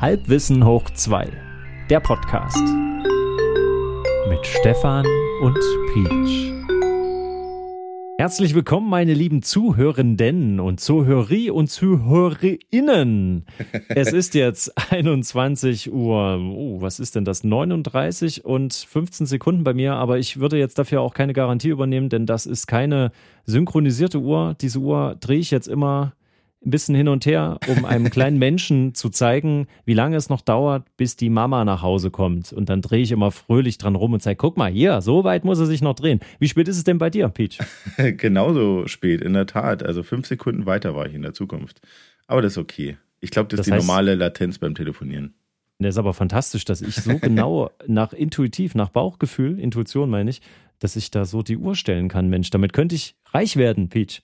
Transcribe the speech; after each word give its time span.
Halbwissen 0.00 0.64
hoch 0.64 0.88
2, 0.88 1.28
der 1.90 2.00
Podcast. 2.00 2.56
Mit 4.30 4.46
Stefan 4.46 5.04
und 5.42 5.58
Peach. 5.92 6.54
Herzlich 8.16 8.54
willkommen, 8.54 8.88
meine 8.88 9.12
lieben 9.12 9.42
Zuhörenden 9.42 10.58
und 10.58 10.80
Zuhörer 10.80 11.52
und 11.54 11.68
Zuhörerinnen. 11.68 13.44
Es 13.90 14.14
ist 14.14 14.34
jetzt 14.34 14.72
21 14.90 15.92
Uhr, 15.92 16.38
oh, 16.38 16.80
was 16.80 16.98
ist 16.98 17.14
denn 17.14 17.26
das? 17.26 17.44
39 17.44 18.46
und 18.46 18.72
15 18.72 19.26
Sekunden 19.26 19.64
bei 19.64 19.74
mir, 19.74 19.96
aber 19.96 20.18
ich 20.18 20.40
würde 20.40 20.56
jetzt 20.56 20.78
dafür 20.78 21.02
auch 21.02 21.12
keine 21.12 21.34
Garantie 21.34 21.68
übernehmen, 21.68 22.08
denn 22.08 22.24
das 22.24 22.46
ist 22.46 22.66
keine 22.66 23.12
synchronisierte 23.44 24.18
Uhr. 24.18 24.56
Diese 24.62 24.78
Uhr 24.78 25.16
drehe 25.20 25.40
ich 25.40 25.50
jetzt 25.50 25.68
immer 25.68 26.14
ein 26.64 26.70
bisschen 26.70 26.94
hin 26.94 27.08
und 27.08 27.24
her, 27.26 27.58
um 27.68 27.84
einem 27.84 28.10
kleinen 28.10 28.38
Menschen 28.38 28.94
zu 28.94 29.08
zeigen, 29.08 29.66
wie 29.84 29.94
lange 29.94 30.16
es 30.16 30.28
noch 30.28 30.42
dauert, 30.42 30.84
bis 30.96 31.16
die 31.16 31.30
Mama 31.30 31.64
nach 31.64 31.82
Hause 31.82 32.10
kommt. 32.10 32.52
Und 32.52 32.68
dann 32.68 32.82
drehe 32.82 33.02
ich 33.02 33.12
immer 33.12 33.30
fröhlich 33.30 33.78
dran 33.78 33.94
rum 33.94 34.12
und 34.12 34.22
sage, 34.22 34.36
guck 34.36 34.56
mal, 34.56 34.70
hier, 34.70 35.00
so 35.00 35.24
weit 35.24 35.44
muss 35.44 35.58
er 35.58 35.66
sich 35.66 35.80
noch 35.80 35.94
drehen. 35.94 36.20
Wie 36.38 36.48
spät 36.48 36.68
ist 36.68 36.76
es 36.76 36.84
denn 36.84 36.98
bei 36.98 37.10
dir, 37.10 37.28
Peach? 37.28 37.58
Genauso 38.16 38.86
spät, 38.86 39.22
in 39.22 39.32
der 39.32 39.46
Tat. 39.46 39.82
Also 39.82 40.02
fünf 40.02 40.26
Sekunden 40.26 40.66
weiter 40.66 40.94
war 40.94 41.06
ich 41.06 41.14
in 41.14 41.22
der 41.22 41.32
Zukunft. 41.32 41.80
Aber 42.26 42.42
das 42.42 42.52
ist 42.52 42.58
okay. 42.58 42.98
Ich 43.20 43.30
glaube, 43.30 43.48
das, 43.48 43.58
das 43.58 43.66
ist 43.66 43.70
die 43.70 43.76
heißt, 43.76 43.86
normale 43.86 44.14
Latenz 44.14 44.58
beim 44.58 44.74
Telefonieren. 44.74 45.34
Das 45.78 45.94
ist 45.94 45.98
aber 45.98 46.12
fantastisch, 46.12 46.66
dass 46.66 46.82
ich 46.82 46.94
so 46.96 47.18
genau 47.18 47.70
nach 47.86 48.12
intuitiv, 48.12 48.74
nach 48.74 48.90
Bauchgefühl, 48.90 49.58
Intuition 49.58 50.10
meine 50.10 50.28
ich, 50.28 50.42
dass 50.78 50.96
ich 50.96 51.10
da 51.10 51.24
so 51.24 51.42
die 51.42 51.56
Uhr 51.56 51.74
stellen 51.74 52.08
kann, 52.08 52.28
Mensch. 52.28 52.50
Damit 52.50 52.72
könnte 52.72 52.94
ich 52.94 53.16
reich 53.32 53.56
werden, 53.56 53.88
Peach. 53.88 54.22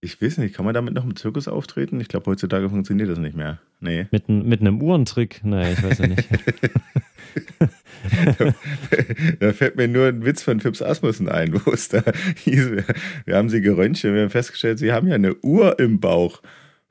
Ich 0.00 0.20
weiß 0.20 0.38
nicht, 0.38 0.54
kann 0.54 0.64
man 0.64 0.74
damit 0.74 0.94
noch 0.94 1.04
im 1.04 1.16
Zirkus 1.16 1.48
auftreten? 1.48 2.00
Ich 2.00 2.08
glaube, 2.08 2.30
heutzutage 2.30 2.68
funktioniert 2.68 3.08
das 3.08 3.18
nicht 3.18 3.36
mehr. 3.36 3.58
Nee. 3.80 4.06
Mit, 4.10 4.28
mit 4.28 4.60
einem 4.60 4.82
Uhrentrick? 4.82 5.40
Nein, 5.42 5.72
ich 5.72 5.82
weiß 5.82 5.98
ja 5.98 6.06
nicht. 6.06 6.28
da 9.40 9.52
fällt 9.52 9.76
mir 9.76 9.88
nur 9.88 10.08
ein 10.08 10.24
Witz 10.24 10.42
von 10.42 10.60
Fips 10.60 10.82
Asmussen 10.82 11.28
ein, 11.28 11.54
wo 11.64 11.72
es 11.72 11.88
da 11.88 12.02
hieß, 12.44 12.72
wir, 12.72 12.84
wir 13.24 13.36
haben 13.36 13.48
sie 13.48 13.60
geröntgt 13.60 14.04
und 14.04 14.14
wir 14.14 14.22
haben 14.22 14.30
festgestellt, 14.30 14.78
sie 14.78 14.92
haben 14.92 15.08
ja 15.08 15.14
eine 15.14 15.34
Uhr 15.42 15.78
im 15.78 15.98
Bauch. 15.98 16.42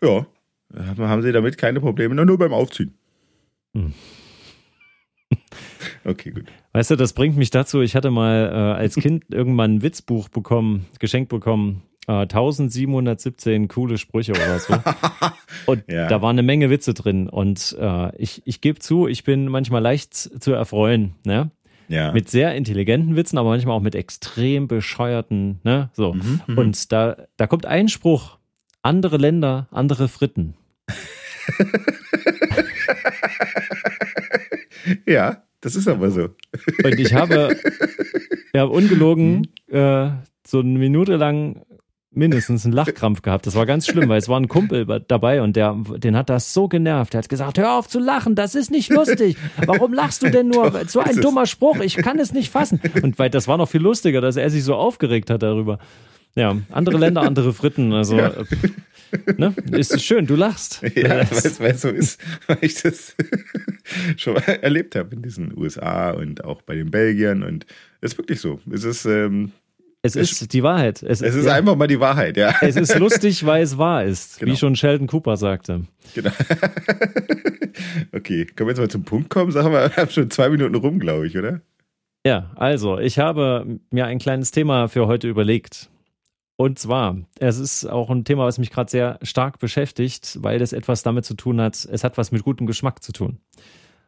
Ja, 0.03 0.25
haben 0.75 1.21
sie 1.21 1.31
damit 1.31 1.57
keine 1.57 1.79
Probleme, 1.79 2.15
nur 2.15 2.37
beim 2.37 2.53
Aufziehen. 2.53 2.93
Hm. 3.73 3.93
Okay, 6.03 6.29
gut. 6.29 6.45
Weißt 6.73 6.91
du, 6.91 6.95
das 6.95 7.13
bringt 7.13 7.35
mich 7.35 7.49
dazu, 7.49 7.81
ich 7.81 7.95
hatte 7.95 8.11
mal 8.11 8.45
äh, 8.45 8.79
als 8.79 8.95
Kind 8.95 9.25
irgendwann 9.31 9.75
ein 9.75 9.81
Witzbuch 9.81 10.29
bekommen, 10.29 10.85
geschenkt 10.99 11.29
bekommen 11.29 11.81
1717 12.07 13.63
äh, 13.63 13.67
coole 13.67 13.97
Sprüche 13.97 14.33
oder 14.33 14.59
so. 14.59 14.75
Und 15.65 15.83
ja. 15.89 16.07
da 16.07 16.21
war 16.21 16.29
eine 16.29 16.43
Menge 16.43 16.69
Witze 16.69 16.93
drin. 16.93 17.27
Und 17.29 17.75
äh, 17.79 18.15
ich, 18.17 18.41
ich 18.45 18.61
gebe 18.61 18.79
zu, 18.79 19.07
ich 19.07 19.23
bin 19.23 19.47
manchmal 19.47 19.81
leicht 19.81 20.13
zu 20.13 20.53
erfreuen. 20.53 21.15
Ne? 21.23 21.51
Ja. 21.87 22.11
Mit 22.11 22.29
sehr 22.29 22.55
intelligenten 22.55 23.15
Witzen, 23.15 23.37
aber 23.37 23.49
manchmal 23.49 23.77
auch 23.77 23.81
mit 23.81 23.95
extrem 23.95 24.67
bescheuerten. 24.67 25.59
Ne? 25.63 25.89
So. 25.93 26.13
Mhm, 26.13 26.41
mhm. 26.47 26.57
Und 26.57 26.91
da, 26.91 27.17
da 27.37 27.47
kommt 27.47 27.65
ein 27.65 27.87
Spruch: 27.87 28.37
andere 28.81 29.17
Länder, 29.17 29.67
andere 29.71 30.07
Fritten. 30.07 30.55
ja, 35.07 35.43
das 35.61 35.75
ist 35.75 35.87
aber 35.87 36.11
so. 36.11 36.29
Und 36.83 36.99
ich 36.99 37.13
habe, 37.13 37.55
ja, 38.53 38.63
ungelogen, 38.63 39.47
mhm. 39.67 39.75
äh, 39.75 40.11
so 40.45 40.59
eine 40.59 40.77
Minute 40.77 41.15
lang 41.15 41.65
mindestens 42.15 42.65
einen 42.65 42.73
Lachkrampf 42.73 43.21
gehabt. 43.21 43.47
Das 43.47 43.55
war 43.55 43.65
ganz 43.65 43.87
schlimm, 43.87 44.09
weil 44.09 44.17
es 44.17 44.29
war 44.29 44.39
ein 44.39 44.47
Kumpel 44.47 45.03
dabei 45.07 45.41
und 45.41 45.55
der, 45.55 45.75
den 45.97 46.15
hat 46.15 46.29
das 46.29 46.53
so 46.53 46.67
genervt. 46.67 47.13
Der 47.13 47.19
hat 47.19 47.29
gesagt, 47.29 47.57
hör 47.57 47.73
auf 47.73 47.87
zu 47.87 47.99
lachen, 47.99 48.35
das 48.35 48.55
ist 48.55 48.71
nicht 48.71 48.91
lustig. 48.91 49.37
Warum 49.65 49.93
lachst 49.93 50.23
du 50.23 50.29
denn 50.29 50.49
nur? 50.49 50.65
So 50.87 50.99
ein 50.99 51.17
dummer 51.17 51.45
Spruch, 51.45 51.79
ich 51.79 51.95
kann 51.97 52.19
es 52.19 52.31
nicht 52.31 52.51
fassen. 52.51 52.79
Und 53.01 53.17
weil 53.17 53.29
das 53.29 53.47
war 53.47 53.57
noch 53.57 53.67
viel 53.67 53.81
lustiger, 53.81 54.21
dass 54.21 54.35
er 54.35 54.49
sich 54.49 54.63
so 54.63 54.75
aufgeregt 54.75 55.29
hat 55.29 55.41
darüber. 55.41 55.79
Ja, 56.35 56.57
andere 56.69 56.97
Länder, 56.97 57.21
andere 57.21 57.53
Fritten. 57.53 57.93
Also, 57.93 58.17
ja. 58.17 58.27
Äh, 58.27 58.45
ne? 59.37 59.55
Ist 59.71 60.01
schön, 60.01 60.27
du 60.27 60.35
lachst. 60.35 60.81
Ja, 60.95 61.23
weil 61.59 61.71
es 61.71 61.81
so 61.81 61.89
ist, 61.89 62.21
weil 62.47 62.57
ich 62.61 62.81
das 62.81 63.15
schon 64.17 64.35
erlebt 64.35 64.95
habe 64.95 65.15
in 65.15 65.21
diesen 65.21 65.57
USA 65.57 66.11
und 66.11 66.43
auch 66.43 66.61
bei 66.61 66.75
den 66.75 66.91
Belgiern. 66.91 67.41
Und 67.43 67.65
es 68.01 68.13
ist 68.13 68.17
wirklich 68.17 68.41
so. 68.41 68.59
Es 68.69 68.83
ist, 68.83 69.05
ähm, 69.05 69.53
es 70.05 70.15
ist 70.15 70.53
die 70.53 70.63
Wahrheit. 70.63 71.01
Es, 71.01 71.21
es 71.21 71.35
ist 71.35 71.45
ja. 71.45 71.53
einfach 71.53 71.75
mal 71.75 71.87
die 71.87 71.99
Wahrheit, 71.99 72.37
ja. 72.37 72.53
Es 72.61 72.75
ist 72.75 72.97
lustig, 72.99 73.45
weil 73.45 73.63
es 73.63 73.77
wahr 73.77 74.03
ist, 74.03 74.39
genau. 74.39 74.51
wie 74.51 74.57
schon 74.57 74.75
Sheldon 74.75 75.07
Cooper 75.07 75.37
sagte. 75.37 75.85
Genau. 76.13 76.31
okay, 78.13 78.45
können 78.45 78.67
wir 78.67 78.73
jetzt 78.73 78.79
mal 78.79 78.89
zum 78.89 79.03
Punkt 79.03 79.29
kommen? 79.29 79.51
Sagen 79.51 79.71
wir, 79.71 79.89
wir 79.89 79.95
haben 79.95 80.11
schon 80.11 80.29
zwei 80.29 80.49
Minuten 80.49 80.75
rum, 80.75 80.99
glaube 80.99 81.27
ich, 81.27 81.37
oder? 81.37 81.61
Ja, 82.25 82.51
also, 82.55 82.99
ich 82.99 83.19
habe 83.19 83.79
mir 83.91 84.05
ein 84.05 84.19
kleines 84.19 84.51
Thema 84.51 84.87
für 84.87 85.07
heute 85.07 85.27
überlegt. 85.27 85.89
Und 86.57 86.79
zwar, 86.79 87.17
es 87.39 87.59
ist 87.59 87.85
auch 87.85 88.09
ein 88.09 88.23
Thema, 88.23 88.45
was 88.45 88.57
mich 88.57 88.71
gerade 88.71 88.89
sehr 88.89 89.19
stark 89.21 89.59
beschäftigt, 89.59 90.37
weil 90.41 90.61
es 90.61 90.71
etwas 90.73 91.03
damit 91.03 91.25
zu 91.25 91.33
tun 91.33 91.59
hat, 91.59 91.85
es 91.85 92.03
hat 92.03 92.17
was 92.17 92.31
mit 92.31 92.43
gutem 92.43 92.65
Geschmack 92.65 93.03
zu 93.03 93.11
tun. 93.11 93.39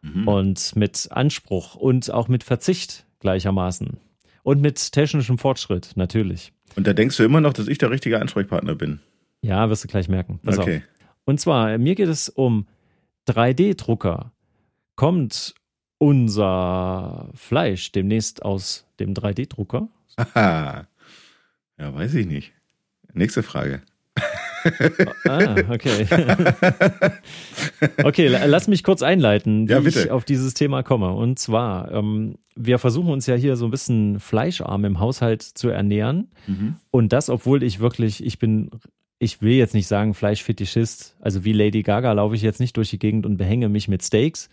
Mhm. 0.01 0.27
Und 0.27 0.75
mit 0.75 1.09
Anspruch 1.11 1.75
und 1.75 2.11
auch 2.11 2.27
mit 2.27 2.43
Verzicht 2.43 3.05
gleichermaßen. 3.19 3.97
Und 4.47 4.61
mit 4.61 4.93
technischem 4.93 5.37
Fortschritt, 5.37 5.91
natürlich. 5.95 6.53
Und 6.77 6.87
da 6.87 6.93
denkst 6.93 7.17
du 7.17 7.23
immer 7.23 7.41
noch, 7.41 7.51
dass 7.51 7.67
ich 7.67 7.79
der 7.79 7.91
richtige 7.91 8.21
Ansprechpartner 8.21 8.75
bin? 8.75 9.01
Ja, 9.41 9.69
wirst 9.69 9.83
du 9.83 9.89
gleich 9.89 10.07
merken. 10.07 10.39
Pass 10.41 10.57
okay. 10.57 10.77
Auf. 10.77 10.83
Und 11.25 11.41
zwar, 11.41 11.77
mir 11.77 11.95
geht 11.95 12.07
es 12.07 12.29
um 12.29 12.65
3D-Drucker. 13.27 14.31
Kommt 14.95 15.53
unser 15.97 17.29
Fleisch 17.33 17.91
demnächst 17.91 18.41
aus 18.41 18.85
dem 19.01 19.13
3D-Drucker? 19.13 19.89
Aha. 20.15 20.87
Ja, 21.77 21.93
weiß 21.93 22.13
ich 22.13 22.25
nicht. 22.25 22.53
Nächste 23.11 23.43
Frage 23.43 23.81
ah, 25.27 25.55
okay. 25.69 26.07
okay, 28.03 28.27
lass 28.27 28.67
mich 28.67 28.83
kurz 28.83 29.01
einleiten, 29.01 29.67
wie 29.67 29.71
ja, 29.71 29.81
ich 29.81 30.11
auf 30.11 30.25
dieses 30.25 30.53
Thema 30.53 30.83
komme. 30.83 31.11
Und 31.11 31.39
zwar, 31.39 31.91
ähm, 31.91 32.37
wir 32.55 32.79
versuchen 32.79 33.09
uns 33.09 33.25
ja 33.27 33.35
hier 33.35 33.55
so 33.55 33.65
ein 33.65 33.71
bisschen 33.71 34.19
fleischarm 34.19 34.85
im 34.85 34.99
Haushalt 34.99 35.41
zu 35.41 35.69
ernähren. 35.69 36.29
Mhm. 36.47 36.75
Und 36.91 37.13
das, 37.13 37.29
obwohl 37.29 37.63
ich 37.63 37.79
wirklich, 37.79 38.25
ich 38.25 38.39
bin, 38.39 38.71
ich 39.19 39.41
will 39.41 39.53
jetzt 39.53 39.73
nicht 39.73 39.87
sagen 39.87 40.13
Fleischfetischist, 40.13 41.15
also 41.19 41.43
wie 41.43 41.53
Lady 41.53 41.83
Gaga 41.83 42.11
laufe 42.13 42.35
ich 42.35 42.41
jetzt 42.41 42.59
nicht 42.59 42.77
durch 42.77 42.89
die 42.89 42.99
Gegend 42.99 43.25
und 43.25 43.37
behänge 43.37 43.69
mich 43.69 43.87
mit 43.87 44.03
Steaks. 44.03 44.49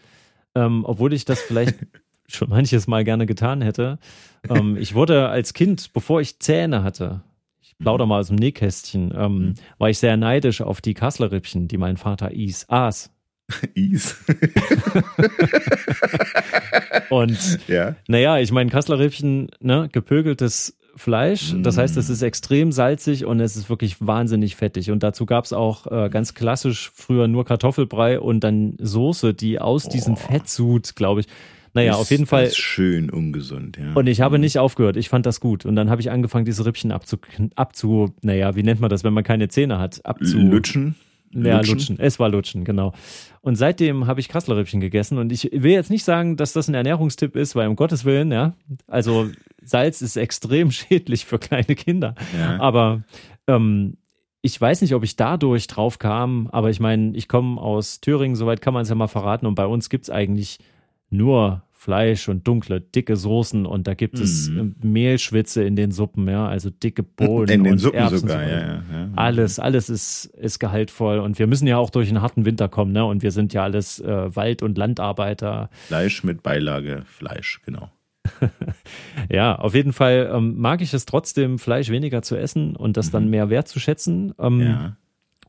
Ähm, 0.55 0.85
obwohl 0.85 1.13
ich 1.13 1.25
das 1.25 1.41
vielleicht 1.41 1.75
schon 2.29 2.49
manches 2.49 2.87
Mal 2.87 3.05
gerne 3.05 3.27
getan 3.27 3.61
hätte. 3.63 3.99
Ähm, 4.49 4.77
ich 4.77 4.95
wurde 4.95 5.29
als 5.29 5.53
Kind, 5.53 5.93
bevor 5.93 6.21
ich 6.21 6.39
Zähne 6.39 6.83
hatte, 6.83 7.23
plauder 7.79 8.07
mal 8.07 8.21
aus 8.21 8.29
dem 8.29 8.37
Nähkästchen, 8.37 9.13
ähm, 9.17 9.39
mhm. 9.39 9.55
war 9.79 9.91
ich 9.91 9.99
sehr 9.99 10.17
neidisch 10.17 10.61
auf 10.61 10.81
die 10.81 10.95
Kasslerrippchen, 10.95 11.69
die 11.69 11.79
mein 11.79 11.97
Vater 11.97 12.31
is, 12.35 12.69
aß. 12.69 13.11
Is. 13.75 14.25
und 17.11 17.69
ja. 17.69 17.95
naja, 18.09 18.39
ich 18.39 18.53
meine, 18.53 18.71
Kasslerrippchen, 18.71 19.51
ne, 19.61 19.91
gepökeltes 19.93 20.79
Fleisch. 20.97 21.53
Mm. 21.53 21.63
Das 21.63 21.77
heißt, 21.77 21.97
es 21.97 22.09
ist 22.09 22.23
extrem 22.23 22.73
salzig 22.73 23.25
und 23.25 23.41
es 23.41 23.57
ist 23.57 23.69
wirklich 23.69 23.97
wahnsinnig 24.01 24.57
fettig. 24.57 24.91
Und 24.91 25.03
dazu 25.03 25.27
gab 25.27 25.45
es 25.45 25.53
auch 25.53 25.87
äh, 25.87 26.09
ganz 26.09 26.35
klassisch 26.35 26.91
früher 26.95 27.29
nur 27.29 27.45
Kartoffelbrei 27.45 28.21
und 28.21 28.41
dann 28.41 28.77
Soße, 28.81 29.35
die 29.35 29.61
aus 29.61 29.87
oh. 29.87 29.91
diesem 29.91 30.17
Fettsud, 30.17 30.97
glaube 30.97 31.21
ich, 31.21 31.27
naja, 31.75 31.93
ist, 31.93 31.99
auf 31.99 32.11
jeden 32.11 32.27
Fall. 32.27 32.45
Ist 32.45 32.57
schön 32.57 33.11
ungesund, 33.11 33.77
ja. 33.77 33.93
Und 33.95 34.07
ich 34.07 34.21
habe 34.21 34.39
mhm. 34.39 34.43
nicht 34.43 34.59
aufgehört. 34.59 34.97
Ich 34.97 35.09
fand 35.09 35.27
das 35.27 35.41
gut. 35.41 35.67
Und 35.67 35.75
dann 35.77 35.91
habe 35.91 36.01
ich 36.01 36.11
angefangen, 36.11 36.45
diese 36.45 36.65
Rippchen 36.65 36.93
abzu, 36.93 37.19
abzu, 37.57 38.15
naja, 38.23 38.55
wie 38.55 38.63
nennt 38.63 38.81
man 38.81 38.91
das, 38.91 39.05
wenn 39.05 39.13
man 39.13 39.25
keine 39.25 39.49
Zähne 39.49 39.79
hat? 39.79 40.05
Abzu. 40.07 40.39
Lutschen? 40.39 40.95
Ja, 41.33 41.57
lutschen. 41.57 41.75
lutschen. 41.75 41.99
Es 41.99 42.21
war 42.21 42.29
lutschen, 42.29 42.65
genau. 42.65 42.93
Und 43.41 43.57
seitdem 43.57 44.07
habe 44.07 44.21
ich 44.21 44.29
Kasslerrippchen 44.29 44.81
gegessen. 44.81 45.19
Und 45.19 45.33
ich 45.33 45.51
will 45.53 45.73
jetzt 45.73 45.91
nicht 45.91 46.05
sagen, 46.05 46.37
dass 46.37 46.53
das 46.53 46.69
ein 46.69 46.75
Ernährungstipp 46.75 47.35
ist, 47.35 47.57
weil 47.57 47.69
um 47.69 47.75
Gottes 47.75 48.05
Willen, 48.05 48.31
ja. 48.31 48.55
Also 48.87 49.31
Salz 49.61 50.01
ist 50.01 50.17
extrem 50.17 50.71
schädlich 50.71 51.25
für 51.25 51.41
kleine 51.41 51.75
Kinder. 51.75 52.15
Ja. 52.39 52.61
Aber 52.61 53.03
ähm, 53.49 53.97
ich 54.43 54.61
weiß 54.61 54.83
nicht, 54.83 54.95
ob 54.95 55.03
ich 55.03 55.17
dadurch 55.17 55.67
drauf 55.67 55.99
kam, 55.99 56.49
aber 56.53 56.71
ich 56.71 56.79
meine, 56.79 57.17
ich 57.17 57.29
komme 57.29 57.61
aus 57.61 58.01
Thüringen, 58.01 58.37
soweit 58.37 58.61
kann 58.61 58.75
man 58.75 58.83
es 58.83 58.91
ja 58.91 58.95
mal 58.95 59.09
verraten. 59.09 59.47
Und 59.47 59.57
bei 59.57 59.67
uns 59.67 59.89
gibt 59.89 60.05
es 60.05 60.11
eigentlich 60.11 60.59
nur 61.17 61.63
Fleisch 61.73 62.31
und 62.31 62.49
dunkle, 62.49 62.81
dicke 62.81 63.15
Soßen 63.15 63.67
und 63.67 63.87
da 63.87 63.93
gibt 63.93 64.19
es 64.19 64.49
mm. 64.49 64.71
Mehlschwitze 64.83 65.65
in 65.65 65.77
den 65.77 65.91
Suppen, 65.91 66.27
ja, 66.27 66.49
also 66.49 66.71
dicke 66.71 67.03
Bohnen 67.03 67.51
in 67.51 67.65
den 67.65 67.73
und 67.75 67.79
Suppen 67.79 67.99
Erbsen 67.99 68.21
sogar, 68.21 68.43
ja, 68.43 68.59
ja, 68.59 68.75
ja, 68.91 69.09
Alles, 69.17 69.59
alles 69.59 69.91
ist, 69.91 70.25
ist 70.25 70.59
gehaltvoll 70.61 71.19
und 71.19 71.39
wir 71.39 71.47
müssen 71.47 71.67
ja 71.67 71.77
auch 71.77 71.91
durch 71.91 72.09
einen 72.09 72.23
harten 72.23 72.47
Winter 72.47 72.71
kommen, 72.71 72.93
ne, 72.93 73.05
und 73.05 73.23
wir 73.23 73.33
sind 73.33 73.53
ja 73.53 73.65
alles 73.65 74.01
äh, 74.01 74.35
Wald- 74.35 74.63
und 74.63 74.79
Landarbeiter. 74.79 75.69
Fleisch 75.89 76.25
mit 76.25 76.43
Beilage, 76.43 77.03
Fleisch, 77.05 77.61
genau. 77.67 77.91
ja, 79.31 79.57
auf 79.57 79.75
jeden 79.75 79.93
Fall 79.93 80.31
ähm, 80.33 80.57
mag 80.57 80.81
ich 80.81 80.95
es 80.95 81.05
trotzdem, 81.05 81.59
Fleisch 81.59 81.91
weniger 81.91 82.23
zu 82.23 82.37
essen 82.37 82.77
und 82.77 82.97
das 82.97 83.09
mhm. 83.09 83.13
dann 83.13 83.29
mehr 83.29 83.51
wertzuschätzen. 83.51 84.33
Ähm, 84.39 84.61
ja. 84.61 84.97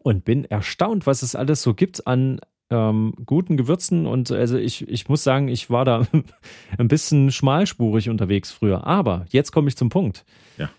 Und 0.03 0.25
bin 0.25 0.45
erstaunt, 0.45 1.07
was 1.07 1.23
es 1.23 1.33
alles 1.33 1.63
so 1.63 1.73
gibt 1.73 2.05
an 2.05 2.39
ähm, 2.69 3.13
guten 3.25 3.57
Gewürzen 3.57 4.07
und 4.07 4.31
also 4.31 4.57
ich, 4.57 4.87
ich 4.87 5.07
muss 5.07 5.23
sagen, 5.23 5.47
ich 5.47 5.69
war 5.69 5.85
da 5.85 6.07
ein 6.77 6.87
bisschen 6.87 7.31
schmalspurig 7.31 8.09
unterwegs 8.09 8.51
früher. 8.51 8.85
Aber 8.87 9.25
jetzt 9.29 9.51
komme 9.51 9.67
ich 9.67 9.77
zum 9.77 9.89
Punkt. 9.89 10.25
Ja. 10.57 10.69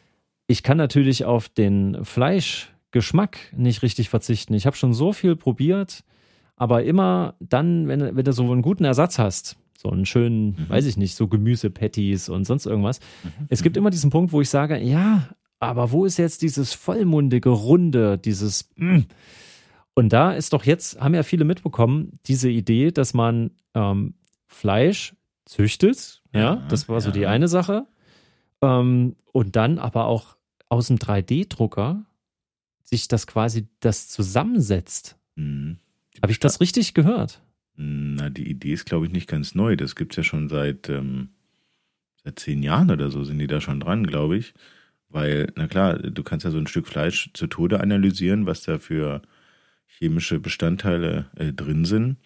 Ich 0.46 0.62
kann 0.62 0.76
natürlich 0.76 1.24
auf 1.24 1.48
den 1.48 2.04
Fleischgeschmack 2.04 3.38
nicht 3.56 3.82
richtig 3.82 4.08
verzichten. 4.08 4.54
Ich 4.54 4.66
habe 4.66 4.76
schon 4.76 4.92
so 4.92 5.12
viel 5.12 5.36
probiert, 5.36 6.02
aber 6.56 6.84
immer 6.84 7.34
dann, 7.40 7.86
wenn, 7.88 8.16
wenn 8.16 8.24
du 8.24 8.32
so 8.32 8.50
einen 8.50 8.62
guten 8.62 8.84
Ersatz 8.84 9.18
hast, 9.18 9.56
so 9.76 9.90
einen 9.90 10.06
schönen, 10.06 10.48
mhm. 10.48 10.68
weiß 10.68 10.86
ich 10.86 10.96
nicht, 10.96 11.14
so 11.14 11.28
Gemüsepatties 11.28 12.28
und 12.28 12.44
sonst 12.44 12.66
irgendwas. 12.66 13.00
Mhm. 13.22 13.46
Es 13.48 13.62
gibt 13.62 13.76
immer 13.76 13.90
diesen 13.90 14.10
Punkt, 14.10 14.32
wo 14.32 14.40
ich 14.40 14.50
sage, 14.50 14.78
ja, 14.78 15.28
aber 15.58 15.92
wo 15.92 16.04
ist 16.04 16.16
jetzt 16.16 16.42
dieses 16.42 16.74
vollmundige, 16.74 17.48
runde, 17.48 18.18
dieses 18.18 18.68
mm. 18.76 19.00
Und 19.98 20.12
da 20.12 20.32
ist 20.32 20.52
doch 20.52 20.64
jetzt, 20.64 21.00
haben 21.00 21.14
ja 21.14 21.22
viele 21.22 21.46
mitbekommen, 21.46 22.12
diese 22.26 22.50
Idee, 22.50 22.90
dass 22.90 23.14
man 23.14 23.52
ähm, 23.74 24.12
Fleisch 24.46 25.14
züchtet. 25.46 26.22
Ja, 26.34 26.40
ja 26.40 26.56
das 26.68 26.86
war 26.90 26.96
ja. 26.96 27.00
so 27.00 27.10
die 27.10 27.26
eine 27.26 27.48
Sache. 27.48 27.86
Ähm, 28.60 29.16
und 29.32 29.56
dann 29.56 29.78
aber 29.78 30.04
auch 30.04 30.36
aus 30.68 30.88
dem 30.88 30.98
3D-Drucker 30.98 32.04
sich 32.82 33.08
das 33.08 33.26
quasi 33.26 33.68
das 33.80 34.08
zusammensetzt. 34.08 35.16
Mhm. 35.34 35.78
Habe 36.22 36.30
ich 36.30 36.40
das 36.40 36.60
richtig 36.60 36.92
gehört? 36.92 37.40
Na, 37.76 38.28
die 38.28 38.50
Idee 38.50 38.74
ist, 38.74 38.84
glaube 38.84 39.06
ich, 39.06 39.12
nicht 39.12 39.28
ganz 39.28 39.54
neu. 39.54 39.76
Das 39.76 39.96
gibt 39.96 40.12
es 40.12 40.16
ja 40.18 40.22
schon 40.24 40.50
seit, 40.50 40.90
ähm, 40.90 41.30
seit 42.22 42.38
zehn 42.38 42.62
Jahren 42.62 42.90
oder 42.90 43.10
so, 43.10 43.24
sind 43.24 43.38
die 43.38 43.46
da 43.46 43.62
schon 43.62 43.80
dran, 43.80 44.06
glaube 44.06 44.36
ich. 44.36 44.52
Weil, 45.08 45.52
na 45.56 45.66
klar, 45.68 45.98
du 45.98 46.22
kannst 46.22 46.44
ja 46.44 46.50
so 46.50 46.58
ein 46.58 46.66
Stück 46.66 46.86
Fleisch 46.86 47.30
zu 47.32 47.46
Tode 47.46 47.80
analysieren, 47.80 48.44
was 48.44 48.62
da 48.62 48.78
für 48.78 49.22
chemische 49.86 50.38
Bestandteile 50.40 51.30
äh, 51.36 51.52
drin 51.52 51.84
sind. 51.84 52.18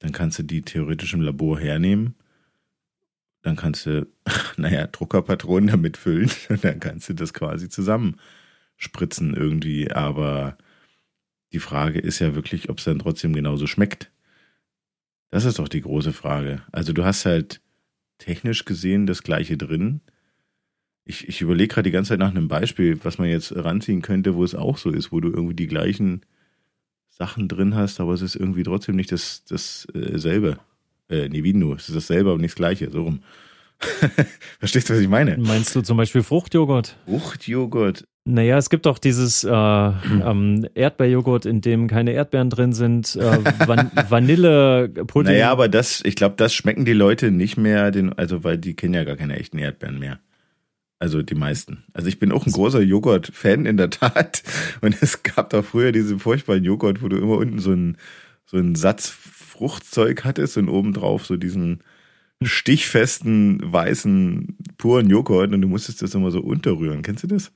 Dann 0.00 0.12
kannst 0.12 0.38
du 0.38 0.42
die 0.42 0.62
theoretisch 0.62 1.14
im 1.14 1.20
Labor 1.20 1.58
hernehmen. 1.58 2.14
Dann 3.42 3.56
kannst 3.56 3.86
du, 3.86 4.06
naja, 4.56 4.86
Druckerpatronen 4.86 5.68
damit 5.68 5.96
füllen. 5.96 6.30
Dann 6.62 6.80
kannst 6.80 7.08
du 7.08 7.14
das 7.14 7.34
quasi 7.34 7.68
zusammenspritzen 7.68 9.34
irgendwie. 9.34 9.90
Aber 9.92 10.56
die 11.52 11.58
Frage 11.58 11.98
ist 11.98 12.18
ja 12.18 12.34
wirklich, 12.34 12.68
ob 12.68 12.78
es 12.78 12.84
dann 12.84 12.98
trotzdem 12.98 13.32
genauso 13.32 13.66
schmeckt. 13.66 14.10
Das 15.30 15.44
ist 15.44 15.58
doch 15.58 15.68
die 15.68 15.80
große 15.80 16.12
Frage. 16.12 16.62
Also 16.72 16.92
du 16.92 17.04
hast 17.04 17.24
halt 17.24 17.60
technisch 18.18 18.64
gesehen 18.64 19.06
das 19.06 19.22
gleiche 19.22 19.56
drin. 19.56 20.00
Ich, 21.04 21.28
ich 21.28 21.40
überlege 21.40 21.74
gerade 21.74 21.88
die 21.88 21.90
ganze 21.90 22.10
Zeit 22.10 22.20
nach 22.20 22.30
einem 22.30 22.48
Beispiel, 22.48 23.02
was 23.04 23.18
man 23.18 23.28
jetzt 23.28 23.54
ranziehen 23.54 24.02
könnte, 24.02 24.34
wo 24.34 24.44
es 24.44 24.54
auch 24.54 24.78
so 24.78 24.90
ist, 24.90 25.10
wo 25.10 25.20
du 25.20 25.30
irgendwie 25.30 25.54
die 25.56 25.66
gleichen 25.66 26.22
Sachen 27.22 27.46
drin 27.46 27.76
hast, 27.76 28.00
aber 28.00 28.14
es 28.14 28.20
ist 28.20 28.34
irgendwie 28.34 28.64
trotzdem 28.64 28.96
nicht 28.96 29.12
das, 29.12 29.44
dasselbe. 29.48 30.58
Äh, 31.08 31.28
nee, 31.28 31.44
wie 31.44 31.54
nur, 31.54 31.76
es 31.76 31.88
ist 31.88 31.94
dasselbe, 31.94 32.30
aber 32.30 32.40
nicht 32.40 32.52
das 32.52 32.56
gleiche, 32.56 32.90
so 32.90 33.04
rum. 33.04 33.20
Verstehst 34.58 34.88
du, 34.88 34.94
was 34.94 35.00
ich 35.00 35.08
meine? 35.08 35.36
Meinst 35.38 35.76
du 35.76 35.82
zum 35.82 35.96
Beispiel 35.96 36.24
Fruchtjoghurt? 36.24 36.96
Fruchtjoghurt. 37.06 38.04
Naja, 38.24 38.56
es 38.56 38.70
gibt 38.70 38.88
auch 38.88 38.98
dieses 38.98 39.44
äh, 39.44 39.50
ähm, 39.50 40.66
Erdbeerjoghurt, 40.74 41.46
in 41.46 41.60
dem 41.60 41.86
keine 41.86 42.12
Erdbeeren 42.12 42.50
drin 42.50 42.72
sind, 42.72 43.14
äh, 43.14 43.38
Van 43.66 43.92
Vanillepudding. 44.08 45.32
Naja, 45.32 45.52
aber 45.52 45.68
das, 45.68 46.02
ich 46.04 46.16
glaube, 46.16 46.34
das 46.36 46.52
schmecken 46.52 46.84
die 46.84 46.92
Leute 46.92 47.30
nicht 47.30 47.56
mehr, 47.56 47.92
den, 47.92 48.12
also 48.12 48.42
weil 48.42 48.58
die 48.58 48.74
kennen 48.74 48.94
ja 48.94 49.04
gar 49.04 49.16
keine 49.16 49.38
echten 49.38 49.58
Erdbeeren 49.58 50.00
mehr. 50.00 50.18
Also 51.02 51.20
die 51.20 51.34
meisten. 51.34 51.82
Also 51.94 52.06
ich 52.06 52.20
bin 52.20 52.30
auch 52.30 52.46
ein 52.46 52.52
großer 52.52 52.80
Joghurt-Fan 52.80 53.66
in 53.66 53.76
der 53.76 53.90
Tat. 53.90 54.44
Und 54.82 55.02
es 55.02 55.24
gab 55.24 55.50
da 55.50 55.62
früher 55.62 55.90
diesen 55.90 56.20
furchtbaren 56.20 56.62
Joghurt, 56.62 57.02
wo 57.02 57.08
du 57.08 57.16
immer 57.16 57.38
unten 57.38 57.58
so 57.58 57.72
einen, 57.72 57.96
so 58.46 58.56
einen 58.56 58.76
Satz 58.76 59.08
Fruchtzeug 59.08 60.22
hattest 60.22 60.58
und 60.58 60.68
obendrauf 60.68 61.26
so 61.26 61.36
diesen 61.36 61.82
stichfesten, 62.40 63.58
weißen, 63.64 64.56
puren 64.78 65.10
Joghurt 65.10 65.52
und 65.52 65.60
du 65.60 65.66
musstest 65.66 66.02
das 66.02 66.14
immer 66.14 66.30
so 66.30 66.38
unterrühren. 66.38 67.02
Kennst 67.02 67.24
du 67.24 67.26
das? 67.26 67.50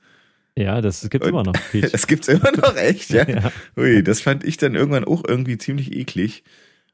Ja, 0.57 0.81
das 0.81 1.09
gibt's 1.09 1.25
und, 1.25 1.33
immer 1.33 1.43
noch. 1.43 1.53
das 1.93 2.05
gibt's 2.05 2.27
immer 2.27 2.51
noch, 2.51 2.75
echt, 2.75 3.11
ja? 3.11 3.25
ja? 3.29 3.53
Ui, 3.77 4.03
das 4.03 4.19
fand 4.19 4.43
ich 4.43 4.57
dann 4.57 4.75
irgendwann 4.75 5.05
auch 5.05 5.23
irgendwie 5.25 5.57
ziemlich 5.57 5.93
eklig 5.93 6.43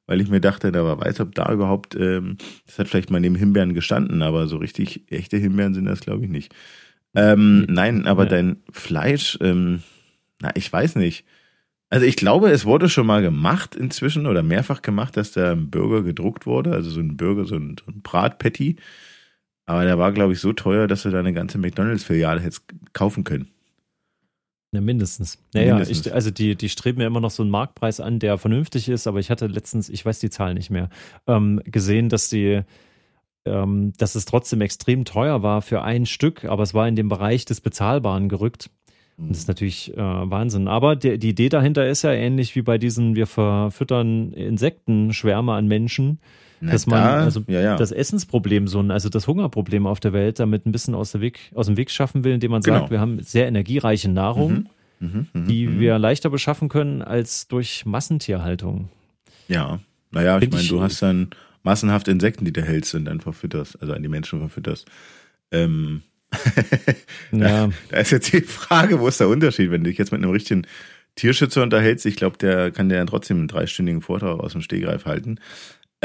weil 0.06 0.22
ich 0.22 0.30
mir 0.30 0.42
dachte, 0.42 0.72
da 0.72 0.84
war 0.84 1.00
weiß, 1.00 1.20
ob 1.22 1.36
da 1.36 1.52
überhaupt, 1.52 1.96
ähm, 1.96 2.38
das 2.66 2.80
hat 2.80 2.88
vielleicht 2.88 3.10
mal 3.10 3.20
neben 3.20 3.36
Himbeeren 3.36 3.74
gestanden, 3.74 4.22
aber 4.22 4.48
so 4.48 4.58
richtig 4.58 5.12
echte 5.12 5.38
Himbeeren 5.38 5.74
sind 5.74 5.86
das, 5.86 6.02
glaube 6.02 6.24
ich, 6.24 6.30
nicht. 6.30 6.54
Ähm, 7.16 7.66
nein, 7.70 8.08
aber 8.08 8.24
ja. 8.24 8.30
dein 8.30 8.58
Fleisch, 8.72 9.38
ähm, 9.42 9.84
na, 10.42 10.52
ich 10.56 10.72
weiß 10.72 10.96
nicht. 10.96 11.26
Also 11.90 12.08
ich 12.08 12.16
glaube, 12.16 12.50
es 12.50 12.66
wurde 12.66 12.90
schon 12.90 13.06
mal 13.06 13.22
gemacht 13.22 13.76
inzwischen 13.76 14.26
oder 14.26 14.42
mehrfach 14.42 14.82
gemacht, 14.82 15.16
dass 15.16 15.32
der 15.32 15.56
Burger 15.56 16.02
gedruckt 16.02 16.48
wurde, 16.48 16.74
also 16.74 16.90
so 16.90 17.00
ein 17.00 17.18
Burger, 17.18 17.46
so 17.46 17.56
ein, 17.56 17.76
so 17.84 17.92
ein 17.92 18.02
Bratpatty. 18.02 18.78
Aber 19.66 19.86
der 19.86 19.98
war, 19.98 20.12
glaube 20.12 20.34
ich, 20.34 20.40
so 20.40 20.54
teuer, 20.54 20.88
dass 20.88 21.04
du 21.04 21.12
da 21.12 21.20
eine 21.20 21.34
ganze 21.34 21.58
McDonalds-Filiale 21.58 22.42
hättest 22.42 22.64
kaufen 22.94 23.24
können. 23.24 23.53
Ja, 24.74 24.82
mindestens. 24.82 25.38
Naja, 25.54 25.76
mindestens. 25.76 26.08
Ich, 26.08 26.14
also 26.14 26.32
die, 26.32 26.56
die 26.56 26.70
streben 26.70 27.00
ja 27.00 27.08
immer 27.08 27.22
noch 27.22 27.32
so 27.32 27.44
einen 27.44 27.52
Marktpreis 27.52 28.00
an, 28.00 28.20
der 28.20 28.38
vernünftig 28.38 28.90
ist, 28.90 29.08
aber 29.08 29.20
ich 29.20 29.30
hatte 29.30 29.48
letztens, 29.48 29.88
ich 29.88 30.06
weiß 30.06 30.20
die 30.20 30.30
Zahl 30.30 30.56
nicht 30.56 30.70
mehr, 30.70 30.90
ähm, 31.28 31.62
gesehen, 31.64 32.10
dass 32.10 32.30
die, 32.30 32.62
ähm, 33.46 33.94
dass 33.98 34.16
es 34.16 34.26
trotzdem 34.26 34.62
extrem 34.62 35.06
teuer 35.06 35.44
war 35.44 35.62
für 35.62 35.84
ein 35.84 36.06
Stück, 36.06 36.46
aber 36.46 36.64
es 36.64 36.74
war 36.74 36.88
in 36.88 36.96
dem 36.96 37.08
Bereich 37.08 37.46
des 37.46 37.62
Bezahlbaren 37.62 38.30
gerückt. 38.30 38.70
Und 39.18 39.30
das 39.30 39.40
ist 39.40 39.48
natürlich 39.48 39.96
äh, 39.96 39.98
Wahnsinn. 39.98 40.68
Aber 40.68 40.96
die, 40.96 41.20
die 41.20 41.30
Idee 41.30 41.50
dahinter 41.50 41.88
ist 41.88 42.02
ja 42.02 42.12
ähnlich 42.12 42.56
wie 42.56 42.64
bei 42.64 42.80
diesen, 42.80 43.16
wir 43.16 43.28
verfüttern 43.28 44.34
Insektenschwärme 44.34 45.54
an 45.54 45.68
Menschen. 45.68 46.20
Na, 46.64 46.72
dass 46.72 46.88
man 46.88 47.04
da, 47.04 47.24
also 47.24 47.44
ja, 47.48 47.60
ja. 47.60 47.76
das 47.76 47.92
Essensproblem, 47.92 48.70
so 48.70 48.80
also 48.80 49.10
das 49.10 49.28
Hungerproblem 49.28 49.86
auf 49.86 50.00
der 50.00 50.14
Welt 50.14 50.40
damit 50.40 50.66
ein 50.66 50.72
bisschen 50.72 50.96
aus, 50.96 51.12
der 51.12 51.20
Weg, 51.20 51.52
aus 51.54 51.66
dem 51.66 51.76
Weg 51.76 51.92
schaffen 51.92 52.24
will, 52.24 52.34
indem 52.34 52.52
man 52.52 52.62
genau. 52.62 52.80
sagt, 52.80 52.92
wir 52.92 53.02
haben 53.02 53.22
sehr 53.22 53.48
energiereiche 53.48 54.10
Nahrung, 54.10 54.70
mhm. 55.00 55.08
Mhm, 55.08 55.28
mhm 55.34 55.48
die 55.48 55.68
mhm. 55.68 55.80
wir 55.82 56.00
leichter 56.00 56.30
beschaffen 56.30 56.70
können 56.70 57.02
als 57.02 57.50
durch 57.50 57.86
Massentierhaltung. 57.86 58.88
Ja, 59.50 59.80
naja, 60.12 60.40
ich 60.40 60.50
meine, 60.50 60.66
du 60.66 60.82
hast 60.82 61.02
dann 61.02 61.32
massenhaft 61.64 62.08
Insekten, 62.08 62.46
die 62.46 62.54
du 62.54 62.62
hältst 62.62 62.96
und 62.96 63.06
dann 63.06 63.20
verfütterst, 63.20 63.82
also 63.82 63.94
an 63.94 64.02
die 64.02 64.08
Menschen 64.10 64.40
verfütterst. 64.40 64.88
Ähm, 65.52 66.04
ja. 67.34 67.70
da 67.90 67.98
ist 67.98 68.12
jetzt 68.12 68.32
die 68.32 68.42
Frage, 68.42 69.02
wo 69.02 69.08
ist 69.10 69.20
der 69.20 69.28
Unterschied, 69.28 69.70
wenn 69.70 69.84
du 69.84 69.90
dich 69.90 70.00
jetzt 70.00 70.14
mit 70.14 70.22
einem 70.22 70.32
richtigen 70.32 70.66
Tierschützer 71.16 71.62
unterhältst, 71.62 72.06
ich 72.06 72.16
glaube, 72.16 72.38
der 72.38 72.72
kann 72.72 72.88
dir 72.88 72.96
dann 72.96 73.08
trotzdem 73.08 73.38
einen 73.38 73.48
dreistündigen 73.50 74.02
Vortrag 74.02 74.40
aus 74.40 74.54
dem 74.54 74.62
Stegreif 74.62 75.06
halten. 75.06 75.40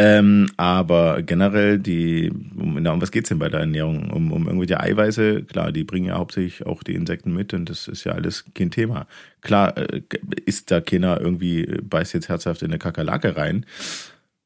Ähm, 0.00 0.48
aber 0.56 1.22
generell 1.22 1.80
die, 1.80 2.30
um, 2.56 2.76
um 2.76 3.02
was 3.02 3.10
geht's 3.10 3.30
denn 3.30 3.40
bei 3.40 3.48
der 3.48 3.58
Ernährung? 3.58 4.12
Um, 4.12 4.30
um 4.30 4.46
irgendwelche 4.46 4.78
Eiweiße, 4.78 5.42
klar, 5.42 5.72
die 5.72 5.82
bringen 5.82 6.06
ja 6.06 6.18
hauptsächlich 6.18 6.64
auch 6.64 6.84
die 6.84 6.94
Insekten 6.94 7.34
mit 7.34 7.52
und 7.52 7.68
das 7.68 7.88
ist 7.88 8.04
ja 8.04 8.12
alles 8.12 8.44
kein 8.54 8.70
Thema. 8.70 9.08
Klar, 9.40 9.76
äh, 9.76 10.02
ist 10.46 10.70
da 10.70 10.80
keiner 10.80 11.20
irgendwie, 11.20 11.66
beißt 11.82 12.14
jetzt 12.14 12.28
herzhaft 12.28 12.62
in 12.62 12.70
eine 12.70 12.78
Kakerlake 12.78 13.36
rein. 13.36 13.66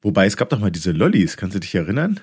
Wobei, 0.00 0.25
es 0.25 0.38
gab 0.38 0.49
doch 0.49 0.59
mal 0.59 0.71
diese 0.71 0.92
Lollis, 0.92 1.37
kannst 1.37 1.54
du 1.54 1.61
dich 1.61 1.75
erinnern? 1.75 2.18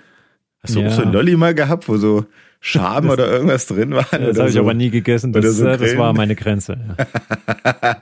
Hast 0.62 0.76
du 0.76 0.82
ja. 0.82 0.88
auch 0.88 0.92
so 0.92 1.04
ein 1.04 1.12
Lolli 1.12 1.38
mal 1.38 1.54
gehabt, 1.54 1.88
wo 1.88 1.98
so 1.98 2.26
Schaben 2.62 3.10
oder 3.10 3.32
irgendwas 3.32 3.68
drin 3.68 3.92
waren? 3.92 4.22
Das 4.26 4.38
habe 4.38 4.50
ich 4.50 4.56
so. 4.56 4.60
aber 4.60 4.74
nie 4.74 4.90
gegessen. 4.90 5.32
Das, 5.32 5.46
so 5.56 5.64
das 5.64 5.96
war 5.98 6.14
meine 6.14 6.36
Grenze. 6.36 6.78
Ja. 6.98 7.96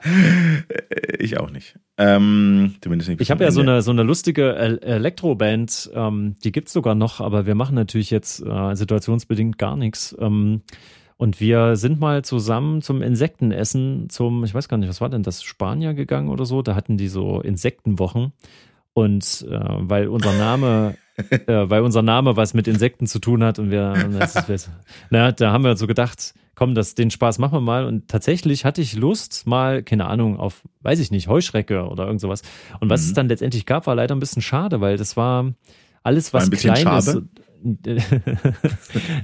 ich 1.18 1.38
auch 1.38 1.50
nicht. 1.50 1.78
Ähm, 1.96 2.74
zumindest 2.80 3.10
nicht. 3.10 3.20
Ich 3.20 3.30
habe 3.30 3.44
ja 3.44 3.52
so 3.52 3.60
eine, 3.60 3.82
so 3.82 3.92
eine 3.92 4.02
lustige 4.02 4.56
Elektroband, 4.56 5.90
ähm, 5.94 6.34
die 6.42 6.50
gibt's 6.50 6.72
sogar 6.72 6.96
noch, 6.96 7.20
aber 7.20 7.46
wir 7.46 7.54
machen 7.54 7.76
natürlich 7.76 8.10
jetzt 8.10 8.44
äh, 8.44 8.74
situationsbedingt 8.74 9.58
gar 9.58 9.76
nichts. 9.76 10.16
Ähm, 10.18 10.62
und 11.16 11.40
wir 11.40 11.76
sind 11.76 12.00
mal 12.00 12.24
zusammen 12.24 12.82
zum 12.82 13.02
Insektenessen, 13.02 14.08
zum, 14.08 14.44
ich 14.44 14.54
weiß 14.54 14.68
gar 14.68 14.76
nicht, 14.76 14.88
was 14.88 15.00
war 15.00 15.08
denn 15.08 15.22
das, 15.22 15.42
Spanier 15.44 15.94
gegangen 15.94 16.28
oder 16.28 16.46
so. 16.46 16.62
Da 16.62 16.74
hatten 16.74 16.96
die 16.96 17.08
so 17.08 17.40
Insektenwochen. 17.40 18.32
Und 18.92 19.46
äh, 19.48 19.60
weil 19.60 20.08
unser 20.08 20.32
Name 20.32 20.96
äh, 21.30 21.70
weil 21.70 21.82
unser 21.82 22.02
Name 22.02 22.36
was 22.36 22.54
mit 22.54 22.68
Insekten 22.68 23.06
zu 23.06 23.18
tun 23.18 23.42
hat 23.42 23.58
und 23.58 23.70
wir, 23.70 23.94
ist, 24.48 24.70
na, 25.10 25.32
da 25.32 25.52
haben 25.52 25.64
wir 25.64 25.76
so 25.76 25.86
gedacht, 25.86 26.34
komm, 26.54 26.74
das, 26.74 26.94
den 26.94 27.10
Spaß 27.10 27.38
machen 27.38 27.54
wir 27.54 27.60
mal. 27.60 27.84
Und 27.84 28.08
tatsächlich 28.08 28.64
hatte 28.64 28.82
ich 28.82 28.96
Lust, 28.96 29.46
mal, 29.46 29.82
keine 29.82 30.06
Ahnung, 30.06 30.38
auf, 30.38 30.62
weiß 30.82 30.98
ich 30.98 31.10
nicht, 31.10 31.28
Heuschrecke 31.28 31.86
oder 31.86 32.06
irgend 32.06 32.20
sowas. 32.20 32.42
Und 32.80 32.90
was 32.90 33.02
mhm. 33.02 33.06
es 33.06 33.12
dann 33.14 33.28
letztendlich 33.28 33.64
gab, 33.64 33.86
war 33.86 33.94
leider 33.94 34.14
ein 34.16 34.20
bisschen 34.20 34.42
schade, 34.42 34.80
weil 34.80 34.96
das 34.96 35.16
war 35.16 35.52
alles, 36.02 36.34
was 36.34 36.50
klein 36.50 36.86
ist. 36.96 37.22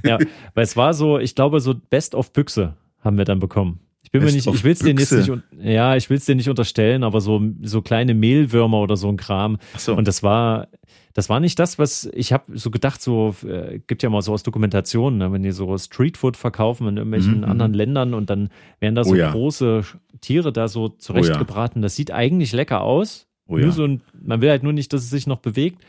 ja, 0.03 0.17
weil 0.53 0.63
es 0.63 0.77
war 0.77 0.93
so, 0.93 1.19
ich 1.19 1.35
glaube, 1.35 1.59
so 1.59 1.73
Best 1.73 2.15
of 2.15 2.31
Büchse 2.31 2.75
haben 3.01 3.17
wir 3.17 3.25
dann 3.25 3.39
bekommen. 3.39 3.79
Ich 4.05 4.11
bin 4.11 4.23
mir 4.23 4.31
nicht, 4.31 4.47
ich 4.47 4.63
will 4.63 4.71
es 4.71 4.79
dir 4.79 4.93
jetzt 4.93 5.11
nicht, 5.11 5.31
ja, 5.59 5.95
ich 5.95 6.09
will 6.09 6.17
es 6.17 6.25
dir 6.25 6.35
nicht 6.35 6.49
unterstellen, 6.49 7.03
aber 7.03 7.19
so, 7.19 7.41
so 7.61 7.81
kleine 7.81 8.13
Mehlwürmer 8.13 8.79
oder 8.79 8.95
so 8.95 9.09
ein 9.09 9.17
Kram. 9.17 9.57
Ach 9.75 9.79
so. 9.79 9.93
Und 9.93 10.07
das 10.07 10.23
war, 10.23 10.69
das 11.13 11.27
war 11.27 11.39
nicht 11.39 11.59
das, 11.59 11.77
was 11.77 12.09
ich 12.13 12.31
habe 12.31 12.57
so 12.57 12.71
gedacht, 12.71 13.01
so 13.01 13.35
äh, 13.45 13.79
gibt 13.85 14.03
ja 14.03 14.09
mal 14.09 14.21
so 14.21 14.31
aus 14.31 14.43
Dokumentationen, 14.43 15.19
ne, 15.19 15.31
wenn 15.33 15.43
die 15.43 15.51
so 15.51 15.77
Streetfood 15.77 16.37
verkaufen 16.37 16.87
in 16.87 16.97
irgendwelchen 16.97 17.39
mhm. 17.39 17.45
anderen 17.45 17.73
Ländern 17.73 18.13
und 18.13 18.29
dann 18.29 18.49
werden 18.79 18.95
da 18.95 19.03
so 19.03 19.11
oh 19.11 19.15
ja. 19.15 19.31
große 19.31 19.83
Tiere 20.21 20.53
da 20.53 20.67
so 20.67 20.87
zurechtgebraten. 20.89 21.79
Oh 21.79 21.81
ja. 21.81 21.83
Das 21.83 21.95
sieht 21.95 22.11
eigentlich 22.11 22.53
lecker 22.53 22.81
aus, 22.81 23.27
Oh 23.47 23.57
ja. 23.57 23.71
So 23.71 23.85
ein, 23.85 24.01
man 24.13 24.41
will 24.41 24.49
halt 24.49 24.63
nur 24.63 24.73
nicht, 24.73 24.91
dass 24.93 25.03
es 25.03 25.09
sich 25.09 25.27
noch 25.27 25.39
bewegt. 25.39 25.83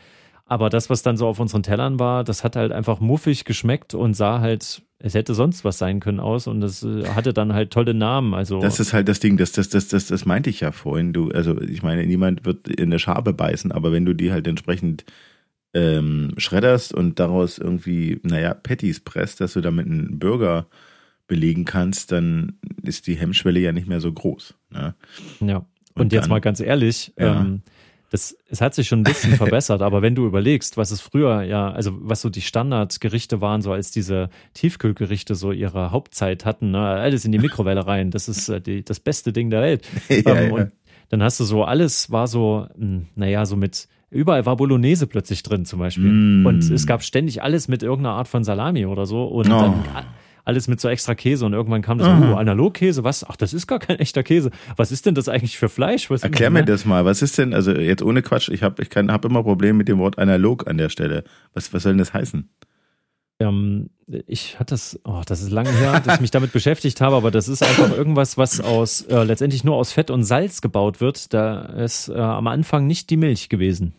Aber 0.45 0.69
das, 0.69 0.89
was 0.89 1.01
dann 1.01 1.17
so 1.17 1.27
auf 1.27 1.39
unseren 1.39 1.63
Tellern 1.63 1.99
war, 1.99 2.23
das 2.23 2.43
hat 2.43 2.55
halt 2.55 2.71
einfach 2.71 2.99
muffig 2.99 3.43
geschmeckt 3.43 3.93
und 3.93 4.13
sah 4.13 4.39
halt, 4.39 4.81
es 4.99 5.13
hätte 5.13 5.33
sonst 5.35 5.63
was 5.63 5.77
sein 5.77 5.99
können 5.99 6.19
aus 6.19 6.47
und 6.47 6.63
es 6.63 6.81
äh, 6.83 7.05
hatte 7.09 7.33
dann 7.33 7.53
halt 7.53 7.71
tolle 7.71 7.93
Namen. 7.93 8.33
Also 8.33 8.59
Das 8.61 8.79
ist 8.79 8.93
halt 8.93 9.07
das 9.07 9.19
Ding, 9.19 9.37
das, 9.37 9.51
das, 9.51 9.69
das, 9.69 9.87
das, 9.89 10.07
das 10.07 10.25
meinte 10.25 10.49
ich 10.49 10.59
ja 10.61 10.71
vorhin. 10.71 11.13
Du, 11.13 11.29
also 11.31 11.59
ich 11.61 11.83
meine, 11.83 12.05
niemand 12.07 12.45
wird 12.45 12.67
in 12.67 12.89
der 12.89 12.99
Schabe 12.99 13.33
beißen, 13.33 13.71
aber 13.71 13.91
wenn 13.91 14.05
du 14.05 14.13
die 14.13 14.31
halt 14.31 14.47
entsprechend 14.47 15.05
ähm, 15.73 16.31
schredderst 16.37 16.93
und 16.93 17.19
daraus 17.19 17.57
irgendwie, 17.59 18.19
naja, 18.23 18.53
Patties 18.53 18.99
presst, 19.01 19.41
dass 19.41 19.53
du 19.53 19.61
damit 19.61 19.85
einen 19.85 20.17
Burger 20.17 20.67
belegen 21.27 21.65
kannst, 21.65 22.11
dann 22.11 22.53
ist 22.81 23.05
die 23.05 23.15
Hemmschwelle 23.15 23.59
ja 23.59 23.73
nicht 23.73 23.87
mehr 23.87 23.99
so 24.01 24.11
groß. 24.11 24.55
Ne? 24.71 24.95
ja. 25.41 25.57
Und, 25.57 25.65
Und 26.03 26.13
jetzt 26.13 26.23
dann- 26.23 26.29
mal 26.29 26.41
ganz 26.41 26.59
ehrlich, 26.59 27.11
Ja. 27.19 27.41
ähm, 27.41 27.61
das, 28.09 28.37
es 28.49 28.61
hat 28.61 28.73
sich 28.73 28.87
schon 28.87 28.99
ein 29.01 29.03
bisschen 29.03 29.33
verbessert, 29.37 29.81
aber 29.81 30.01
wenn 30.01 30.15
du 30.15 30.25
überlegst, 30.25 30.77
was 30.77 30.91
es 30.91 31.01
früher 31.01 31.41
ja, 31.43 31.71
also 31.71 31.91
was 31.99 32.21
so 32.21 32.29
die 32.29 32.41
Standardgerichte 32.41 33.41
waren, 33.41 33.61
so 33.61 33.71
als 33.71 33.91
diese 33.91 34.29
Tiefkühlgerichte 34.53 35.35
so 35.35 35.51
ihre 35.51 35.91
Hauptzeit 35.91 36.45
hatten, 36.45 36.71
ne, 36.71 36.79
alles 36.79 37.25
in 37.25 37.31
die 37.31 37.39
Mikrowelle 37.39 37.85
rein, 37.85 38.11
das 38.11 38.27
ist 38.29 38.49
äh, 38.49 38.61
die, 38.61 38.83
das 38.83 38.99
beste 38.99 39.33
Ding 39.33 39.49
der 39.49 39.61
Welt. 39.61 39.87
Ja, 40.09 40.35
ähm, 40.35 40.47
ja. 40.47 40.63
Und 40.63 40.71
dann 41.09 41.23
hast 41.23 41.39
du 41.39 41.43
so, 41.43 41.63
alles 41.63 42.11
war 42.11 42.27
so, 42.27 42.67
mh, 42.77 43.01
naja, 43.15 43.45
so 43.45 43.55
mit, 43.55 43.87
überall 44.09 44.45
war 44.45 44.55
Bolognese 44.57 45.07
plötzlich 45.07 45.43
drin 45.43 45.65
zum 45.65 45.79
Beispiel. 45.79 46.11
Mm. 46.11 46.45
Und 46.45 46.69
es 46.69 46.85
gab 46.87 47.03
ständig 47.03 47.43
alles 47.43 47.67
mit 47.67 47.83
irgendeiner 47.83 48.15
Art 48.15 48.27
von 48.27 48.43
Salami 48.43 48.85
oder 48.85 49.05
so 49.05 49.25
und 49.25 49.47
Oh. 49.47 49.61
dann 49.61 49.83
alles 50.47 50.67
mit 50.67 50.79
so 50.79 50.87
extra 50.87 51.13
Käse 51.13 51.45
und 51.45 51.53
irgendwann 51.53 51.81
kam 51.81 51.97
das, 51.97 52.07
Aha. 52.07 52.31
oh, 52.33 52.35
Analogkäse, 52.35 53.03
was? 53.03 53.25
Ach, 53.27 53.35
das 53.35 53.53
ist 53.53 53.67
gar 53.67 53.79
kein 53.79 53.99
echter 53.99 54.23
Käse. 54.23 54.49
Was 54.77 54.91
ist 54.91 55.05
denn 55.05 55.13
das 55.13 55.27
eigentlich 55.27 55.57
für 55.57 55.67
Fleisch? 55.67 56.09
Was 56.09 56.23
Erklär 56.23 56.49
mir 56.49 56.63
das 56.63 56.85
mal. 56.85 57.03
Was 57.05 57.21
ist 57.21 57.37
denn, 57.37 57.53
also 57.53 57.71
jetzt 57.71 58.01
ohne 58.01 58.21
Quatsch, 58.21 58.49
ich 58.49 58.63
habe 58.63 58.81
ich 58.81 58.89
kann, 58.89 59.11
hab 59.11 59.25
immer 59.25 59.43
Probleme 59.43 59.77
mit 59.77 59.89
dem 59.89 59.99
Wort 59.99 60.17
analog 60.17 60.67
an 60.67 60.77
der 60.77 60.89
Stelle. 60.89 61.25
Was, 61.53 61.73
was 61.73 61.83
soll 61.83 61.91
denn 61.91 61.99
das 61.99 62.13
heißen? 62.13 62.49
Ähm, 63.39 63.89
ich 64.25 64.57
hatte 64.57 64.73
das, 64.73 64.99
oh, 65.03 65.21
das 65.25 65.41
ist 65.41 65.51
lange 65.51 65.71
her, 65.71 65.99
dass 65.99 66.15
ich 66.15 66.21
mich 66.21 66.31
damit 66.31 66.51
beschäftigt 66.53 67.01
habe, 67.01 67.17
aber 67.17 67.29
das 67.29 67.49
ist 67.49 67.61
einfach 67.61 67.95
irgendwas, 67.95 68.37
was 68.37 68.61
aus 68.61 69.01
äh, 69.01 69.23
letztendlich 69.23 69.63
nur 69.63 69.75
aus 69.75 69.91
Fett 69.91 70.09
und 70.09 70.23
Salz 70.23 70.61
gebaut 70.61 71.01
wird. 71.01 71.33
Da 71.33 71.61
ist 71.61 72.07
äh, 72.07 72.13
am 72.13 72.47
Anfang 72.47 72.87
nicht 72.87 73.09
die 73.09 73.17
Milch 73.17 73.49
gewesen. 73.49 73.93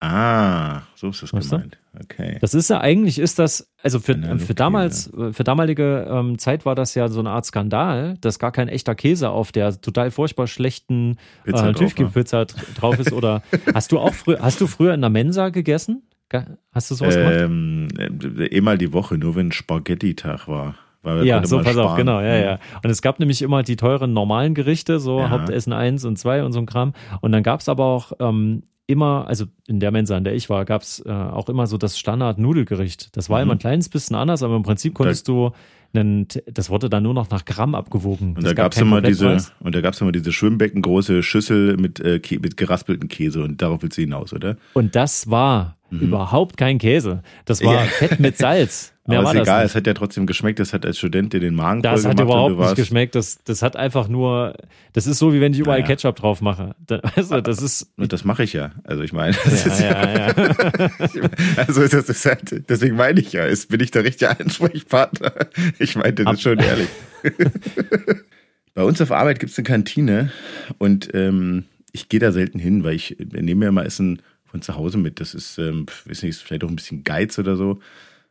Ah, 0.00 0.82
so 0.94 1.08
ist 1.08 1.22
das 1.22 1.32
Weißt 1.32 1.52
du? 1.52 1.56
gemeint. 1.56 1.78
Okay. 2.02 2.36
Das 2.42 2.52
ist 2.52 2.68
ja 2.68 2.80
eigentlich 2.80 3.18
ist 3.18 3.38
das, 3.38 3.72
also 3.82 3.98
für, 3.98 4.12
Analog 4.12 4.40
für 4.42 4.54
damals, 4.54 5.12
äh, 5.14 5.32
für 5.32 5.42
damalige 5.42 6.06
ähm, 6.10 6.38
Zeit 6.38 6.66
war 6.66 6.74
das 6.74 6.94
ja 6.94 7.08
so 7.08 7.20
eine 7.20 7.30
Art 7.30 7.46
Skandal, 7.46 8.16
dass 8.20 8.38
gar 8.38 8.52
kein 8.52 8.68
echter 8.68 8.94
Käse 8.94 9.30
auf 9.30 9.52
der 9.52 9.80
total 9.80 10.10
furchtbar 10.10 10.46
schlechten 10.48 11.16
Pizza 11.44 11.56
äh, 11.56 11.60
drauf 11.60 11.64
war. 11.64 11.74
Tiefkühlpizza 11.74 12.44
dr- 12.44 12.60
drauf 12.78 12.98
ist. 12.98 13.12
Oder 13.12 13.42
hast 13.74 13.90
du 13.90 13.98
auch 13.98 14.12
früher, 14.12 14.38
hast 14.40 14.60
du 14.60 14.66
früher 14.66 14.92
in 14.92 15.00
der 15.00 15.10
Mensa 15.10 15.48
gegessen? 15.48 16.02
Ge- 16.28 16.44
Hast 16.72 16.90
du 16.90 16.94
sowas 16.96 17.14
gemacht? 17.16 17.34
Ähm, 17.38 17.88
äh, 17.96 18.54
einmal 18.56 18.76
die 18.76 18.92
Woche, 18.92 19.16
nur 19.16 19.34
wenn 19.34 19.50
Spaghetti-Tag 19.52 20.46
war. 20.48 20.74
Ja, 21.22 21.46
so 21.46 21.58
pass 21.58 21.68
auf, 21.76 21.84
sparen. 21.84 21.96
genau, 21.98 22.20
ja, 22.20 22.34
ja. 22.36 22.58
Und 22.82 22.90
es 22.90 23.00
gab 23.00 23.20
nämlich 23.20 23.40
immer 23.40 23.62
die 23.62 23.76
teuren 23.76 24.12
normalen 24.12 24.54
Gerichte, 24.54 24.98
so 24.98 25.20
Ja. 25.20 25.30
Hauptessen 25.30 25.72
1 25.72 26.04
und 26.04 26.18
2 26.18 26.42
und 26.42 26.50
so 26.52 26.58
ein 26.58 26.66
Kram. 26.66 26.94
Und 27.20 27.30
dann 27.30 27.44
gab 27.44 27.60
es 27.60 27.68
aber 27.68 27.84
auch 27.84 28.12
ähm, 28.18 28.64
immer, 28.86 29.26
also 29.26 29.46
in 29.66 29.80
der 29.80 29.90
Mensa, 29.90 30.16
in 30.16 30.24
der 30.24 30.34
ich 30.34 30.48
war, 30.48 30.64
gab 30.64 30.82
es 30.82 31.00
äh, 31.04 31.10
auch 31.10 31.48
immer 31.48 31.66
so 31.66 31.76
das 31.78 31.98
Standard-Nudelgericht. 31.98 33.16
Das 33.16 33.28
war 33.28 33.38
Mhm. 33.38 33.42
immer 33.44 33.54
ein 33.54 33.58
kleines 33.58 33.88
bisschen 33.88 34.16
anders, 34.16 34.42
aber 34.42 34.56
im 34.56 34.62
Prinzip 34.62 34.94
konntest 34.94 35.28
du, 35.28 35.50
einen, 35.98 36.26
das 36.50 36.70
wurde 36.70 36.88
dann 36.88 37.02
nur 37.02 37.14
noch 37.14 37.30
nach 37.30 37.44
Gramm 37.44 37.74
abgewogen. 37.74 38.30
Und 38.36 38.38
das 38.38 38.44
da 38.44 38.52
gab 38.54 38.74
keinen 38.74 38.86
immer 38.88 39.00
diese, 39.00 39.36
und 39.60 39.74
da 39.74 39.80
gab's 39.80 40.00
immer 40.00 40.12
diese 40.12 40.32
schwimmbeckengroße 40.32 41.22
Schüssel 41.22 41.76
mit, 41.76 42.00
äh, 42.00 42.20
mit 42.40 42.56
geraspelten 42.56 43.08
Käse 43.08 43.42
und 43.42 43.60
darauf 43.62 43.82
willst 43.82 43.96
du 43.98 44.02
hinaus, 44.02 44.32
oder? 44.32 44.56
Und 44.74 44.96
das 44.96 45.30
war 45.30 45.76
überhaupt 45.90 46.56
kein 46.56 46.78
Käse. 46.78 47.22
Das 47.44 47.62
war 47.62 47.74
Mhm. 47.74 47.78
Ja. 47.78 47.84
Fett 47.84 48.20
mit 48.20 48.36
Salz. 48.36 48.92
Mehr 49.08 49.20
Aber 49.20 49.28
war 49.28 49.34
ist 49.36 49.42
egal, 49.42 49.62
nicht. 49.62 49.70
es 49.70 49.76
hat 49.76 49.86
ja 49.86 49.94
trotzdem 49.94 50.26
geschmeckt, 50.26 50.58
das 50.58 50.72
hat 50.72 50.84
als 50.84 50.98
Student 50.98 51.32
dir 51.32 51.38
den 51.38 51.54
Magen 51.54 51.80
Das 51.80 52.04
hat 52.04 52.14
und 52.18 52.22
überhaupt 52.22 52.58
nicht 52.58 52.74
geschmeckt. 52.74 53.14
Das, 53.14 53.38
das 53.44 53.62
hat 53.62 53.76
einfach 53.76 54.08
nur, 54.08 54.54
das 54.94 55.06
ist 55.06 55.18
so, 55.20 55.32
wie 55.32 55.40
wenn 55.40 55.52
ich 55.52 55.60
überall 55.60 55.78
Naja. 55.82 55.94
Ketchup 55.94 56.16
drauf 56.16 56.40
mache. 56.40 56.74
Da, 56.84 56.98
du, 56.98 57.40
das 57.40 57.62
ist, 57.62 57.92
Und 57.96 58.12
das 58.12 58.24
mache 58.24 58.42
ich 58.42 58.52
ja. 58.52 58.72
Also 58.82 59.04
ich 59.04 59.12
meine, 59.12 59.36
ja, 59.78 59.78
ja, 59.80 60.26
ja. 60.26 60.34
Also 61.68 61.82
das 61.82 62.08
ist 62.08 62.26
halt, 62.26 62.68
deswegen 62.68 62.96
meine 62.96 63.20
ich 63.20 63.32
ja, 63.32 63.44
ist, 63.44 63.68
bin 63.68 63.78
ich 63.78 63.92
der 63.92 64.02
richtige 64.02 64.28
Ansprechpartner. 64.40 65.32
Ich 65.78 65.85
meinte 65.94 66.24
das 66.24 66.42
schon 66.42 66.58
ehrlich. 66.58 66.88
Bei 68.74 68.82
uns 68.82 69.00
auf 69.00 69.12
Arbeit 69.12 69.38
gibt 69.38 69.52
es 69.52 69.58
eine 69.58 69.64
Kantine 69.64 70.32
und 70.78 71.10
ähm, 71.14 71.64
ich 71.92 72.08
gehe 72.08 72.20
da 72.20 72.32
selten 72.32 72.58
hin, 72.58 72.84
weil 72.84 72.94
ich 72.94 73.16
nehme 73.18 73.60
mir 73.60 73.68
immer 73.68 73.86
Essen 73.86 74.20
von 74.44 74.62
zu 74.62 74.76
Hause 74.76 74.98
mit. 74.98 75.20
Das 75.20 75.34
ist, 75.34 75.58
ähm, 75.58 75.86
weiß 76.04 76.22
nicht, 76.22 76.38
vielleicht 76.38 76.64
auch 76.64 76.68
ein 76.68 76.76
bisschen 76.76 77.04
Geiz 77.04 77.38
oder 77.38 77.56
so. 77.56 77.78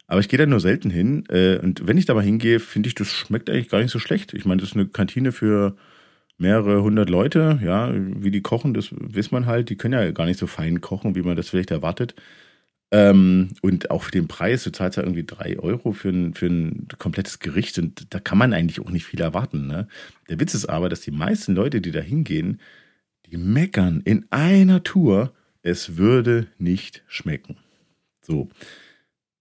Aber 0.08 0.20
ich 0.20 0.30
gehe 0.30 0.38
da 0.38 0.46
nur 0.46 0.60
selten 0.60 0.90
hin. 0.90 1.24
Äh, 1.30 1.58
und 1.58 1.88
wenn 1.88 1.98
ich 1.98 2.06
da 2.06 2.14
mal 2.14 2.24
hingehe, 2.24 2.60
finde 2.60 2.88
ich, 2.88 2.96
das 2.96 3.08
schmeckt 3.08 3.50
eigentlich 3.50 3.70
gar 3.70 3.82
nicht 3.82 3.92
so 3.92 4.00
schlecht. 4.00 4.34
Ich 4.34 4.46
meine, 4.46 4.62
das 4.62 4.72
ist 4.72 4.76
eine 4.76 4.88
Kantine 4.88 5.32
für 5.32 5.76
mehrere 6.38 6.84
hundert 6.84 7.10
Leute. 7.10 7.60
Ja, 7.64 7.92
wie 7.96 8.32
die 8.32 8.42
kochen, 8.42 8.74
das 8.74 8.90
weiß 8.92 9.32
man 9.32 9.46
halt. 9.46 9.70
Die 9.70 9.78
können 9.78 9.94
ja 9.94 10.12
gar 10.12 10.26
nicht 10.26 10.40
so 10.40 10.48
fein 10.48 10.82
kochen, 10.82 11.16
wie 11.16 11.24
man 11.24 11.36
das 11.36 11.50
vielleicht 11.50 11.72
erwartet. 11.72 12.14
Ähm, 12.96 13.50
und 13.62 13.92
auch 13.92 14.04
für 14.04 14.12
den 14.12 14.30
Preis, 14.30 14.64
du 14.64 14.72
zahlst 14.72 14.96
ja 14.96 15.04
irgendwie 15.04 15.26
drei 15.26 15.60
Euro 15.60 15.92
für 15.92 16.08
ein, 16.08 16.34
für 16.34 16.46
ein 16.46 16.88
komplettes 16.98 17.40
Gericht 17.40 17.78
und 17.78 18.14
da 18.14 18.22
kann 18.22 18.38
man 18.38 18.54
eigentlich 18.54 18.80
auch 18.80 18.90
nicht 18.90 19.06
viel 19.06 19.20
erwarten. 19.20 19.68
Ne? 19.68 19.90
Der 20.30 20.40
Witz 20.40 20.54
ist 20.54 20.68
aber, 20.68 20.88
dass 20.88 21.02
die 21.02 21.12
meisten 21.12 21.56
Leute, 21.56 21.82
die 21.82 21.92
da 21.92 22.00
hingehen, 22.00 22.62
die 23.26 23.36
meckern 23.36 24.00
in 24.06 24.26
einer 24.30 24.82
Tour, 24.84 25.34
es 25.62 25.98
würde 25.98 26.48
nicht 26.58 27.04
schmecken. 27.08 27.58
So. 28.22 28.48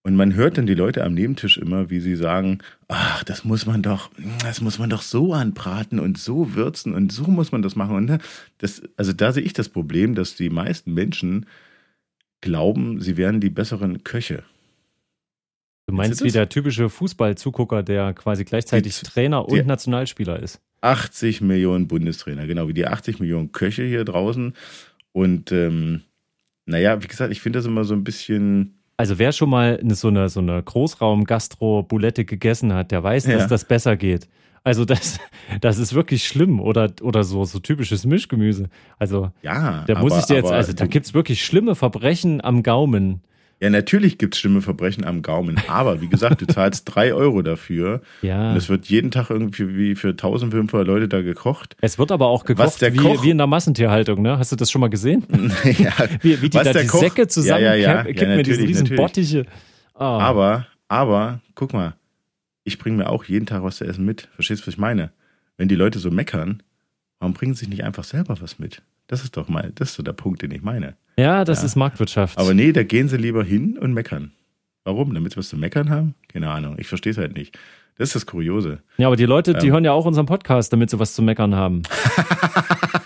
Und 0.03 0.17
man 0.17 0.35
hört 0.35 0.59
dann 0.59 0.67
die 0.67 0.75
Leute 0.75 1.05
am 1.05 1.15
Nebentisch 1.15 1.57
immer, 1.57 1.91
wie 1.91 2.01
sie 2.01 2.17
sagen, 2.17 2.59
ach, 2.89 3.23
das 3.23 3.45
muss 3.45 3.67
man 3.67 3.83
doch, 3.83 4.11
das 4.43 4.63
muss 4.63 4.81
man 4.81 4.91
doch 4.91 5.03
so 5.03 5.33
anbraten 5.33 6.01
und 6.01 6.19
so 6.19 6.57
würzen 6.57 6.93
und 6.93 7.13
so 7.13 7.29
muss 7.29 7.53
man 7.53 7.63
das 7.63 7.77
machen. 7.77 7.95
Und 7.95 8.07
ne, 8.07 8.19
das, 8.59 8.83
also 8.97 9.13
da 9.13 9.33
sehe 9.33 9.45
ich 9.45 9.53
das 9.53 9.69
Problem, 9.69 10.17
dass 10.17 10.35
die 10.35 10.51
meisten 10.51 10.93
Menschen 10.93 11.47
glauben, 12.45 13.01
sie 13.01 13.17
wären 13.17 13.41
die 13.41 13.51
besseren 13.51 14.05
Köche. 14.05 14.43
Du 15.87 15.95
meinst 15.95 16.21
wie 16.23 16.27
das? 16.29 16.35
der 16.35 16.49
typische 16.49 16.89
Fußballzugucker, 16.89 17.83
der 17.83 18.13
quasi 18.15 18.45
gleichzeitig 18.45 18.99
Die- 18.99 19.07
Trainer 19.07 19.49
und 19.49 19.67
Nationalspieler 19.67 20.39
ist. 20.41 20.61
80 20.83 21.41
Millionen 21.41 21.89
Bundestrainer, 21.89 22.47
genau 22.47 22.69
wie 22.69 22.75
die 22.75 22.87
80 22.87 23.19
Millionen 23.19 23.53
Köche 23.53 23.83
hier 23.85 24.05
draußen. 24.05 24.55
Und 25.13 25.51
ähm, 25.53 26.03
naja, 26.67 27.03
wie 27.03 27.07
gesagt, 27.07 27.33
ich 27.33 27.41
finde 27.41 27.59
das 27.59 27.67
immer 27.67 27.85
so 27.85 27.95
ein 27.95 28.05
bisschen. 28.05 28.79
Also 28.99 29.19
wer 29.19 29.33
schon 29.33 29.51
mal 29.51 29.79
eine, 29.83 29.95
so 29.95 30.09
eine, 30.09 30.29
so 30.29 30.41
eine 30.41 30.63
Großraum-Gastro-Bulette 30.63 32.25
gegessen 32.25 32.73
hat, 32.75 32.91
der 32.91 33.03
weiß, 33.03 33.27
Ja. 33.27 33.39
dass 33.39 33.49
das 33.49 33.65
besser 33.67 33.97
geht. 33.97 34.29
Also 34.65 34.85
das, 34.87 35.19
das 35.61 35.79
ist 35.79 35.95
wirklich 35.95 36.27
schlimm 36.27 36.59
oder, 36.59 36.91
oder 37.03 37.23
so, 37.23 37.45
so 37.45 37.59
typisches 37.59 38.07
Mischgemüse. 38.07 38.71
Also 38.99 39.31
Ja, 39.43 39.85
da 39.87 39.99
muss 40.01 40.13
aber- 40.13 40.21
ich 40.21 40.27
dir 40.27 40.35
jetzt, 40.37 40.51
also 40.51 40.73
da 40.73 40.85
du- 40.85 40.91
gibt's 40.91 41.13
wirklich 41.15 41.45
schlimme 41.45 41.75
Verbrechen 41.75 42.43
am 42.43 42.63
Gaumen. 42.63 43.21
Ja, 43.61 43.71
natürlich 43.71 44.19
gibt 44.19 44.35
es 44.35 44.41
schlimme 44.41 44.63
Verbrechen 44.63 45.05
am 45.05 45.23
Gaumen. 45.23 45.57
Aber 45.69 46.01
wie 46.01 46.09
gesagt, 46.09 46.41
du 46.43 46.47
zahlst 46.47 46.85
drei 46.93 47.15
Euro 47.15 47.41
dafür. 47.43 48.01
Ja. 48.21 48.51
Und 48.51 48.57
es 48.57 48.69
wird 48.69 48.87
jeden 48.87 49.11
Tag 49.11 49.31
irgendwie 49.31 49.77
wie 49.77 49.95
für 49.95 50.09
1500 50.09 50.87
Leute 50.87 51.09
da 51.09 51.23
gekocht. 51.23 51.77
Es 51.81 51.99
wird 51.99 52.11
aber 52.11 52.27
auch 52.27 52.45
gekocht 52.45 52.81
der 52.83 52.93
wie, 52.95 52.99
Koch- 52.99 53.23
wie 53.23 53.31
in 53.31 53.39
der 53.39 53.47
Massentierhaltung, 53.47 54.23
ne? 54.23 54.39
Hast 54.39 54.51
du 54.53 54.57
das 54.57 54.71
schon 54.71 54.81
mal 54.81 54.89
gesehen? 54.91 55.25
ja, 55.79 55.93
Wie, 56.23 56.41
wie 56.43 56.49
die 56.49 56.59
da 56.59 56.73
die 56.73 56.87
Koch- 56.87 57.01
Säcke 57.01 57.29
zusammen 57.29 57.63
ja, 57.63 57.75
ja, 57.75 57.95
ja, 57.97 58.03
kippen 58.05 58.31
ja, 58.31 58.37
mit 58.37 58.47
diesen 58.47 58.65
riesen 58.67 58.83
natürlich. 58.85 59.01
Bottiche. 59.01 59.47
Ah. 59.95 60.19
Aber, 60.19 60.67
aber, 60.89 61.41
guck 61.55 61.73
mal, 61.73 61.95
ich 62.65 62.79
bringe 62.79 62.97
mir 62.97 63.09
auch 63.11 63.25
jeden 63.25 63.47
Tag 63.47 63.63
was 63.63 63.77
zu 63.77 63.85
essen 63.85 64.05
mit. 64.05 64.29
Verstehst 64.35 64.63
du, 64.63 64.67
was 64.67 64.75
ich 64.75 64.79
meine? 64.79 65.13
Wenn 65.57 65.69
die 65.69 65.75
Leute 65.77 65.99
so 65.99 66.11
meckern, 66.11 66.63
warum 67.21 67.35
bringen 67.35 67.55
sie 67.55 67.61
sich 67.61 67.69
nicht 67.69 67.85
einfach 67.85 68.05
selber 68.05 68.37
was 68.41 68.59
mit? 68.59 68.83
Das 69.07 69.23
ist 69.23 69.37
doch 69.37 69.49
mal, 69.49 69.71
das 69.75 69.91
ist 69.91 69.95
so 69.97 70.03
der 70.03 70.15
Punkt, 70.15 70.43
den 70.43 70.51
ich 70.51 70.63
meine. 70.63 70.97
ja, 71.19 71.45
das 71.45 71.61
Ja. 71.61 71.67
ist 71.67 71.77
Marktwirtschaft. 71.77 72.39
Aber 72.39 72.55
nee, 72.55 72.73
da 72.73 72.83
gehen 72.83 73.09
sie 73.09 73.17
lieber 73.19 73.45
hin 73.45 73.79
und 73.79 73.93
meckern. 73.93 74.33
Warum? 74.85 75.15
Damit 75.15 75.33
sie 75.33 75.39
was 75.39 75.49
zu 75.49 75.57
meckern 75.57 75.91
haben? 75.91 76.15
Keine 76.29 76.51
Ahnung. 76.51 76.77
Ich 76.79 76.89
verstehe 76.89 77.13
es 77.13 77.19
halt 77.19 77.37
nicht. 77.37 77.57
Das 77.97 78.09
ist 78.09 78.17
das 78.17 78.27
Kuriose. 78.27 78.81
ja, 78.97 79.07
aber 79.07 79.17
die 79.17 79.25
Leute, 79.27 79.55
die 79.55 79.67
Ähm. 79.69 79.73
hören 79.75 79.85
ja 79.85 79.93
auch 79.93 80.05
unseren 80.07 80.27
Podcast, 80.27 80.73
damit 80.73 80.91
sie 80.91 80.99
was 80.99 81.15
zu 81.15 81.23
meckern 81.23 81.55
haben. 81.55 81.83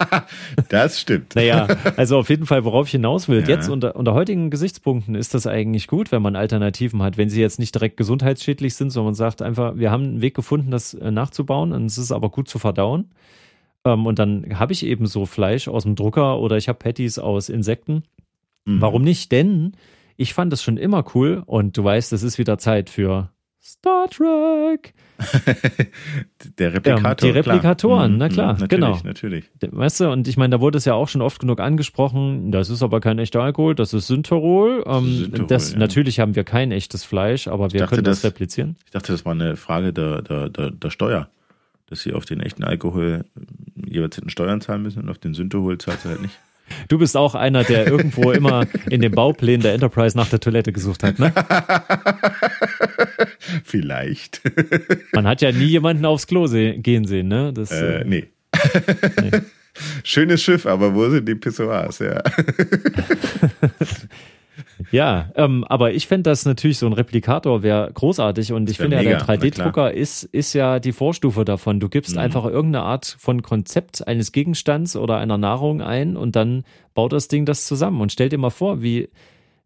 Das 0.69 1.01
stimmt. 1.01 1.35
Naja, 1.35 1.69
also 1.97 2.19
auf 2.19 2.29
jeden 2.31 2.47
Fall, 2.47 2.65
worauf 2.65 2.87
ich 2.87 2.93
hinaus 2.93 3.29
will. 3.29 3.41
Ja. 3.41 3.49
Jetzt 3.49 3.69
unter, 3.69 3.97
unter 3.97 4.15
heutigen 4.15 4.51
Gesichtspunkten 4.51 5.15
ist 5.15 5.35
das 5.35 5.47
eigentlich 5.47 5.87
gut, 5.87 6.13
wenn 6.13 6.23
man 6.23 6.37
Alternativen 6.37 7.03
hat, 7.03 7.17
wenn 7.17 7.29
sie 7.29 7.41
jetzt 7.41 7.59
nicht 7.59 7.75
direkt 7.75 7.97
gesundheitsschädlich 7.97 8.75
sind, 8.75 8.91
sondern 8.91 9.09
man 9.09 9.15
sagt 9.15 9.43
einfach, 9.43 9.77
wir 9.77 9.91
haben 9.91 10.05
einen 10.05 10.21
Weg 10.21 10.35
gefunden, 10.35 10.71
das 10.71 10.95
äh, 10.95 11.11
nachzubauen 11.11 11.73
und 11.73 11.87
es 11.87 11.99
ist 11.99 12.13
aber 12.13 12.31
gut 12.31 12.49
zu 12.49 12.59
verdauen. 12.59 13.11
Ähm, 13.85 14.07
und 14.07 14.19
dann 14.19 14.59
habe 14.59 14.73
ich 14.73 14.85
eben 14.85 15.07
so 15.07 15.27
Fleisch 15.27 15.69
aus 15.69 15.85
dem 15.85 15.95
Drucker 15.95 16.39
oder 16.39 16.57
ich 16.57 16.69
habe 16.69 16.79
Patties 16.79 17.19
aus 17.19 17.49
Insekten. 17.49 18.03
Mhm. 18.65 18.81
Warum 18.81 19.03
nicht? 19.03 19.33
Denn 19.33 19.73
ich 20.17 20.35
fand 20.35 20.53
es 20.53 20.63
schon 20.63 20.77
immer 20.77 21.05
cool 21.15 21.43
und 21.47 21.77
du 21.77 21.85
weißt, 21.85 22.13
es 22.13 22.23
ist 22.23 22.39
wieder 22.39 22.59
Zeit 22.59 22.91
für 22.91 23.31
Star 23.69 24.09
Trek. 24.09 24.95
der 26.59 26.73
Replikator. 26.75 27.11
Ähm, 27.11 27.17
die 27.21 27.39
Replikatoren, 27.39 28.17
klar. 28.17 28.19
na 28.19 28.29
klar, 28.29 28.55
mhm, 28.55 28.61
natürlich, 28.61 28.81
genau. 28.81 29.01
Natürlich. 29.05 29.45
Weißt 29.61 30.01
du, 30.01 30.11
und 30.11 30.27
ich 30.27 30.37
meine, 30.39 30.57
da 30.57 30.61
wurde 30.61 30.79
es 30.79 30.85
ja 30.87 30.95
auch 30.95 31.09
schon 31.09 31.21
oft 31.21 31.41
genug 31.41 31.61
angesprochen, 31.61 32.51
das 32.51 32.71
ist 32.71 32.83
aber 32.83 33.01
kein 33.01 33.19
echter 33.19 33.43
Alkohol, 33.43 33.75
das 33.75 33.93
ist 33.93 33.99
ist 33.99 34.11
Ähm, 34.11 34.17
Synthorol, 34.23 34.85
das, 35.49 35.73
ja. 35.73 35.79
Natürlich 35.79 36.19
haben 36.21 36.35
wir 36.35 36.45
kein 36.45 36.73
echtes 36.73 37.05
Fleisch, 37.05 37.47
aber 37.47 37.73
wir 37.73 37.81
dachte, 37.81 37.97
können 37.97 38.05
das, 38.05 38.23
das- 38.23 38.31
replizieren. 38.31 38.77
Ich 38.87 38.93
dachte, 38.93 39.13
das 39.13 39.25
war 39.25 39.33
eine 39.33 39.57
Frage 39.57 39.93
der, 39.93 40.23
der, 40.23 40.49
der, 40.49 40.71
der 40.71 40.91
Steuer. 40.91 41.29
Dass 41.91 42.01
sie 42.03 42.13
auf 42.13 42.25
den 42.27 42.41
echten 42.41 42.65
Alkohol 42.65 43.25
jeweils 43.75 44.15
hinten 44.15 44.29
Steuern 44.31 44.61
zahlen 44.61 44.83
müssen 44.83 45.03
und 45.03 45.09
auf 45.09 45.19
den 45.19 45.33
Synthehol 45.35 45.79
zahlt 45.79 46.01
sie 46.01 46.09
halt 46.11 46.21
nicht. 46.23 46.39
Du 46.89 46.99
bist 46.99 47.17
auch 47.17 47.35
einer, 47.35 47.65
der 47.65 47.87
irgendwo 47.87 48.33
immer 48.33 48.67
in 48.91 49.01
den 49.01 49.13
Bauplänen 49.13 49.63
der 49.63 49.75
Enterprise 49.75 50.17
nach 50.17 50.29
der 50.29 50.41
Toilette 50.41 50.73
gesucht 50.73 51.03
hat, 51.03 51.19
ne? 51.19 51.33
Vielleicht. 53.65 54.41
Man 55.13 55.27
hat 55.27 55.43
ja 55.43 55.53
nie 55.53 55.67
jemanden 55.67 56.05
aufs 56.05 56.27
Klo 56.27 56.47
se 56.47 56.75
gehen 56.79 57.05
sehen, 57.05 57.29
ne? 57.29 57.53
Das, 57.53 57.71
äh, 57.71 58.01
äh, 58.01 58.05
nee. 58.05 58.29
Schönes 60.03 60.43
Schiff, 60.43 60.67
aber 60.67 60.95
wo 60.95 61.09
sind 61.09 61.29
die 61.29 61.35
Pissoirs? 61.35 62.01
Ja. 62.01 62.23
Ja, 64.91 65.31
ähm, 65.35 65.65
aber 65.65 65.93
ich 65.93 66.07
fände 66.07 66.31
das 66.31 66.45
natürlich 66.47 66.79
so 66.79 66.87
ein 66.87 66.93
Replikator 66.93 67.63
wäre 67.63 67.91
großartig 67.93 68.53
und 68.53 68.71
ich 68.71 68.77
finde 68.77 68.97
ja, 68.97 69.03
der 69.03 69.19
na 69.19 69.25
3D-Drucker 69.25 69.93
ist, 69.93 70.23
ist 70.25 70.53
ja 70.53 70.79
die 70.81 70.93
Vorstufe 70.93 71.45
davon. 71.45 71.81
Du 71.81 71.89
gibst 71.89 72.15
Mhm. 72.15 72.21
einfach 72.23 72.45
irgendeine 72.45 72.85
Art 72.85 73.17
von 73.19 73.43
Konzept 73.43 74.07
eines 74.07 74.33
Gegenstands 74.33 74.97
oder 74.97 75.19
einer 75.19 75.39
Nahrung 75.39 75.83
ein 75.83 76.17
und 76.17 76.37
dann 76.37 76.65
baut 76.95 77.13
das 77.13 77.29
Ding 77.29 77.45
das 77.45 77.67
zusammen. 77.67 78.01
Und 78.01 78.13
stell 78.13 78.29
dir 78.29 78.39
mal 78.39 78.51
vor, 78.51 78.83
wie, 78.83 79.09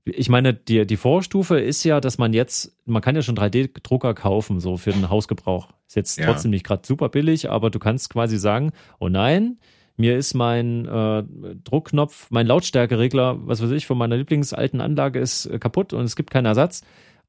wie- 0.05 0.13
ich 0.13 0.29
meine, 0.29 0.55
die, 0.55 0.87
die 0.87 0.97
Vorstufe 0.97 1.61
ist 1.61 1.85
ja, 1.85 2.01
dass 2.01 2.19
man 2.19 2.33
jetzt, 2.33 2.77
man 2.87 3.03
kann 3.03 3.15
ja 3.15 3.23
schon 3.23 3.37
3D-Drucker 3.37 4.15
kaufen, 4.15 4.61
so 4.61 4.77
für 4.77 4.93
den 4.93 5.11
Hausgebrauch. 5.11 5.69
Ist 5.87 5.97
jetzt 5.97 6.19
Ja. 6.19 6.27
trotzdem 6.27 6.51
nicht 6.51 6.65
gerade 6.65 6.87
super 6.87 7.09
billig, 7.09 7.51
aber 7.51 7.71
du 7.71 7.79
kannst 7.79 8.11
quasi 8.11 8.39
sagen, 8.39 8.73
oh 8.99 9.09
nein, 9.09 9.59
mir 9.97 10.17
ist 10.17 10.35
mein 10.35 10.87
äh, 10.87 11.23
Druckknopf, 11.65 12.29
mein 12.31 12.47
Lautstärkeregler, 12.47 13.39
was 13.47 13.63
weiß 13.63 13.71
ich, 13.73 13.87
von 13.87 13.99
meiner 13.99 14.17
Lieblingsalten 14.17 14.81
Anlage 14.81 15.19
ist 15.21 15.47
äh, 15.47 15.59
kaputt 15.59 15.93
und 15.93 16.05
es 16.05 16.17
gibt 16.17 16.31
keinen 16.31 16.47
Ersatz. 16.47 16.83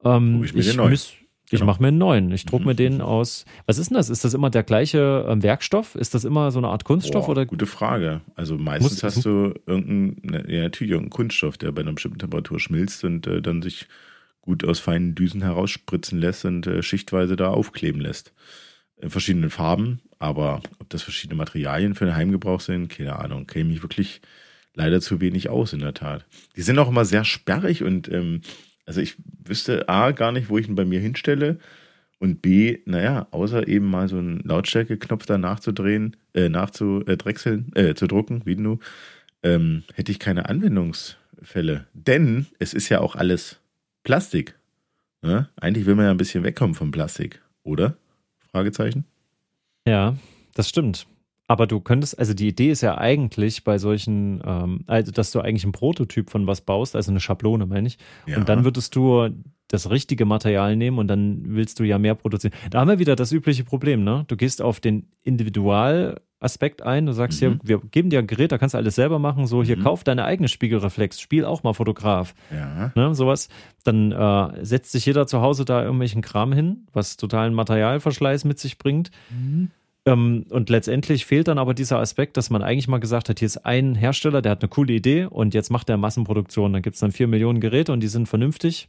Ähm, 0.04 0.42
ich 0.44 0.54
mir 0.54 0.62
den 0.62 0.76
neuen. 0.76 0.92
müß- 0.94 1.12
ich 1.50 1.60
Genau. 1.60 1.66
mache 1.66 1.82
mir 1.82 1.88
einen 1.88 1.98
neuen. 1.98 2.32
Ich 2.32 2.46
druck 2.46 2.62
Mhm. 2.62 2.66
mir 2.68 2.74
den 2.74 3.00
aus. 3.02 3.44
Was 3.66 3.76
ist 3.78 3.90
denn 3.90 3.96
das? 3.98 4.08
Ist 4.08 4.24
das 4.24 4.32
immer 4.32 4.48
der 4.48 4.62
gleiche 4.62 5.26
ähm, 5.28 5.42
Werkstoff? 5.42 5.94
Ist 5.94 6.14
das 6.14 6.24
immer 6.24 6.50
so 6.50 6.58
eine 6.58 6.68
Art 6.68 6.84
Kunststoff 6.84 7.26
Boah, 7.26 7.32
oder? 7.32 7.46
Gute 7.46 7.66
Frage. 7.66 8.22
Also 8.34 8.56
meistens 8.56 9.02
hast 9.02 9.24
du 9.26 9.52
irgendeinen, 9.66 10.48
ja 10.50 10.62
natürlich 10.62 10.92
irgendeinen 10.92 11.10
Kunststoff, 11.10 11.58
der 11.58 11.70
bei 11.70 11.82
einer 11.82 11.92
bestimmten 11.92 12.18
Temperatur 12.18 12.58
schmilzt 12.58 13.04
und 13.04 13.26
äh, 13.26 13.42
dann 13.42 13.60
sich 13.60 13.86
gut 14.40 14.64
aus 14.64 14.80
feinen 14.80 15.14
Düsen 15.14 15.42
herausspritzen 15.42 16.18
lässt 16.18 16.44
und 16.46 16.66
äh, 16.66 16.82
schichtweise 16.82 17.36
da 17.36 17.48
aufkleben 17.50 18.00
lässt. 18.00 18.32
In 19.04 19.10
verschiedenen 19.10 19.50
Farben, 19.50 20.00
aber 20.18 20.62
ob 20.78 20.88
das 20.88 21.02
verschiedene 21.02 21.36
Materialien 21.36 21.94
für 21.94 22.06
den 22.06 22.16
Heimgebrauch 22.16 22.60
sind, 22.60 22.88
keine 22.88 23.18
Ahnung. 23.18 23.46
Kenne 23.46 23.66
mich 23.66 23.82
wirklich 23.82 24.22
leider 24.72 25.02
zu 25.02 25.20
wenig 25.20 25.50
aus, 25.50 25.74
in 25.74 25.80
der 25.80 25.92
Tat. 25.92 26.24
Die 26.56 26.62
sind 26.62 26.78
auch 26.78 26.88
immer 26.88 27.04
sehr 27.04 27.22
sperrig 27.26 27.82
und 27.82 28.10
ähm, 28.10 28.40
also 28.86 29.02
ich 29.02 29.16
wüsste 29.44 29.90
A 29.90 30.12
gar 30.12 30.32
nicht, 30.32 30.48
wo 30.48 30.56
ich 30.56 30.68
ihn 30.68 30.74
bei 30.74 30.86
mir 30.86 31.00
hinstelle. 31.00 31.58
Und 32.18 32.40
B, 32.40 32.78
naja, 32.86 33.26
außer 33.30 33.68
eben 33.68 33.90
mal 33.90 34.08
so 34.08 34.16
einen 34.16 34.40
Lautstärkeknopf 34.40 35.26
da 35.26 35.36
nachzudrehen, 35.36 36.16
äh, 36.32 36.48
nachzudrechseln, 36.48 37.72
äh, 37.74 37.94
zu 37.94 38.06
drucken, 38.06 38.40
wie 38.46 38.56
du, 38.56 38.78
ähm, 39.42 39.82
hätte 39.92 40.12
ich 40.12 40.18
keine 40.18 40.48
Anwendungsfälle. 40.48 41.86
Denn 41.92 42.46
es 42.58 42.72
ist 42.72 42.88
ja 42.88 43.00
auch 43.00 43.16
alles 43.16 43.60
Plastik. 44.02 44.54
Ne? 45.20 45.50
Eigentlich 45.56 45.84
will 45.84 45.94
man 45.94 46.06
ja 46.06 46.10
ein 46.10 46.16
bisschen 46.16 46.42
wegkommen 46.42 46.74
vom 46.74 46.90
Plastik, 46.90 47.42
oder? 47.64 47.98
Fragezeichen. 48.54 49.04
Ja, 49.84 50.14
das 50.54 50.68
stimmt. 50.68 51.08
Aber 51.48 51.66
du 51.66 51.80
könntest, 51.80 52.18
also 52.18 52.34
die 52.34 52.46
Idee 52.46 52.70
ist 52.70 52.82
ja 52.82 52.96
eigentlich 52.96 53.64
bei 53.64 53.78
solchen, 53.78 54.40
ähm, 54.46 54.84
also 54.86 55.10
dass 55.10 55.32
du 55.32 55.40
eigentlich 55.40 55.64
einen 55.64 55.72
Prototyp 55.72 56.30
von 56.30 56.46
was 56.46 56.60
baust, 56.60 56.94
also 56.94 57.10
eine 57.10 57.18
Schablone, 57.18 57.66
meine 57.66 57.88
ich. 57.88 57.98
Ja. 58.26 58.38
Und 58.38 58.48
dann 58.48 58.64
würdest 58.64 58.94
du 58.94 59.28
das 59.66 59.90
richtige 59.90 60.24
Material 60.24 60.76
nehmen 60.76 60.98
und 60.98 61.08
dann 61.08 61.42
willst 61.46 61.80
du 61.80 61.84
ja 61.84 61.98
mehr 61.98 62.14
produzieren. 62.14 62.54
Da 62.70 62.80
haben 62.80 62.88
wir 62.88 63.00
wieder 63.00 63.16
das 63.16 63.32
übliche 63.32 63.64
Problem, 63.64 64.04
ne? 64.04 64.24
Du 64.28 64.36
gehst 64.36 64.62
auf 64.62 64.78
den 64.78 65.08
Individualaspekt 66.44 66.82
ein, 66.82 67.06
du 67.06 67.12
sagst 67.12 67.40
Mhm. 67.40 67.46
hier, 67.46 67.58
wir 67.62 67.80
geben 67.90 68.10
dir 68.10 68.18
ein 68.18 68.26
Gerät, 68.26 68.52
da 68.52 68.58
kannst 68.58 68.74
du 68.74 68.78
alles 68.78 68.94
selber 68.94 69.18
machen, 69.18 69.46
so 69.46 69.62
hier 69.62 69.76
Mhm. 69.78 69.82
kauf 69.82 70.04
deine 70.04 70.24
eigene 70.24 70.48
Spiegelreflex, 70.48 71.20
spiel 71.20 71.44
auch 71.44 71.62
mal 71.62 71.72
Fotograf, 71.72 72.34
ja. 72.52 72.92
ne, 72.94 73.14
sowas. 73.14 73.48
Dann 73.84 74.12
äh, 74.12 74.64
setzt 74.64 74.92
sich 74.92 75.06
jeder 75.06 75.26
zu 75.26 75.40
Hause 75.40 75.64
da 75.64 75.82
irgendwelchen 75.82 76.22
Kram 76.22 76.52
hin, 76.52 76.86
was 76.92 77.16
totalen 77.16 77.54
Materialverschleiß 77.54 78.44
mit 78.44 78.58
sich 78.58 78.78
bringt. 78.78 79.10
Ähm, 80.06 80.44
und 80.50 80.68
letztendlich 80.68 81.24
fehlt 81.24 81.48
dann 81.48 81.58
aber 81.58 81.72
dieser 81.72 81.98
Aspekt, 81.98 82.36
dass 82.36 82.50
man 82.50 82.62
eigentlich 82.62 82.88
mal 82.88 82.98
gesagt 83.00 83.28
hat, 83.30 83.38
hier 83.38 83.46
ist 83.46 83.64
ein 83.64 83.94
Hersteller, 83.94 84.42
der 84.42 84.52
hat 84.52 84.62
eine 84.62 84.68
coole 84.68 84.92
Idee 84.92 85.24
und 85.24 85.54
jetzt 85.54 85.70
macht 85.70 85.88
er 85.88 85.96
Massenproduktion. 85.96 86.72
Dann 86.74 86.82
gibt 86.82 86.94
es 86.94 87.00
dann 87.00 87.10
vier 87.12 87.26
Millionen 87.26 87.60
Geräte 87.60 87.92
und 87.92 88.00
die 88.00 88.08
sind 88.08 88.28
vernünftig. 88.28 88.88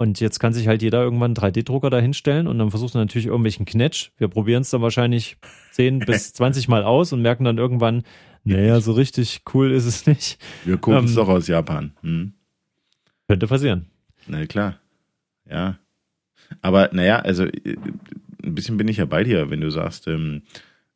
Und 0.00 0.18
jetzt 0.18 0.40
kann 0.40 0.54
sich 0.54 0.66
halt 0.66 0.80
jeder 0.80 1.02
irgendwann 1.02 1.36
einen 1.36 1.52
3D-Drucker 1.52 1.90
da 1.90 1.98
hinstellen 1.98 2.46
und 2.46 2.58
dann 2.58 2.70
versucht 2.70 2.94
er 2.94 3.02
natürlich 3.02 3.26
irgendwelchen 3.26 3.66
Knetsch. 3.66 4.12
Wir 4.16 4.28
probieren 4.28 4.62
es 4.62 4.70
dann 4.70 4.80
wahrscheinlich 4.80 5.36
10 5.72 5.98
bis 6.06 6.32
20 6.32 6.68
Mal 6.68 6.84
aus 6.84 7.12
und 7.12 7.20
merken 7.20 7.44
dann 7.44 7.58
irgendwann, 7.58 8.04
naja, 8.42 8.80
so 8.80 8.92
richtig 8.92 9.42
cool 9.52 9.70
ist 9.70 9.84
es 9.84 10.06
nicht. 10.06 10.42
Wir 10.64 10.78
gucken 10.78 11.04
es 11.04 11.10
Ähm, 11.10 11.16
doch 11.16 11.28
aus 11.28 11.48
Japan. 11.48 11.92
Hm. 12.00 12.32
Könnte 13.28 13.46
passieren. 13.46 13.90
Na 14.26 14.46
klar. 14.46 14.78
Ja. 15.46 15.78
Aber 16.62 16.88
naja, 16.94 17.18
also 17.18 17.44
äh, 17.44 17.76
ein 18.42 18.54
bisschen 18.54 18.78
bin 18.78 18.88
ich 18.88 18.96
ja 18.96 19.04
bei 19.04 19.22
dir, 19.22 19.50
wenn 19.50 19.60
du 19.60 19.68
sagst, 19.68 20.08
ähm, 20.08 20.44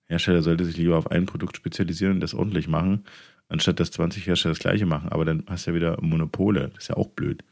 Hersteller 0.07 0.41
sollte 0.41 0.65
sich 0.65 0.79
lieber 0.79 0.97
auf 0.97 1.11
ein 1.11 1.27
Produkt 1.27 1.59
spezialisieren 1.59 2.15
und 2.15 2.21
das 2.21 2.33
ordentlich 2.33 2.69
machen, 2.69 3.05
anstatt 3.51 3.81
dass 3.81 3.91
20 3.91 4.27
Hersteller 4.27 4.55
das 4.55 4.61
gleiche 4.61 4.87
machen. 4.87 5.11
Aber 5.11 5.27
dann 5.27 5.45
hast 5.47 5.67
du 5.67 5.73
ja 5.73 5.77
wieder 5.77 5.99
Monopole. 6.01 6.71
Das 6.73 6.85
ist 6.85 6.89
ja 6.89 6.97
auch 6.97 7.09
blöd. 7.09 7.45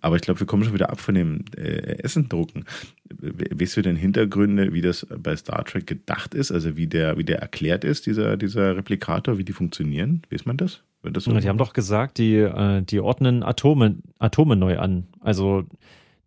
Aber 0.00 0.16
ich 0.16 0.22
glaube, 0.22 0.40
wir 0.40 0.46
kommen 0.46 0.64
schon 0.64 0.74
wieder 0.74 0.90
ab 0.90 1.00
von 1.00 1.14
dem 1.14 1.44
äh, 1.56 1.98
Essendrucken. 2.02 2.64
We- 3.10 3.46
Weißt 3.60 3.76
du 3.76 3.82
denn 3.82 3.96
Hintergründe, 3.96 4.72
wie 4.72 4.80
das 4.80 5.06
bei 5.18 5.36
Star 5.36 5.64
Trek 5.64 5.86
gedacht 5.86 6.34
ist? 6.34 6.50
Also 6.52 6.76
wie 6.76 6.86
der, 6.86 7.16
wie 7.18 7.24
der 7.24 7.38
erklärt 7.40 7.84
ist, 7.84 8.06
dieser, 8.06 8.36
dieser 8.36 8.76
Replikator, 8.76 9.38
wie 9.38 9.44
die 9.44 9.52
funktionieren? 9.52 10.22
Weiß 10.30 10.46
man 10.46 10.56
das? 10.56 10.82
Das 11.02 11.24
so? 11.24 11.32
Die 11.38 11.48
haben 11.48 11.58
doch 11.58 11.74
gesagt, 11.74 12.16
die, 12.16 12.36
äh, 12.36 12.80
die 12.82 12.98
ordnen 13.00 13.42
Atome, 13.42 13.96
Atome 14.18 14.56
neu 14.56 14.78
an. 14.78 15.06
Also 15.20 15.64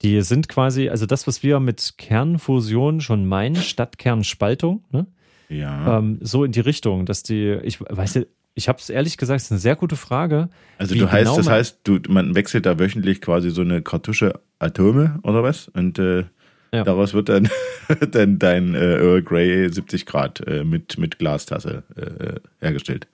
die 0.04 0.22
sind 0.22 0.48
quasi, 0.50 0.90
also 0.90 1.08
das, 1.08 1.26
was 1.26 1.42
wir 1.42 1.60
mit 1.60 1.96
Kernfusion 1.98 3.02
schon 3.02 3.26
meinen, 3.26 3.56
statt 3.56 3.98
Kernspaltung, 3.98 4.84
ne? 4.92 5.08
ja. 5.50 5.98
ähm, 5.98 6.20
so 6.22 6.44
in 6.44 6.52
die 6.52 6.60
Richtung, 6.60 7.08
dass 7.08 7.24
die, 7.24 7.58
ich 7.64 7.82
weiß 7.82 8.14
ja, 8.16 8.22
ich 8.58 8.68
habe 8.68 8.80
es 8.80 8.90
ehrlich 8.90 9.18
gesagt, 9.18 9.40
ist 9.40 9.52
eine 9.52 9.60
sehr 9.60 9.76
gute 9.76 9.96
Frage. 9.96 10.50
Also 10.78 10.96
du 10.96 11.10
heißt, 11.12 11.26
genau 11.26 11.38
das 11.38 11.48
heißt, 11.50 11.80
du, 11.84 12.00
man 12.10 12.36
wechselt 12.36 12.66
da 12.66 12.80
wöchentlich 12.80 13.22
quasi 13.22 13.52
so 13.52 13.62
eine 13.62 13.82
Kartusche 13.82 14.40
Atome 14.60 15.20
oder 15.24 15.44
was? 15.44 15.68
Und 15.70 16.00
äh, 16.00 16.26
Ja. 16.74 16.84
daraus 16.84 17.14
wird 17.14 17.30
dann, 17.30 17.50
dann 18.12 18.40
dein 18.40 18.74
äh, 18.76 18.98
Earl 18.98 19.22
Grey 19.22 19.70
70 19.72 20.06
Grad 20.06 20.46
äh, 20.48 20.64
mit, 20.64 20.98
mit 20.98 21.20
Glastasse 21.20 21.84
äh, 21.96 22.40
hergestellt. 22.60 23.08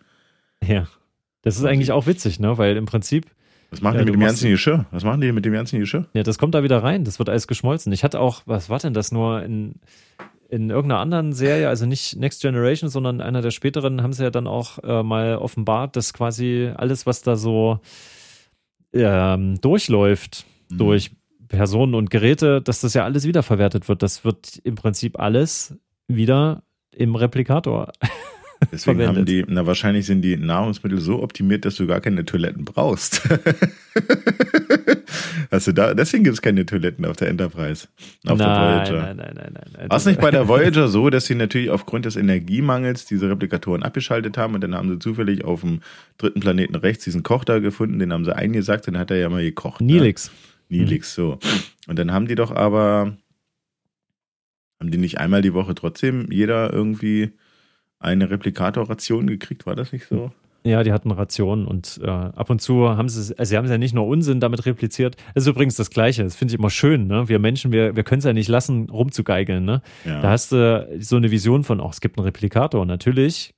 Ja. 0.66 0.88
Das 1.42 1.58
ist 1.58 1.66
eigentlich 1.66 1.92
auch 1.92 2.08
witzig, 2.08 2.40
ne? 2.40 2.58
Weil 2.58 2.78
im 2.78 2.86
Prinzip, 2.86 3.26
Was 3.70 3.82
machen 3.82 3.96
Ja, 3.96 4.00
die 4.02 4.06
mit 4.12 4.14
dem 4.16 4.22
ganzen 4.22 4.50
Geschirr? 4.50 4.86
Was 4.92 5.04
machen 5.04 5.20
die 5.20 5.30
mit 5.34 5.44
dem 5.44 5.52
ganzen 5.52 5.78
Geschirr? 5.80 6.08
ja, 6.14 6.24
das 6.24 6.38
kommt 6.38 6.56
da 6.56 6.64
wieder 6.64 6.82
rein, 6.82 7.04
das 7.04 7.20
wird 7.20 7.28
alles 7.28 7.48
geschmolzen. 7.48 7.92
Ich 7.92 8.06
hatte 8.06 8.22
auch, 8.22 8.44
was 8.46 8.70
war 8.70 8.80
denn 8.80 8.94
das 8.94 9.12
nur 9.12 9.44
in, 9.44 9.76
in 10.54 10.70
irgendeiner 10.70 11.02
anderen 11.02 11.34
Serie, 11.34 11.68
also 11.68 11.88
nicht 11.88 12.16
Next 12.16 12.42
Generation, 12.44 12.88
sondern 12.88 13.22
einer 13.22 13.42
der 13.42 13.50
späteren, 13.50 14.04
haben 14.04 14.14
sie 14.14 14.22
ja 14.24 14.30
dann 14.30 14.46
auch 14.46 14.78
äh, 14.84 15.02
mal 15.02 15.38
offenbart, 15.38 15.96
dass 15.96 16.14
quasi 16.14 16.72
alles, 16.76 17.08
was 17.08 17.24
da 17.24 17.36
so 17.36 17.80
ähm, 18.94 19.60
durchläuft, 19.62 20.46
Mhm. 20.70 20.78
durch 20.78 21.12
Personen 21.48 21.94
und 21.96 22.10
Geräte, 22.10 22.62
dass 22.62 22.82
das 22.82 22.94
ja 22.94 23.04
alles 23.04 23.26
wiederverwertet 23.28 23.90
wird. 23.90 24.02
Das 24.04 24.24
wird 24.24 24.60
im 24.64 24.76
Prinzip 24.76 25.20
alles 25.20 25.76
wieder 26.08 26.64
im 26.96 27.16
Replikator. 27.16 27.92
Deswegen 28.72 29.00
haben 29.02 29.16
verwendet. 29.16 29.48
die, 29.50 29.54
na 29.54 29.66
wahrscheinlich 29.66 30.06
sind 30.06 30.22
die 30.22 30.38
Nahrungsmittel 30.38 31.00
so 31.02 31.22
optimiert, 31.22 31.66
dass 31.66 31.76
du 31.76 31.86
gar 31.88 32.00
keine 32.00 32.26
Toiletten 32.26 32.64
brauchst. 32.64 33.22
Du 35.52 35.74
da, 35.74 35.94
deswegen 35.94 36.24
gibt 36.24 36.36
es 36.36 36.42
keine 36.42 36.66
Toiletten 36.66 37.06
auf 37.06 37.18
der 37.18 37.30
Enterprise. 37.30 37.88
Auf 38.26 38.38
der 38.38 38.48
nein, 38.48 38.88
Voyager. 38.88 39.02
nein, 39.02 39.18
nein, 39.18 39.34
nein, 39.36 39.52
nein, 39.54 39.72
nein. 39.78 39.90
War 39.90 39.98
es 39.98 40.06
nicht 40.06 40.20
bei 40.20 40.32
der 40.32 40.48
Voyager 40.48 40.88
so, 40.88 41.10
dass 41.10 41.26
sie 41.26 41.36
natürlich 41.36 41.70
aufgrund 41.70 42.06
des 42.06 42.16
Energiemangels 42.16 43.06
diese 43.06 43.30
Replikatoren 43.30 43.84
abgeschaltet 43.84 44.38
haben 44.38 44.56
und 44.56 44.62
dann 44.62 44.76
haben 44.76 44.90
sie 44.90 45.00
zufällig 45.00 45.44
auf 45.44 45.62
dem 45.62 45.82
dritten 46.18 46.40
Planeten 46.40 46.76
rechts 46.76 47.04
diesen 47.04 47.24
Koch 47.24 47.44
da 47.44 47.60
gefunden, 47.60 48.00
den 48.00 48.14
haben 48.14 48.26
sie 48.26 48.36
eingesagt, 48.36 48.88
den 48.88 48.98
hat 48.98 49.12
er 49.12 49.18
ja 49.18 49.30
mal 49.30 49.44
gekocht. 49.44 49.82
Ne? 49.82 49.94
Nilix. 49.94 50.32
Nilix, 50.70 51.14
so. 51.14 51.40
Und 51.88 52.00
dann 52.00 52.12
haben 52.12 52.28
die 52.28 52.36
doch 52.36 52.52
aber, 52.52 53.18
haben 54.80 54.92
die 54.92 54.98
nicht 54.98 55.20
einmal 55.20 55.42
die 55.42 55.54
Woche 55.54 55.76
trotzdem 55.76 56.32
jeder 56.32 56.72
irgendwie 56.74 57.32
eine 58.00 58.30
Replikatorration 58.30 59.28
gekriegt, 59.28 59.66
war 59.66 59.76
das 59.76 59.94
nicht 59.94 60.08
so? 60.08 60.32
Ja, 60.66 60.84
die 60.84 60.94
hatten 60.94 61.12
Rationen 61.12 61.66
und 61.66 62.00
äh, 62.02 62.08
ab 62.08 62.50
und 62.50 62.62
zu 62.62 62.90
haben 62.90 63.10
sie, 63.10 63.38
also 63.38 63.50
sie 63.50 63.58
haben 63.58 63.66
es 63.66 63.72
ja 63.72 63.78
nicht 63.78 63.94
nur 63.94 64.08
Unsinn 64.08 64.40
damit 64.40 64.66
repliziert. 64.66 65.18
Das 65.34 65.44
ist 65.44 65.50
übrigens 65.50 65.76
das 65.76 65.90
Gleiche. 65.90 66.24
Das 66.24 66.36
finde 66.36 66.54
ich 66.54 66.60
immer 66.60 66.70
schön. 66.70 67.08
Ne? 67.08 67.28
Wir 67.28 67.38
Menschen, 67.40 67.74
wir, 67.74 67.98
wir 67.98 68.04
können 68.04 68.20
es 68.20 68.26
ja 68.26 68.32
nicht 68.32 68.48
lassen, 68.48 68.90
rumzugeigeln. 68.90 69.66
Ne? 69.66 69.82
Ja. 70.06 70.22
Da 70.22 70.30
hast 70.30 70.54
du 70.54 70.88
so 71.00 71.18
eine 71.18 71.32
Vision 71.32 71.66
von, 71.66 71.82
auch 71.82 71.92
es 71.92 72.00
gibt 72.00 72.18
einen 72.18 72.26
Replikator. 72.26 72.86
Natürlich 72.86 73.54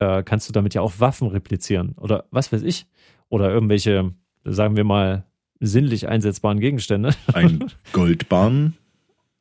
äh, 0.00 0.24
kannst 0.24 0.48
du 0.48 0.52
damit 0.52 0.74
ja 0.74 0.80
auch 0.80 0.94
Waffen 0.98 1.28
replizieren 1.28 1.94
oder 1.96 2.24
was 2.32 2.52
weiß 2.52 2.62
ich. 2.62 2.86
Oder 3.28 3.50
irgendwelche, 3.50 4.12
sagen 4.44 4.76
wir 4.76 4.84
mal, 4.84 5.24
sinnlich 5.60 6.08
einsetzbaren 6.08 6.58
Gegenstände. 6.58 7.10
Ein 7.32 7.66
Goldbahn. 7.92 8.74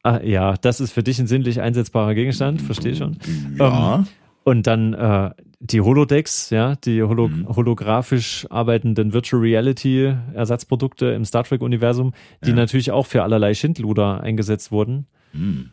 Ah, 0.04 0.22
ja, 0.22 0.56
das 0.56 0.80
ist 0.80 0.92
für 0.92 1.04
dich 1.04 1.20
ein 1.20 1.28
sinnlich 1.28 1.60
einsetzbarer 1.60 2.14
Gegenstand, 2.14 2.62
verstehe 2.62 2.96
schon. 2.96 3.18
Ja. 3.58 3.96
Ähm, 3.96 4.08
und 4.46 4.66
dann 4.66 4.94
äh, 4.94 5.32
die 5.60 5.82
Holodecks, 5.82 6.50
ja, 6.52 6.76
die 6.76 7.02
holo 7.02 7.30
mhm. 7.30 7.48
holographisch 7.48 8.46
arbeitenden 8.50 9.14
Virtual 9.14 9.42
Reality 9.42 10.14
Ersatzprodukte 10.34 11.08
im 11.08 11.26
Star 11.26 11.44
Trek 11.44 11.62
Universum, 11.62 12.14
die 12.44 12.50
ja. 12.50 12.56
natürlich 12.56 12.92
auch 12.92 13.06
für 13.06 13.24
allerlei 13.24 13.54
Schindluder 13.54 14.22
eingesetzt 14.22 14.72
wurden. 14.72 15.08
Mhm. 15.34 15.72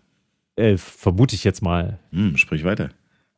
Äh, 0.57 0.77
vermute 0.77 1.35
ich 1.35 1.44
jetzt 1.44 1.62
mal. 1.62 1.99
Mhm, 2.12 2.37
sprich 2.37 2.64
weiter. 2.64 2.90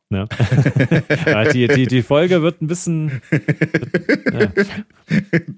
Ja. 0.09 0.25
die, 1.53 1.67
die, 1.67 1.87
die 1.87 2.01
Folge 2.01 2.41
wird 2.41 2.61
ein 2.61 2.67
bisschen. 2.67 3.21
Ja. 4.31 4.51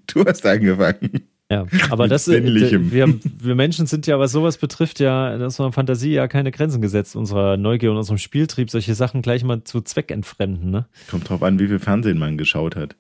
Du 0.08 0.26
hast 0.26 0.46
angefangen. 0.46 1.28
Ja, 1.52 1.66
aber 1.90 2.08
das 2.08 2.28
äh, 2.28 2.44
wir, 2.92 3.20
wir 3.24 3.56
Menschen 3.56 3.88
sind 3.88 4.06
ja, 4.06 4.20
was 4.20 4.32
sowas 4.32 4.58
betrifft, 4.58 5.00
ja 5.00 5.34
in 5.34 5.42
unserer 5.42 5.72
Fantasie 5.72 6.12
ja 6.12 6.28
keine 6.28 6.52
Grenzen 6.52 6.80
gesetzt, 6.80 7.16
unserer 7.16 7.58
Neugier 7.58 7.90
und 7.90 7.98
unserem 7.98 8.20
Spieltrieb, 8.20 8.70
solche 8.70 8.94
Sachen 8.94 9.24
gleich 9.24 9.44
mal 9.44 9.64
zu 9.64 9.82
Zweck 9.82 10.12
entfremden. 10.12 10.70
Ne? 10.70 10.86
Kommt 11.10 11.28
drauf 11.28 11.42
an, 11.42 11.58
wie 11.58 11.68
viel 11.68 11.80
Fernsehen 11.80 12.20
man 12.20 12.38
geschaut 12.38 12.76
hat. 12.76 12.96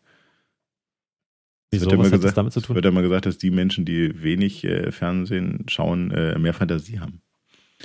Wieso, 1.72 1.86
wird, 1.86 1.94
ja 1.94 2.00
was 2.00 2.12
gesagt, 2.12 2.38
damit 2.38 2.54
zu 2.54 2.62
tun? 2.62 2.76
wird 2.76 2.86
ja 2.86 2.92
mal 2.92 3.04
gesagt, 3.04 3.28
dass 3.28 3.38
die 3.38 3.52
Menschen, 3.52 3.86
die 3.86 4.24
wenig 4.24 4.64
äh, 4.64 4.92
Fernsehen 4.92 5.66
schauen, 5.68 6.10
äh, 6.10 6.40
mehr 6.40 6.56
Fantasie 6.56 7.00
haben. 7.00 7.22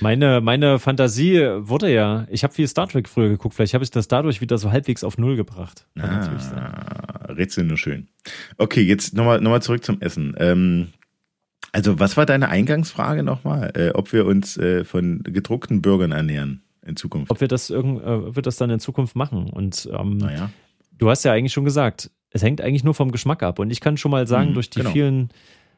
Meine, 0.00 0.40
meine 0.40 0.78
Fantasie 0.78 1.40
wurde 1.58 1.92
ja, 1.92 2.26
ich 2.28 2.42
habe 2.42 2.52
viel 2.52 2.66
Star 2.66 2.88
Trek 2.88 3.08
früher 3.08 3.28
geguckt, 3.28 3.54
vielleicht 3.54 3.74
habe 3.74 3.84
ich 3.84 3.90
das 3.90 4.08
dadurch 4.08 4.40
wieder 4.40 4.58
so 4.58 4.72
halbwegs 4.72 5.04
auf 5.04 5.18
Null 5.18 5.36
gebracht. 5.36 5.86
ah, 6.56 7.32
Rätsel 7.32 7.64
nur 7.64 7.76
schön. 7.76 8.08
Okay, 8.58 8.82
jetzt 8.82 9.14
nochmal 9.14 9.40
noch 9.40 9.50
mal 9.50 9.62
zurück 9.62 9.84
zum 9.84 10.00
Essen. 10.00 10.34
Ähm, 10.38 10.88
also, 11.74 11.98
was 11.98 12.16
war 12.16 12.26
deine 12.26 12.48
Eingangsfrage 12.48 13.22
nochmal? 13.22 13.72
Äh, 13.74 13.90
ob 13.94 14.12
wir 14.12 14.26
uns 14.26 14.56
äh, 14.56 14.84
von 14.84 15.22
gedruckten 15.24 15.82
Bürgern 15.82 16.12
ernähren 16.12 16.62
in 16.86 16.96
Zukunft? 16.96 17.30
Ob 17.30 17.40
wir 17.40 17.48
das, 17.48 17.70
irgend, 17.70 18.02
äh, 18.02 18.34
wir 18.34 18.42
das 18.42 18.56
dann 18.56 18.70
in 18.70 18.78
Zukunft 18.80 19.16
machen? 19.16 19.50
Und 19.50 19.88
ähm, 19.92 20.18
naja. 20.18 20.50
du 20.98 21.10
hast 21.10 21.24
ja 21.24 21.32
eigentlich 21.32 21.52
schon 21.52 21.64
gesagt, 21.64 22.10
es 22.30 22.42
hängt 22.42 22.60
eigentlich 22.60 22.84
nur 22.84 22.94
vom 22.94 23.10
Geschmack 23.10 23.42
ab. 23.42 23.58
Und 23.58 23.70
ich 23.70 23.80
kann 23.80 23.96
schon 23.96 24.10
mal 24.10 24.26
sagen, 24.26 24.48
hm, 24.48 24.54
durch 24.54 24.70
die 24.70 24.80
genau. 24.80 24.90
vielen 24.90 25.30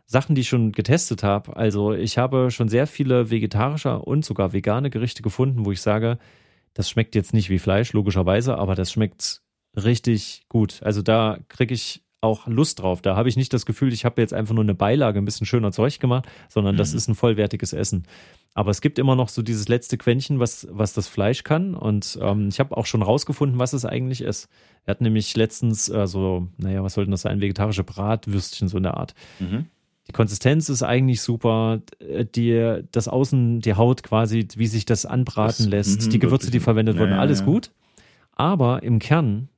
Sachen, 0.06 0.34
die 0.34 0.42
ich 0.42 0.48
schon 0.48 0.72
getestet 0.72 1.22
habe. 1.22 1.56
Also 1.56 1.92
ich 1.92 2.16
habe 2.16 2.50
schon 2.50 2.68
sehr 2.68 2.86
viele 2.86 3.30
vegetarische 3.30 3.98
und 3.98 4.24
sogar 4.24 4.52
vegane 4.52 4.90
Gerichte 4.90 5.22
gefunden, 5.22 5.64
wo 5.64 5.72
ich 5.72 5.80
sage, 5.80 6.18
das 6.74 6.88
schmeckt 6.88 7.14
jetzt 7.14 7.34
nicht 7.34 7.50
wie 7.50 7.58
Fleisch, 7.58 7.92
logischerweise, 7.92 8.56
aber 8.56 8.74
das 8.74 8.92
schmeckt 8.92 9.42
richtig 9.76 10.44
gut. 10.48 10.80
Also 10.82 11.02
da 11.02 11.38
kriege 11.48 11.74
ich 11.74 12.02
auch 12.20 12.46
Lust 12.46 12.80
drauf. 12.80 13.02
Da 13.02 13.16
habe 13.16 13.28
ich 13.28 13.36
nicht 13.36 13.52
das 13.52 13.66
Gefühl, 13.66 13.92
ich 13.92 14.04
habe 14.04 14.20
jetzt 14.20 14.32
einfach 14.32 14.54
nur 14.54 14.64
eine 14.64 14.74
Beilage 14.74 15.18
ein 15.18 15.24
bisschen 15.24 15.46
schöner 15.46 15.72
Zeug 15.72 16.00
gemacht, 16.00 16.26
sondern 16.48 16.74
mhm. 16.74 16.78
das 16.78 16.94
ist 16.94 17.08
ein 17.08 17.14
vollwertiges 17.14 17.72
Essen. 17.72 18.04
Aber 18.54 18.70
es 18.70 18.80
gibt 18.80 18.98
immer 18.98 19.16
noch 19.16 19.28
so 19.28 19.42
dieses 19.42 19.68
letzte 19.68 19.98
Quäntchen, 19.98 20.40
was, 20.40 20.66
was 20.70 20.94
das 20.94 21.08
Fleisch 21.08 21.44
kann. 21.44 21.74
Und 21.74 22.18
ähm, 22.22 22.48
ich 22.48 22.58
habe 22.58 22.76
auch 22.76 22.86
schon 22.86 23.02
rausgefunden, 23.02 23.58
was 23.58 23.74
es 23.74 23.84
eigentlich 23.84 24.22
ist. 24.22 24.48
Er 24.86 24.92
hat 24.92 25.02
nämlich 25.02 25.36
letztens 25.36 25.90
äh, 25.90 26.06
so, 26.06 26.48
naja, 26.56 26.82
was 26.82 26.94
sollten 26.94 27.10
das 27.10 27.20
sein? 27.20 27.42
Vegetarische 27.42 27.84
Bratwürstchen, 27.84 28.68
so 28.68 28.78
in 28.78 28.84
der 28.84 28.96
Art. 28.96 29.14
Mhm. 29.40 29.66
Die 30.08 30.12
Konsistenz 30.12 30.68
ist 30.68 30.82
eigentlich 30.82 31.20
super. 31.20 31.80
Die, 32.00 32.82
das 32.92 33.08
Außen, 33.08 33.60
die 33.60 33.74
Haut 33.74 34.02
quasi, 34.02 34.46
wie 34.56 34.66
sich 34.66 34.84
das 34.84 35.04
anbraten 35.04 35.70
das, 35.70 35.88
lässt, 35.88 36.02
mh, 36.02 36.08
die 36.10 36.18
Gewürze, 36.18 36.50
die 36.50 36.60
verwendet 36.60 36.94
ja, 36.96 37.00
wurden, 37.00 37.14
alles 37.14 37.40
ja. 37.40 37.46
gut. 37.46 37.70
Aber 38.32 38.82
im 38.82 38.98
Kern 38.98 39.48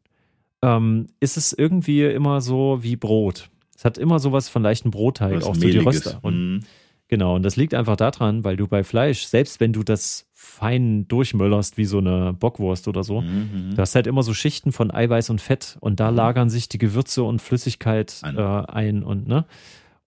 ähm, 0.63 1.09
ist 1.21 1.37
es 1.37 1.53
irgendwie 1.53 2.05
immer 2.05 2.41
so 2.41 2.79
wie 2.83 2.97
Brot. 2.97 3.51
Es 3.77 3.85
hat 3.85 3.99
immer 3.99 4.19
sowas 4.19 4.49
von 4.49 4.63
leichten 4.63 4.91
Brotteig, 4.91 5.37
was 5.37 5.45
auch 5.45 5.55
so 5.55 5.61
die 5.61 5.79
Röster. 5.79 6.19
Und, 6.23 6.55
mhm. 6.55 6.61
Genau, 7.09 7.37
und 7.37 7.43
das 7.43 7.57
liegt 7.57 7.75
einfach 7.75 7.97
daran, 7.97 8.45
weil 8.45 8.57
du 8.57 8.67
bei 8.67 8.85
Fleisch, 8.85 9.25
selbst 9.25 9.61
wenn 9.61 9.73
du 9.73 9.83
das 9.83 10.27
fein 10.35 11.09
durchmöllerst 11.09 11.79
wie 11.79 11.85
so 11.85 11.99
eine 11.99 12.35
Bockwurst 12.35 12.87
oder 12.87 13.03
so, 13.03 13.23
mhm. 13.23 13.73
du 13.75 13.79
hast 13.79 13.95
halt 13.95 14.07
immer 14.07 14.23
so 14.23 14.35
Schichten 14.35 14.73
von 14.73 14.91
Eiweiß 14.91 15.31
und 15.31 15.41
Fett 15.41 15.79
und 15.81 16.01
da 16.01 16.11
mhm. 16.11 16.17
lagern 16.17 16.51
sich 16.51 16.69
die 16.69 16.79
Gewürze 16.79 17.23
und 17.23 17.41
Flüssigkeit 17.41 18.21
äh, 18.25 18.41
ein 18.41 19.03
und 19.03 19.27
ne. 19.27 19.47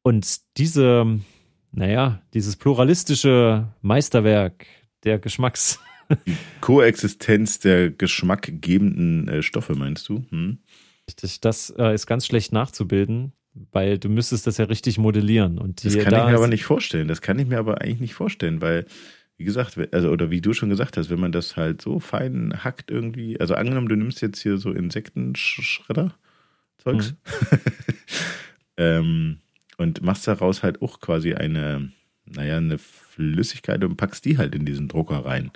Und 0.03 0.57
diese, 0.57 1.19
naja, 1.71 2.21
dieses 2.33 2.55
pluralistische 2.55 3.67
Meisterwerk 3.81 4.65
der 5.03 5.19
Geschmacks. 5.19 5.79
Die 6.25 6.35
Koexistenz 6.61 7.59
der 7.59 7.91
geschmackgebenden 7.91 9.27
äh, 9.27 9.43
Stoffe, 9.43 9.75
meinst 9.75 10.09
du? 10.09 10.25
Hm? 10.29 10.59
Das 11.41 11.73
äh, 11.77 11.93
ist 11.93 12.07
ganz 12.07 12.25
schlecht 12.25 12.51
nachzubilden, 12.51 13.33
weil 13.53 13.97
du 13.97 14.09
müsstest 14.09 14.47
das 14.47 14.57
ja 14.57 14.65
richtig 14.65 14.97
modellieren. 14.97 15.57
Und 15.57 15.83
das 15.83 15.97
kann 15.97 16.11
da 16.11 16.25
ich 16.25 16.31
mir 16.31 16.37
aber 16.37 16.47
nicht 16.47 16.63
vorstellen. 16.63 17.07
Das 17.07 17.21
kann 17.21 17.39
ich 17.39 17.47
mir 17.47 17.59
aber 17.59 17.81
eigentlich 17.81 17.99
nicht 17.99 18.13
vorstellen, 18.13 18.61
weil, 18.61 18.85
wie 19.37 19.43
gesagt, 19.43 19.77
also, 19.93 20.09
oder 20.09 20.31
wie 20.31 20.41
du 20.41 20.53
schon 20.53 20.69
gesagt 20.69 20.97
hast, 20.97 21.09
wenn 21.09 21.19
man 21.19 21.31
das 21.31 21.57
halt 21.57 21.81
so 21.81 21.99
fein 21.99 22.63
hackt 22.63 22.91
irgendwie, 22.91 23.39
also 23.39 23.55
angenommen, 23.55 23.89
du 23.89 23.95
nimmst 23.95 24.21
jetzt 24.21 24.41
hier 24.41 24.57
so 24.57 24.71
Insektenschredder, 24.71 26.13
Zeugs, 26.77 27.13
mhm. 27.13 27.59
ähm, 28.77 29.37
und 29.77 30.01
machst 30.01 30.27
daraus 30.27 30.63
halt 30.63 30.81
auch 30.81 30.99
quasi 30.99 31.33
eine, 31.33 31.91
naja, 32.25 32.57
eine 32.57 32.77
Flüssigkeit 32.77 33.83
und 33.83 33.97
packst 33.97 34.25
die 34.25 34.37
halt 34.37 34.55
in 34.55 34.65
diesen 34.65 34.87
Drucker 34.87 35.25
rein. 35.25 35.51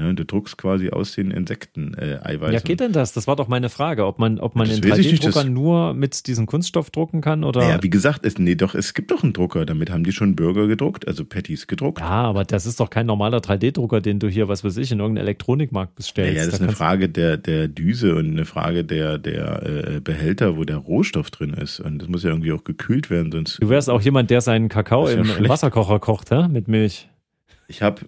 Ne, 0.00 0.14
du 0.14 0.24
druckst 0.24 0.56
quasi 0.56 0.88
aus 0.88 1.14
den 1.14 1.30
Insekten 1.30 1.92
äh, 1.92 2.18
Eiweiß. 2.22 2.54
Ja, 2.54 2.60
geht 2.60 2.80
denn 2.80 2.92
das? 2.92 3.12
Das 3.12 3.26
war 3.26 3.36
doch 3.36 3.48
meine 3.48 3.68
Frage, 3.68 4.06
ob 4.06 4.18
man, 4.18 4.40
ob 4.40 4.56
man 4.56 4.66
in 4.70 4.80
3D-Druckern 4.80 5.52
nur 5.52 5.92
mit 5.92 6.26
diesem 6.26 6.46
Kunststoff 6.46 6.88
drucken 6.88 7.20
kann 7.20 7.44
oder. 7.44 7.68
Ja, 7.68 7.82
wie 7.82 7.90
gesagt, 7.90 8.24
es, 8.24 8.38
nee, 8.38 8.54
doch, 8.54 8.74
es 8.74 8.94
gibt 8.94 9.10
doch 9.10 9.22
einen 9.22 9.34
Drucker, 9.34 9.66
damit 9.66 9.90
haben 9.90 10.02
die 10.02 10.12
schon 10.12 10.36
Burger 10.36 10.68
gedruckt, 10.68 11.06
also 11.06 11.26
Patties 11.26 11.66
gedruckt. 11.66 12.00
Ja, 12.00 12.06
aber 12.06 12.44
das 12.44 12.64
ist 12.64 12.80
doch 12.80 12.88
kein 12.88 13.04
normaler 13.04 13.40
3D-Drucker, 13.40 14.00
den 14.00 14.20
du 14.20 14.28
hier, 14.28 14.48
was 14.48 14.64
weiß 14.64 14.78
ich, 14.78 14.90
in 14.90 15.00
irgendeinem 15.00 15.26
Elektronikmarkt 15.26 15.96
bestellst. 15.96 16.32
Ja, 16.32 16.40
ja 16.40 16.46
das 16.46 16.54
ist 16.54 16.62
eine 16.62 16.72
Frage 16.72 17.10
der, 17.10 17.36
der 17.36 17.68
Düse 17.68 18.14
und 18.14 18.30
eine 18.30 18.46
Frage 18.46 18.84
der, 18.84 19.18
der 19.18 19.62
äh, 19.96 20.00
Behälter, 20.00 20.56
wo 20.56 20.64
der 20.64 20.78
Rohstoff 20.78 21.30
drin 21.30 21.52
ist. 21.52 21.78
Und 21.78 22.00
das 22.00 22.08
muss 22.08 22.22
ja 22.22 22.30
irgendwie 22.30 22.52
auch 22.52 22.64
gekühlt 22.64 23.10
werden, 23.10 23.30
sonst. 23.32 23.62
Du 23.62 23.68
wärst 23.68 23.90
auch 23.90 24.00
jemand, 24.00 24.30
der 24.30 24.40
seinen 24.40 24.70
Kakao 24.70 25.08
im, 25.08 25.28
im 25.38 25.46
Wasserkocher 25.46 25.98
kocht, 25.98 26.30
hä? 26.30 26.48
mit 26.48 26.68
Milch. 26.68 27.09
Ich 27.70 27.82
habe, 27.82 28.02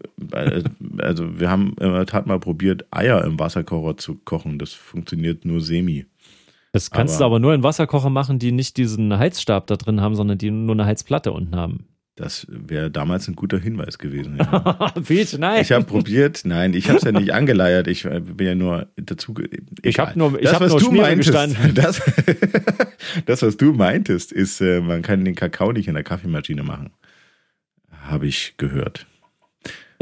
also 0.99 1.39
wir 1.39 1.49
haben 1.49 1.77
in 1.81 1.93
der 1.93 2.05
Tat 2.05 2.27
mal 2.27 2.41
probiert, 2.41 2.85
Eier 2.91 3.25
im 3.25 3.39
Wasserkocher 3.39 3.97
zu 3.97 4.17
kochen. 4.17 4.59
Das 4.59 4.73
funktioniert 4.73 5.45
nur 5.45 5.61
semi. 5.61 6.05
Das 6.73 6.91
kannst 6.91 7.15
aber, 7.15 7.21
du 7.21 7.27
aber 7.27 7.39
nur 7.39 7.55
in 7.55 7.63
Wasserkocher 7.63 8.11
machen, 8.11 8.41
die 8.41 8.51
nicht 8.51 8.77
diesen 8.77 9.17
Heizstab 9.17 9.69
da 9.69 9.77
drin 9.77 10.01
haben, 10.01 10.17
sondern 10.17 10.37
die 10.37 10.51
nur 10.51 10.75
eine 10.75 10.85
Heizplatte 10.85 11.31
unten 11.31 11.55
haben. 11.55 11.87
Das 12.17 12.47
wäre 12.51 12.91
damals 12.91 13.29
ein 13.29 13.37
guter 13.37 13.59
Hinweis 13.59 13.99
gewesen. 13.99 14.37
Ja. 14.39 14.93
Peach, 15.07 15.39
nein. 15.39 15.63
Ich 15.63 15.71
habe 15.71 15.85
probiert, 15.85 16.43
nein, 16.45 16.75
ich 16.75 16.89
habe 16.89 16.99
es 16.99 17.05
ja 17.05 17.13
nicht 17.13 17.33
angeleiert. 17.33 17.87
Ich 17.87 18.05
äh, 18.05 18.19
bin 18.19 18.47
ja 18.47 18.55
nur 18.57 18.89
dazu. 18.97 19.33
Egal. 19.39 19.61
Ich 19.83 19.99
habe 20.01 20.19
nur, 20.19 20.43
ich 20.43 20.53
habe 20.53 20.67
nur 20.67 20.81
du 20.81 20.91
meintest, 20.91 21.31
gestanden. 21.31 21.75
Das, 21.75 22.03
das, 23.27 23.43
was 23.43 23.57
du 23.57 23.73
meintest, 23.73 24.33
ist, 24.33 24.61
äh, 24.61 24.81
man 24.81 25.03
kann 25.03 25.25
den 25.25 25.37
Kakao 25.37 25.71
nicht 25.71 25.87
in 25.87 25.95
der 25.95 26.03
Kaffeemaschine 26.03 26.65
machen. 26.65 26.91
Habe 27.93 28.27
ich 28.27 28.55
gehört. 28.57 29.07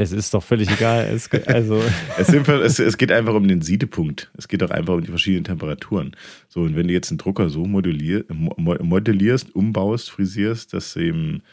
Es 0.01 0.11
ist 0.11 0.33
doch 0.33 0.43
völlig 0.43 0.69
egal. 0.71 1.07
Es, 1.13 1.29
also. 1.47 1.81
es, 2.17 2.29
es, 2.29 2.79
es, 2.79 2.97
geht 2.97 3.11
einfach 3.11 3.33
um 3.33 3.47
den 3.47 3.61
Siedepunkt. 3.61 4.31
Es 4.37 4.47
geht 4.47 4.63
auch 4.63 4.71
einfach 4.71 4.95
um 4.95 5.01
die 5.01 5.09
verschiedenen 5.09 5.43
Temperaturen. 5.43 6.15
So, 6.49 6.61
und 6.61 6.75
wenn 6.75 6.87
du 6.87 6.93
jetzt 6.93 7.11
einen 7.11 7.17
Drucker 7.17 7.49
so 7.49 7.65
modellier, 7.65 8.25
modellierst, 8.29 9.55
umbaust, 9.55 10.09
frisierst, 10.09 10.73
dass 10.73 10.95
eben, 10.95 11.43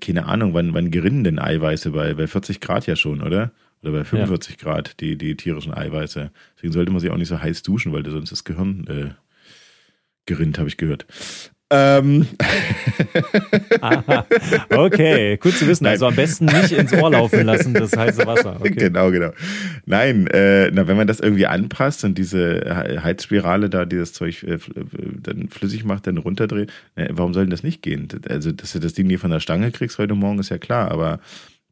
keine 0.00 0.26
Ahnung, 0.26 0.54
wann, 0.54 0.74
wann 0.74 0.90
gerinnen 0.90 1.24
denn 1.24 1.38
Eiweiße 1.38 1.90
bei, 1.90 2.14
bei 2.14 2.26
40 2.26 2.60
Grad 2.60 2.86
ja 2.86 2.96
schon, 2.96 3.22
oder? 3.22 3.52
Oder 3.82 3.92
bei 3.92 4.04
45 4.04 4.56
ja. 4.56 4.62
Grad, 4.62 5.00
die, 5.00 5.16
die 5.16 5.36
tierischen 5.36 5.72
Eiweiße. 5.72 6.30
Deswegen 6.56 6.72
sollte 6.72 6.90
man 6.90 7.00
sich 7.00 7.10
auch 7.10 7.16
nicht 7.16 7.28
so 7.28 7.40
heiß 7.40 7.62
duschen, 7.62 7.92
weil 7.92 8.02
du 8.02 8.10
sonst 8.10 8.32
das 8.32 8.44
Gehirn 8.44 8.86
äh, 8.88 9.10
gerinnt, 10.26 10.58
habe 10.58 10.68
ich 10.68 10.76
gehört. 10.76 11.06
Ähm. 11.70 12.26
Aha. 13.82 14.26
Okay, 14.70 15.36
gut 15.36 15.52
zu 15.52 15.66
wissen. 15.66 15.84
Nein. 15.84 15.92
Also 15.92 16.06
am 16.06 16.16
besten 16.16 16.46
nicht 16.46 16.72
ins 16.72 16.92
Ohr 16.94 17.10
laufen 17.10 17.44
lassen, 17.44 17.74
das 17.74 17.94
heiße 17.94 18.26
Wasser. 18.26 18.56
Okay. 18.60 18.70
Genau, 18.70 19.10
genau. 19.10 19.32
Nein, 19.84 20.26
äh, 20.28 20.70
na, 20.70 20.86
wenn 20.86 20.96
man 20.96 21.06
das 21.06 21.20
irgendwie 21.20 21.46
anpasst 21.46 22.04
und 22.04 22.16
diese 22.16 23.00
Heizspirale 23.02 23.68
da, 23.68 23.84
dieses 23.84 24.14
Zeug 24.14 24.42
äh, 24.44 24.58
dann 25.22 25.48
flüssig 25.48 25.84
macht, 25.84 26.06
dann 26.06 26.16
runterdreht, 26.16 26.72
äh, 26.96 27.08
warum 27.10 27.34
soll 27.34 27.44
denn 27.44 27.50
das 27.50 27.62
nicht 27.62 27.82
gehen? 27.82 28.08
Also, 28.28 28.52
dass 28.52 28.72
du 28.72 28.78
das 28.78 28.94
Ding 28.94 29.06
nie 29.06 29.18
von 29.18 29.30
der 29.30 29.40
Stange 29.40 29.70
kriegst 29.70 29.98
heute 29.98 30.14
Morgen, 30.14 30.38
ist 30.38 30.48
ja 30.50 30.58
klar, 30.58 30.90
aber 30.90 31.20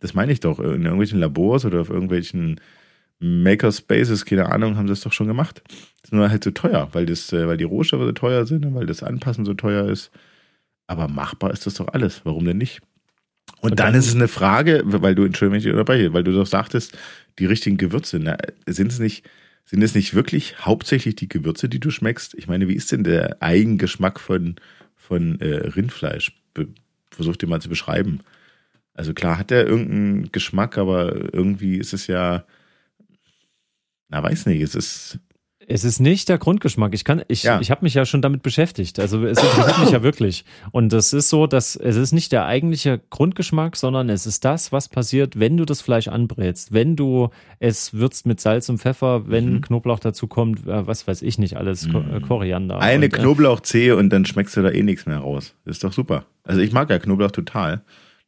das 0.01 0.13
meine 0.13 0.31
ich 0.31 0.41
doch. 0.41 0.59
In 0.59 0.83
irgendwelchen 0.83 1.21
Labors 1.21 1.65
oder 1.65 1.81
auf 1.81 1.89
irgendwelchen 1.89 2.61
Makerspaces, 3.19 4.25
keine 4.25 4.51
Ahnung, 4.53 4.77
haben 4.77 4.87
sie 4.87 4.93
das 4.93 5.01
doch 5.01 5.13
schon 5.13 5.27
gemacht. 5.27 5.63
Das 6.03 6.11
ist 6.11 6.13
nur 6.13 6.29
halt 6.29 6.45
so 6.45 6.51
teuer, 6.51 6.89
weil, 6.93 7.07
das, 7.07 7.33
äh, 7.33 7.47
weil 7.47 7.57
die 7.57 7.65
Rohstoffe 7.65 8.03
so 8.03 8.13
teuer 8.13 8.47
sind 8.47 8.67
und 8.67 8.75
weil 8.75 8.87
das 8.87 9.03
Anpassen 9.03 9.45
so 9.45 9.55
teuer 9.55 9.89
ist. 9.89 10.11
Aber 10.87 11.09
machbar 11.09 11.53
ist 11.53 11.67
das 11.67 11.75
doch 11.75 11.89
alles. 11.89 12.21
Warum 12.25 12.45
denn 12.45 12.59
nicht? 12.59 12.81
Und, 13.61 13.73
und 13.73 13.81
dann, 13.81 13.93
dann, 13.93 14.01
ist 14.01 14.09
es 14.09 14.15
eine 14.15 14.29
Frage, 14.29 14.83
weil 14.85 15.15
du, 15.15 15.25
Entschuldigung, 15.25 15.55
wenn 15.55 15.61
ich 15.61 15.73
unterbreche, 15.73 16.13
weil 16.13 16.25
du 16.25 16.33
doch 16.33 16.47
sagtest, 16.47 16.97
die 17.39 17.47
richtigen 17.47 17.79
Gewürze, 17.79 18.19
na, 18.19 18.37
sind 18.67 18.93
es 18.93 18.99
nicht, 18.99 19.25
sind 19.65 19.83
es 19.83 19.95
nicht 19.95 20.15
wirklich 20.15 20.65
hauptsächlich 20.65 21.17
die 21.17 21.29
Gewürze, 21.29 21.69
die 21.69 21.81
du 21.81 21.91
schmeckst? 21.91 22.35
Ich 22.35 22.47
meine, 22.47 22.69
wie 22.69 22.75
ist 22.75 22.93
denn 22.93 23.03
der 23.03 23.43
Eigengeschmack 23.43 24.21
von, 24.21 24.57
von 24.95 25.41
äh, 25.41 25.69
Rindfleisch? 25.69 26.33
Be 26.55 26.69
versuch 27.11 27.37
dir 27.37 27.47
mal 27.47 27.63
zu 27.63 27.71
beschreiben. 27.71 28.21
Also 28.93 29.15
klar 29.15 29.39
hat 29.39 29.51
er 29.51 29.67
irgendeinen 29.67 30.33
Geschmack, 30.33 30.77
aber 30.77 31.33
irgendwie 31.33 31.79
ist 31.79 31.95
es 31.95 32.09
ja, 32.09 32.45
na 34.09 34.23
weiß 34.23 34.47
nicht, 34.47 34.61
es 34.61 34.75
ist 34.75 35.21
es 35.69 35.85
ist 35.85 36.01
nicht 36.01 36.29
der 36.29 36.39
Grundgeschmack. 36.39 36.95
Ich 36.95 37.05
kann, 37.05 37.23
ich, 37.29 37.43
ja. 37.43 37.61
ich 37.61 37.71
habe 37.71 37.85
mich 37.85 37.95
ja 37.95 38.05
schon 38.05 38.23
damit 38.23 38.43
beschäftigt. 38.43 39.01
Also 39.01 39.25
es 39.25 39.43
interessiert 39.43 39.79
mich 39.81 39.91
ja 39.91 40.03
wirklich. 40.03 40.45
Und 40.71 40.93
das 40.93 41.13
ist 41.13 41.29
so, 41.29 41.47
dass 41.47 41.75
es 41.77 41.97
ist 41.97 42.13
nicht 42.13 42.31
der 42.33 42.47
eigentliche 42.47 43.01
Grundgeschmack, 43.11 43.77
sondern 43.77 44.09
es 44.09 44.27
ist 44.27 44.45
das, 44.45 44.71
was 44.71 44.89
passiert, 44.89 45.39
wenn 45.39 45.57
du 45.57 45.65
das 45.65 45.81
Fleisch 45.81 46.09
anbrätst, 46.09 46.73
wenn 46.73 46.95
du 46.95 47.31
es 47.59 47.95
würzt 47.95 48.27
mit 48.27 48.41
Salz 48.41 48.69
und 48.69 48.79
Pfeffer, 48.79 49.29
wenn 49.29 49.55
mhm. 49.55 49.61
Knoblauch 49.63 49.99
dazu 49.99 50.29
kommt, 50.29 50.67
äh, 50.67 50.87
was 50.87 51.09
weiß 51.09 51.23
ich 51.23 51.39
nicht 51.39 51.57
alles, 51.57 51.87
mhm. 51.89 52.23
Koriander. 52.23 52.79
Eine 52.79 53.07
und, 53.07 53.15
äh, 53.15 53.19
Knoblauchzehe 53.19 53.97
und 53.97 54.11
dann 54.11 54.25
schmeckst 54.25 54.57
du 54.57 54.63
da 54.63 54.71
eh 54.71 54.83
nichts 54.83 55.07
mehr 55.07 55.19
raus. 55.19 55.55
Ist 55.65 55.83
doch 55.83 55.93
super. 55.93 56.27
Also 56.45 56.61
ich 56.61 56.73
mag 56.73 56.91
ja 56.91 56.99
Knoblauch 56.99 57.33
total. 57.33 57.83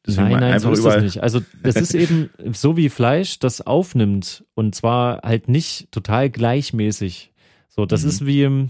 Deswegen 0.09 0.31
nein, 0.31 0.41
nein, 0.41 0.59
so 0.59 0.73
ist 0.73 0.85
das 0.85 1.03
nicht. 1.03 1.23
Also 1.23 1.41
das 1.63 1.77
ist 1.77 1.95
eben 1.95 2.31
so 2.53 2.77
wie 2.77 2.89
Fleisch, 2.89 3.39
das 3.39 3.61
aufnimmt 3.61 4.45
und 4.55 4.75
zwar 4.75 5.21
halt 5.23 5.49
nicht 5.49 5.93
total 5.93 6.31
gleichmäßig. 6.31 7.33
So, 7.69 7.85
das 7.85 8.03
mhm. 8.03 8.09
ist 8.09 8.27
wie, 8.27 8.69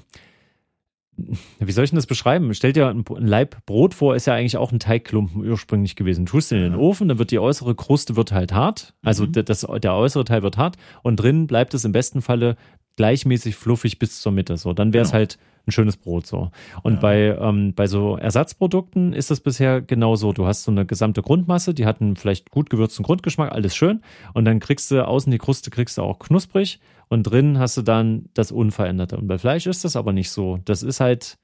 wie 1.61 1.73
soll 1.73 1.85
ich 1.85 1.91
denn 1.91 1.97
das 1.97 2.07
beschreiben? 2.07 2.53
Stell 2.55 2.73
dir 2.73 2.89
ein 2.89 3.05
Leib 3.19 3.65
Brot 3.67 3.95
vor, 3.95 4.17
ist 4.17 4.27
ja 4.27 4.35
eigentlich 4.35 4.57
auch 4.57 4.73
ein 4.73 4.81
Teigklumpen 4.81 5.49
ursprünglich 5.49 5.95
gewesen. 5.95 6.27
Du 6.27 6.33
tust 6.33 6.51
ihn 6.51 6.59
in 6.59 6.73
den 6.73 6.75
Ofen, 6.75 7.09
dann 7.09 7.19
wird 7.19 7.31
die 7.31 7.39
äußere 7.39 7.77
Kruste 7.77 8.17
wird 8.17 8.33
halt 8.33 8.53
hart, 8.53 8.95
also 9.03 9.25
mhm. 9.25 9.33
das, 9.45 9.67
der 9.81 9.95
äußere 9.95 10.25
Teil 10.25 10.43
wird 10.43 10.57
hart 10.57 10.77
und 11.03 11.17
drin 11.17 11.47
bleibt 11.47 11.73
es 11.73 11.85
im 11.85 11.93
besten 11.93 12.21
Falle 12.21 12.57
gleichmäßig 12.97 13.55
fluffig 13.55 14.01
bis 14.01 14.21
zur 14.21 14.33
Mitte. 14.33 14.57
So, 14.57 14.73
dann 14.73 14.93
wäre 14.93 15.05
es 15.05 15.11
genau. 15.11 15.21
halt 15.21 15.39
ein 15.69 15.73
schönes 15.73 15.97
Brot 15.97 16.27
so. 16.27 16.51
Und 16.83 16.95
ja. 16.95 17.01
bei, 17.01 17.37
ähm, 17.41 17.75
bei 17.75 17.87
so 17.87 18.17
Ersatzprodukten 18.17 19.13
ist 19.13 19.31
das 19.31 19.41
bisher 19.41 19.81
genauso. 19.81 20.33
Du 20.33 20.47
hast 20.47 20.65
so 20.65 20.71
eine 20.71 20.87
gesamte 20.87 21.23
Grundmasse, 21.23 21.75
die 21.75 21.87
hat 21.87 22.01
einen 22.01 22.17
vielleicht 22.17 22.51
gut 22.51 22.71
gewürzten 22.71 23.05
Grundgeschmack, 23.05 23.53
alles 23.53 23.77
schön. 23.77 24.03
Und 24.35 24.45
dann 24.45 24.59
kriegst 24.59 24.91
du 24.91 25.07
außen 25.07 25.31
die 25.31 25.39
Kruste, 25.39 25.71
kriegst 25.71 25.99
du 25.99 26.03
auch 26.03 26.19
knusprig 26.19 26.81
und 27.09 27.23
drin 27.23 27.59
hast 27.59 27.77
du 27.77 27.83
dann 27.83 28.27
das 28.35 28.53
Unveränderte. 28.53 29.17
Und 29.17 29.29
bei 29.29 29.39
Fleisch 29.39 29.67
ist 29.67 29.85
das 29.85 29.97
aber 29.97 30.13
nicht 30.13 30.31
so. 30.31 30.59
Das 30.65 30.83
ist 30.83 31.01
halt, 31.01 31.39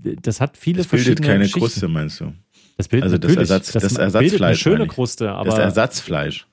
das 0.00 0.40
hat 0.40 0.56
viele 0.56 0.78
das 0.78 0.86
verschiedene 0.86 1.16
bildet 1.16 1.26
keine. 1.26 1.48
Kruste, 1.48 1.88
meinst 1.88 2.20
du? 2.20 2.32
Das 2.76 2.88
bildet 2.88 3.04
also 3.04 3.18
das, 3.18 3.36
Ersatz, 3.36 3.72
das, 3.72 3.82
das 3.82 3.96
Ersatzfleisch. 3.96 4.42
Eine 4.42 4.56
schöne 4.56 4.86
Kruste, 4.86 5.32
aber. 5.32 5.50
Das 5.50 5.58
Ersatzfleisch. 5.58 6.46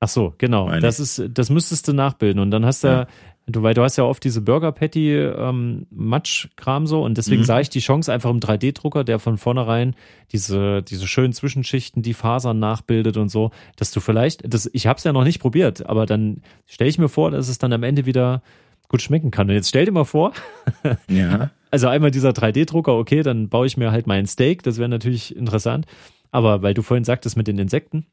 Ach 0.00 0.08
so, 0.08 0.34
genau. 0.36 0.68
Das 0.80 1.00
ist, 1.00 1.22
das 1.30 1.48
müsstest 1.48 1.88
du 1.88 1.94
nachbilden. 1.94 2.38
Und 2.40 2.50
dann 2.50 2.66
hast 2.66 2.84
du, 2.84 2.88
ja. 2.88 3.06
Du, 3.46 3.62
weil 3.62 3.74
du 3.74 3.82
hast 3.82 3.96
ja 3.96 4.04
oft 4.04 4.24
diese 4.24 4.40
Burger 4.40 4.72
Patty 4.72 5.14
ähm, 5.14 5.86
Matsch-Kram 5.90 6.86
so 6.86 7.04
und 7.04 7.18
deswegen 7.18 7.42
mhm. 7.42 7.46
sah 7.46 7.60
ich 7.60 7.68
die 7.68 7.80
Chance 7.80 8.10
einfach 8.10 8.30
im 8.30 8.40
3D-Drucker, 8.40 9.04
der 9.04 9.18
von 9.18 9.36
vornherein 9.36 9.94
diese, 10.32 10.82
diese 10.82 11.06
schönen 11.06 11.34
Zwischenschichten, 11.34 12.02
die 12.02 12.14
Fasern 12.14 12.58
nachbildet 12.58 13.18
und 13.18 13.28
so, 13.28 13.50
dass 13.76 13.90
du 13.90 14.00
vielleicht, 14.00 14.50
das, 14.52 14.70
ich 14.72 14.86
habe 14.86 14.96
es 14.96 15.04
ja 15.04 15.12
noch 15.12 15.24
nicht 15.24 15.40
probiert, 15.40 15.84
aber 15.84 16.06
dann 16.06 16.40
stelle 16.64 16.88
ich 16.88 16.98
mir 16.98 17.10
vor, 17.10 17.30
dass 17.30 17.50
es 17.50 17.58
dann 17.58 17.74
am 17.74 17.82
Ende 17.82 18.06
wieder 18.06 18.42
gut 18.88 19.02
schmecken 19.02 19.30
kann. 19.30 19.48
Und 19.48 19.54
jetzt 19.54 19.68
stell 19.68 19.84
dir 19.84 19.92
mal 19.92 20.04
vor, 20.04 20.32
ja. 21.08 21.50
also 21.70 21.88
einmal 21.88 22.10
dieser 22.10 22.30
3D-Drucker, 22.30 22.96
okay, 22.96 23.22
dann 23.22 23.50
baue 23.50 23.66
ich 23.66 23.76
mir 23.76 23.92
halt 23.92 24.06
meinen 24.06 24.26
Steak, 24.26 24.62
das 24.62 24.78
wäre 24.78 24.88
natürlich 24.88 25.36
interessant. 25.36 25.84
Aber 26.30 26.62
weil 26.62 26.72
du 26.72 26.80
vorhin 26.80 27.04
sagtest 27.04 27.36
mit 27.36 27.46
den 27.46 27.58
Insekten, 27.58 28.06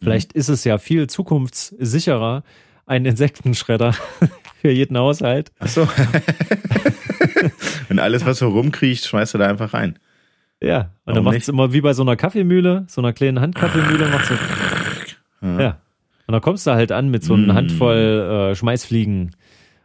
vielleicht 0.00 0.34
mhm. 0.34 0.40
ist 0.40 0.48
es 0.48 0.64
ja 0.64 0.78
viel 0.78 1.06
zukunftssicherer, 1.08 2.42
einen 2.86 3.06
Insektenschredder 3.06 3.94
für 4.64 4.72
jeden 4.72 4.96
Haushalt. 4.96 5.52
Ach 5.58 5.68
so. 5.68 5.82
Und 7.90 7.98
alles, 7.98 8.24
was 8.24 8.38
so 8.38 8.48
rumkriecht, 8.48 9.04
schmeißt 9.04 9.34
du 9.34 9.38
da 9.38 9.46
einfach 9.46 9.74
rein. 9.74 9.98
Ja, 10.62 10.92
und 11.04 11.14
dann 11.14 11.24
macht 11.24 11.36
es 11.36 11.48
immer 11.48 11.74
wie 11.74 11.82
bei 11.82 11.92
so 11.92 12.02
einer 12.02 12.16
Kaffeemühle, 12.16 12.86
so 12.88 13.02
einer 13.02 13.12
kleinen 13.12 13.40
Handkaffeemühle, 13.40 14.08
macht 14.08 14.24
so. 14.24 14.34
Ja. 15.42 15.60
ja. 15.60 15.80
Und 16.26 16.32
dann 16.32 16.40
kommst 16.40 16.66
du 16.66 16.70
halt 16.70 16.92
an 16.92 17.10
mit 17.10 17.22
so 17.22 17.34
einer 17.34 17.52
mm. 17.52 17.56
Handvoll 17.56 18.50
äh, 18.52 18.54
Schmeißfliegen 18.54 19.36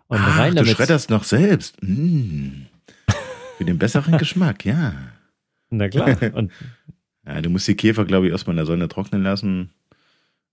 und 0.08 0.18
Ach, 0.18 0.40
rein 0.40 0.56
damit. 0.56 0.72
Du 0.72 0.76
schredderst 0.76 1.10
noch 1.10 1.26
selbst. 1.26 1.76
Mm. 1.82 2.68
Für 3.58 3.66
den 3.66 3.78
besseren 3.78 4.18
Geschmack, 4.18 4.64
ja. 4.64 4.94
Na 5.70 5.90
klar. 5.90 6.16
Und 6.34 6.54
ja, 7.26 7.42
du 7.42 7.50
musst 7.50 7.68
die 7.68 7.76
Käfer, 7.76 8.06
glaube 8.06 8.28
ich, 8.28 8.32
erstmal 8.32 8.54
in 8.54 8.58
der 8.58 8.66
Sonne 8.66 8.88
trocknen 8.88 9.24
lassen. 9.24 9.72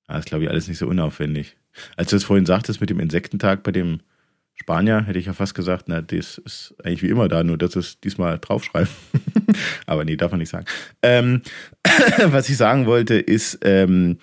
Das 0.09 0.21
ist, 0.21 0.27
glaube 0.27 0.43
ich, 0.43 0.51
alles 0.51 0.67
nicht 0.67 0.79
so 0.79 0.89
unaufwendig. 0.89 1.57
Als 1.97 2.11
du 2.11 2.17
es 2.17 2.25
vorhin 2.25 2.47
sagtest 2.47 2.81
mit 2.81 2.91
dem 2.91 2.99
Insektentag 2.99 3.63
bei 3.63 3.71
dem 3.71 4.01
Spanier, 4.57 5.05
hätte 5.05 5.19
ich 5.19 5.27
ja 5.27 5.33
fast 5.33 5.55
gesagt, 5.55 5.85
na, 5.87 6.03
das 6.03 6.39
ist 6.39 6.75
eigentlich 6.83 7.03
wie 7.03 7.11
immer 7.11 7.29
da, 7.29 7.45
nur 7.45 7.59
dass 7.59 7.77
es 7.77 8.01
diesmal 8.01 8.39
draufschreiben. 8.39 8.89
Aber 9.87 10.05
nee, 10.05 10.17
darf 10.17 10.33
man 10.33 10.41
nicht 10.41 10.49
sagen. 10.49 10.67
Ähm, 11.03 11.43
was 12.27 12.49
ich 12.49 12.57
sagen 12.57 12.87
wollte, 12.87 13.15
ist, 13.15 13.59
ähm, 13.63 14.19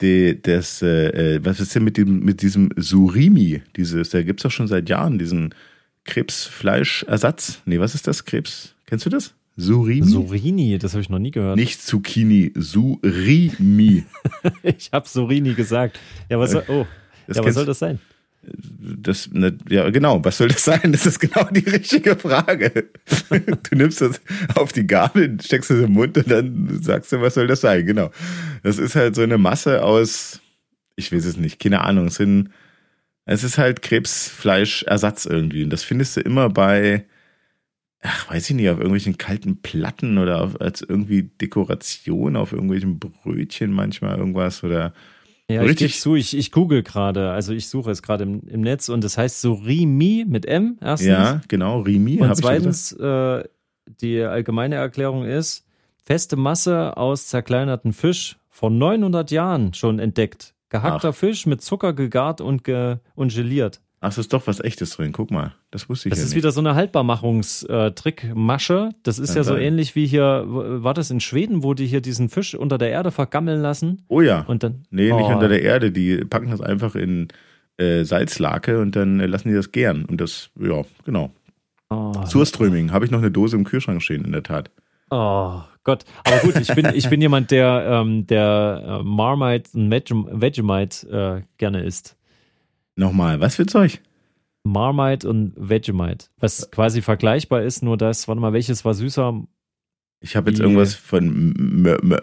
die, 0.00 0.40
das, 0.40 0.82
äh, 0.82 1.36
äh, 1.36 1.44
was 1.44 1.60
ist 1.60 1.74
denn 1.74 1.84
mit 1.84 1.96
dem, 1.96 2.20
mit 2.20 2.42
diesem 2.42 2.70
Surimi? 2.76 3.62
Dieses, 3.76 4.10
da 4.10 4.22
gibt 4.22 4.40
es 4.40 4.44
doch 4.44 4.50
schon 4.50 4.66
seit 4.66 4.88
Jahren 4.88 5.18
diesen 5.18 5.54
Krebsfleischersatz. 6.04 7.62
Nee, 7.64 7.78
was 7.78 7.94
ist 7.94 8.06
das? 8.06 8.24
Krebs? 8.24 8.74
Kennst 8.86 9.06
du 9.06 9.10
das? 9.10 9.34
Surimi? 9.56 10.06
Surini, 10.06 10.78
das 10.78 10.92
habe 10.92 11.02
ich 11.02 11.10
noch 11.10 11.18
nie 11.18 11.30
gehört. 11.30 11.56
Nicht 11.56 11.82
Zucchini, 11.82 12.52
Surimi. 12.56 14.04
ich 14.62 14.90
habe 14.92 15.06
Surini 15.08 15.54
gesagt. 15.54 16.00
Ja, 16.28 16.38
was 16.38 16.52
soll, 16.52 16.64
oh, 16.68 16.86
ja, 17.28 17.44
was 17.44 17.54
soll 17.54 17.66
das 17.66 17.78
sein? 17.78 17.98
Das, 18.42 19.30
ne, 19.30 19.56
ja, 19.68 19.90
genau, 19.90 20.24
was 20.24 20.38
soll 20.38 20.48
das 20.48 20.64
sein? 20.64 20.92
Das 20.92 21.04
ist 21.04 21.20
genau 21.20 21.44
die 21.50 21.68
richtige 21.68 22.16
Frage. 22.16 22.88
Du 23.30 23.76
nimmst 23.76 24.00
das 24.00 24.20
auf 24.56 24.72
die 24.72 24.86
Gabel, 24.86 25.38
steckst 25.40 25.70
es 25.70 25.84
im 25.84 25.92
Mund 25.92 26.16
und 26.16 26.30
dann 26.30 26.82
sagst 26.82 27.12
du, 27.12 27.20
was 27.20 27.34
soll 27.34 27.46
das 27.46 27.60
sein? 27.60 27.86
Genau. 27.86 28.10
Das 28.62 28.78
ist 28.78 28.96
halt 28.96 29.14
so 29.14 29.22
eine 29.22 29.38
Masse 29.38 29.84
aus, 29.84 30.40
ich 30.96 31.12
weiß 31.12 31.24
es 31.24 31.36
nicht, 31.36 31.60
keine 31.60 31.82
Ahnung, 31.82 32.06
es 32.06 32.16
sind, 32.16 32.50
es 33.24 33.44
ist 33.44 33.58
halt 33.58 33.82
Krebsfleischersatz 33.82 35.26
irgendwie. 35.26 35.62
Und 35.64 35.70
das 35.70 35.84
findest 35.84 36.16
du 36.16 36.20
immer 36.20 36.48
bei, 36.48 37.06
ach, 38.02 38.30
weiß 38.30 38.50
ich 38.50 38.56
nicht, 38.56 38.70
auf 38.70 38.78
irgendwelchen 38.78 39.18
kalten 39.18 39.60
Platten 39.62 40.18
oder 40.18 40.42
auf, 40.42 40.60
als 40.60 40.82
irgendwie 40.82 41.22
Dekoration 41.22 42.36
auf 42.36 42.52
irgendwelchen 42.52 42.98
Brötchen 42.98 43.72
manchmal 43.72 44.18
irgendwas 44.18 44.64
oder 44.64 44.92
ja, 45.50 45.62
richtig 45.62 45.94
ich 45.96 46.00
zu, 46.00 46.14
ich, 46.14 46.36
ich 46.36 46.52
google 46.52 46.82
gerade, 46.82 47.30
also 47.30 47.52
ich 47.52 47.68
suche 47.68 47.90
es 47.90 48.02
gerade 48.02 48.24
im, 48.24 48.42
im 48.46 48.60
Netz 48.60 48.88
und 48.88 49.04
das 49.04 49.18
heißt 49.18 49.40
so 49.40 49.54
Rimi 49.54 50.24
mit 50.28 50.46
M 50.46 50.78
erstens. 50.80 51.08
Ja, 51.08 51.40
genau, 51.48 51.80
Rimi. 51.80 52.20
Und 52.20 52.34
zweitens, 52.36 52.92
äh, 52.92 53.44
die 54.00 54.22
allgemeine 54.22 54.76
Erklärung 54.76 55.24
ist, 55.24 55.66
feste 56.04 56.36
Masse 56.36 56.96
aus 56.96 57.26
zerkleinerten 57.26 57.92
Fisch 57.92 58.38
vor 58.48 58.70
900 58.70 59.30
Jahren 59.30 59.74
schon 59.74 59.98
entdeckt. 59.98 60.54
Gehackter 60.68 61.10
Ach. 61.10 61.14
Fisch 61.14 61.46
mit 61.46 61.62
Zucker 61.62 61.92
gegart 61.92 62.40
und, 62.40 62.64
ge 62.64 62.98
und 63.14 63.34
geliert. 63.34 63.80
Ach, 64.02 64.08
es 64.08 64.16
ist 64.16 64.32
doch 64.32 64.46
was 64.46 64.60
echtes 64.60 64.96
drin. 64.96 65.12
Guck 65.12 65.30
mal, 65.30 65.52
das 65.70 65.90
wusste 65.90 66.08
ich 66.08 66.12
das 66.12 66.20
ja 66.20 66.24
ist 66.24 66.30
nicht. 66.30 66.38
wieder 66.38 66.52
so 66.52 66.60
eine 66.60 66.74
Haltbarmachungstrickmasche. 66.74 68.92
Das 69.02 69.18
ist 69.18 69.28
ja, 69.30 69.36
ja 69.36 69.44
so 69.44 69.56
ähnlich 69.56 69.94
wie 69.94 70.06
hier, 70.06 70.44
war 70.46 70.94
das 70.94 71.10
in 71.10 71.20
Schweden, 71.20 71.62
wo 71.62 71.74
die 71.74 71.86
hier 71.86 72.00
diesen 72.00 72.30
Fisch 72.30 72.54
unter 72.54 72.78
der 72.78 72.88
Erde 72.90 73.10
vergammeln 73.10 73.60
lassen? 73.60 74.06
Oh 74.08 74.22
ja. 74.22 74.40
Und 74.46 74.62
dann, 74.62 74.84
nee, 74.90 75.12
oh. 75.12 75.18
nicht 75.18 75.28
unter 75.28 75.48
der 75.48 75.60
Erde. 75.62 75.92
Die 75.92 76.24
packen 76.24 76.50
das 76.50 76.62
einfach 76.62 76.94
in 76.94 77.28
äh, 77.76 78.04
Salzlake 78.04 78.80
und 78.80 78.96
dann 78.96 79.20
äh, 79.20 79.26
lassen 79.26 79.48
die 79.48 79.54
das 79.54 79.70
gären. 79.70 80.06
Und 80.06 80.22
das, 80.22 80.48
ja, 80.58 80.80
genau. 81.04 81.30
Oh. 81.90 82.24
Surströming. 82.24 82.92
Habe 82.92 83.04
ich 83.04 83.10
noch 83.10 83.18
eine 83.18 83.30
Dose 83.30 83.54
im 83.56 83.64
Kühlschrank 83.64 84.02
stehen, 84.02 84.24
in 84.24 84.32
der 84.32 84.44
Tat. 84.44 84.70
Oh 85.10 85.60
Gott. 85.84 86.06
Aber 86.24 86.38
gut, 86.38 86.56
ich 86.56 86.74
bin, 86.74 86.88
ich 86.94 87.10
bin 87.10 87.20
jemand, 87.20 87.50
der, 87.50 87.84
ähm, 87.86 88.26
der 88.26 89.00
äh, 89.00 89.02
Marmite 89.02 89.68
und 89.74 89.90
Vegemite 89.90 91.06
äh, 91.08 91.42
gerne 91.58 91.84
isst. 91.84 92.16
Nochmal, 93.00 93.40
was 93.40 93.56
für 93.56 93.64
Zeug? 93.64 94.02
Marmite 94.62 95.26
und 95.26 95.54
Vegemite. 95.56 96.26
Was 96.38 96.70
quasi 96.70 97.00
vergleichbar 97.00 97.62
ist, 97.62 97.82
nur 97.82 97.96
das, 97.96 98.28
warte 98.28 98.42
mal, 98.42 98.52
welches 98.52 98.84
war 98.84 98.92
süßer? 98.92 99.42
Ich 100.20 100.36
habe 100.36 100.50
jetzt 100.50 100.60
irgendwas 100.60 100.94
von 100.94 101.54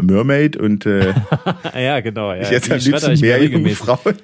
Mermaid 0.04 0.56
und 0.56 0.86
äh, 0.86 1.16
ja, 1.76 2.00
genau. 2.02 2.32
Ja. 2.32 2.44
Ich 2.44 2.52
jetzt 2.52 2.72
am 2.72 2.78
liebsten 2.78 3.20
mehr 3.20 3.76
Frauen. 3.76 4.16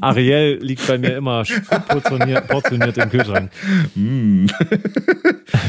Ariel 0.00 0.58
liegt 0.62 0.86
bei 0.86 0.96
mir 0.96 1.18
immer 1.18 1.42
portioniert, 1.86 2.48
portioniert 2.48 2.96
im 2.96 3.10
Kühlschrank. 3.10 3.52
Mm. 3.94 4.46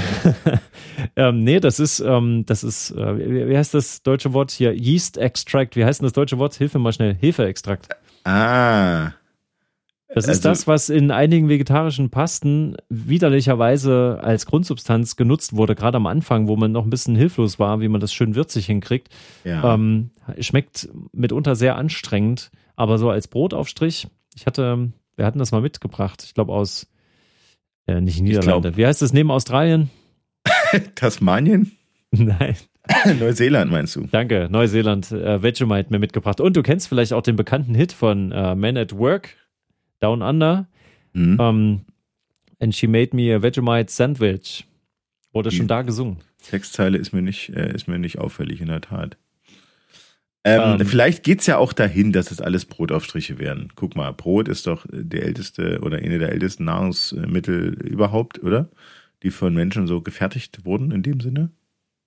ähm, 1.18 1.44
nee, 1.44 1.60
das 1.60 1.82
ist, 1.82 2.00
ähm, 2.00 2.46
das 2.46 2.64
ist, 2.64 2.92
äh, 2.92 3.50
wie, 3.50 3.58
heißt 3.58 3.74
das 3.74 4.02
deutsche 4.02 4.32
Wort 4.32 4.52
hier? 4.52 4.74
Yeast 4.74 5.18
Extract. 5.18 5.76
Wie 5.76 5.84
heißt 5.84 6.00
denn 6.00 6.06
das 6.06 6.14
deutsche 6.14 6.38
Wort? 6.38 6.56
Hilf 6.56 6.74
mir 6.74 6.80
mal 6.80 6.94
schnell. 6.94 7.18
Hefeextrakt. 7.20 7.90
Ah. 8.24 9.12
Das 10.12 10.26
ist 10.26 10.46
also, 10.46 10.50
das, 10.50 10.68
was 10.68 10.90
in 10.90 11.12
einigen 11.12 11.50
vegetarischen 11.50 12.10
Pasten 12.10 12.76
widerlicherweise 12.90 14.20
als 14.22 14.48
Grundsubstanz 14.48 15.16
genutzt 15.16 15.56
wurde, 15.56 15.76
gerade 15.76 15.98
am 15.98 16.08
Anfang, 16.08 16.48
wo 16.48 16.56
man 16.56 16.72
noch 16.72 16.84
ein 16.84 16.90
bisschen 16.90 17.16
hilflos 17.16 17.60
war, 17.60 17.80
wie 17.80 17.88
man 17.88 18.02
das 18.02 18.12
schön 18.12 18.34
würzig 18.34 18.66
hinkriegt. 18.66 19.10
Ja. 19.44 19.76
Ähm, 19.76 20.10
schmeckt 20.40 20.90
mitunter 21.12 21.56
sehr 21.56 21.76
anstrengend, 21.76 22.50
aber 22.76 22.98
so 22.98 23.12
als 23.12 23.28
Brotaufstrich, 23.28 24.08
ich 24.36 24.48
hatte, 24.48 24.92
wir 25.16 25.26
hatten 25.28 25.40
das 25.40 25.52
mal 25.52 25.62
mitgebracht, 25.62 26.24
ich 26.26 26.34
glaube 26.34 26.54
aus, 26.54 26.88
äh, 27.86 28.02
nicht 28.02 28.20
Niederlande. 28.20 28.78
Wie 28.78 28.88
heißt 28.88 29.04
das 29.04 29.14
neben 29.14 29.30
Australien? 29.30 29.92
Tasmanien? 30.96 31.72
Nein. 32.12 32.56
Neuseeland 33.20 33.72
meinst 33.72 33.96
du? 33.96 34.08
Danke, 34.12 34.48
Neuseeland. 34.50 35.12
Äh, 35.12 35.42
Vegemite 35.44 35.92
mir 35.92 36.00
mitgebracht. 36.00 36.42
Und 36.42 36.56
du 36.56 36.64
kennst 36.64 36.88
vielleicht 36.88 37.14
auch 37.14 37.22
den 37.22 37.36
bekannten 37.36 37.76
Hit 37.76 37.92
von 37.92 38.32
äh, 38.32 38.56
Man 38.56 38.78
at 38.78 38.98
Work, 38.98 39.36
Down 40.00 40.22
Under. 40.22 40.68
Mhm. 41.14 41.40
Um, 41.40 41.40
ähm, 41.40 41.82
and 42.60 42.76
she 42.76 42.88
made 42.88 43.16
me 43.16 43.34
a 43.34 43.42
Vegemite 43.42 43.90
Sandwich. 43.90 44.66
Wurde 45.32 45.50
Die 45.50 45.58
schon 45.58 45.68
da 45.68 45.82
gesungen. 45.82 46.18
Textzeile 46.42 46.98
ist 46.98 47.14
mir 47.14 47.22
nicht, 47.22 47.50
äh, 47.50 47.74
ist 47.74 47.88
mir 47.88 48.00
nicht 48.00 48.18
auffällig, 48.18 48.62
in 48.62 48.68
der 48.68 48.82
Tat. 48.82 49.18
Ähm, 50.44 50.80
ähm, 50.80 50.86
vielleicht 50.88 51.24
geht's 51.24 51.46
ja 51.48 51.58
auch 51.58 51.74
dahin, 51.74 52.12
dass 52.12 52.32
es 52.32 52.42
alles 52.42 52.66
Brotaufstriche 52.66 53.40
werden. 53.40 53.70
Guck 53.76 53.96
mal, 53.96 54.12
Brot 54.14 54.48
ist 54.48 54.68
doch 54.68 54.86
der 54.90 55.24
älteste 55.24 55.82
oder 55.82 55.98
eine 55.98 56.18
der 56.18 56.32
ältesten 56.32 56.66
Nahrungsmittel 56.66 57.74
überhaupt, 57.84 58.42
oder? 58.42 58.70
Die 59.22 59.32
von 59.32 59.54
Menschen 59.54 59.86
so 59.86 60.02
gefertigt 60.02 60.66
wurden 60.66 60.92
in 60.92 61.04
dem 61.04 61.20
Sinne. 61.20 61.52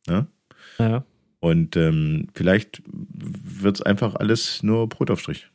Ja. 0.09 0.27
ja. 0.79 1.05
Und 1.41 1.77
ähm, 1.77 2.29
vielleicht 2.35 2.83
wird's 2.87 3.83
einfach 3.83 4.15
alles 4.15 4.63
nur 4.63 4.89
Brotaufstrich. 4.89 5.52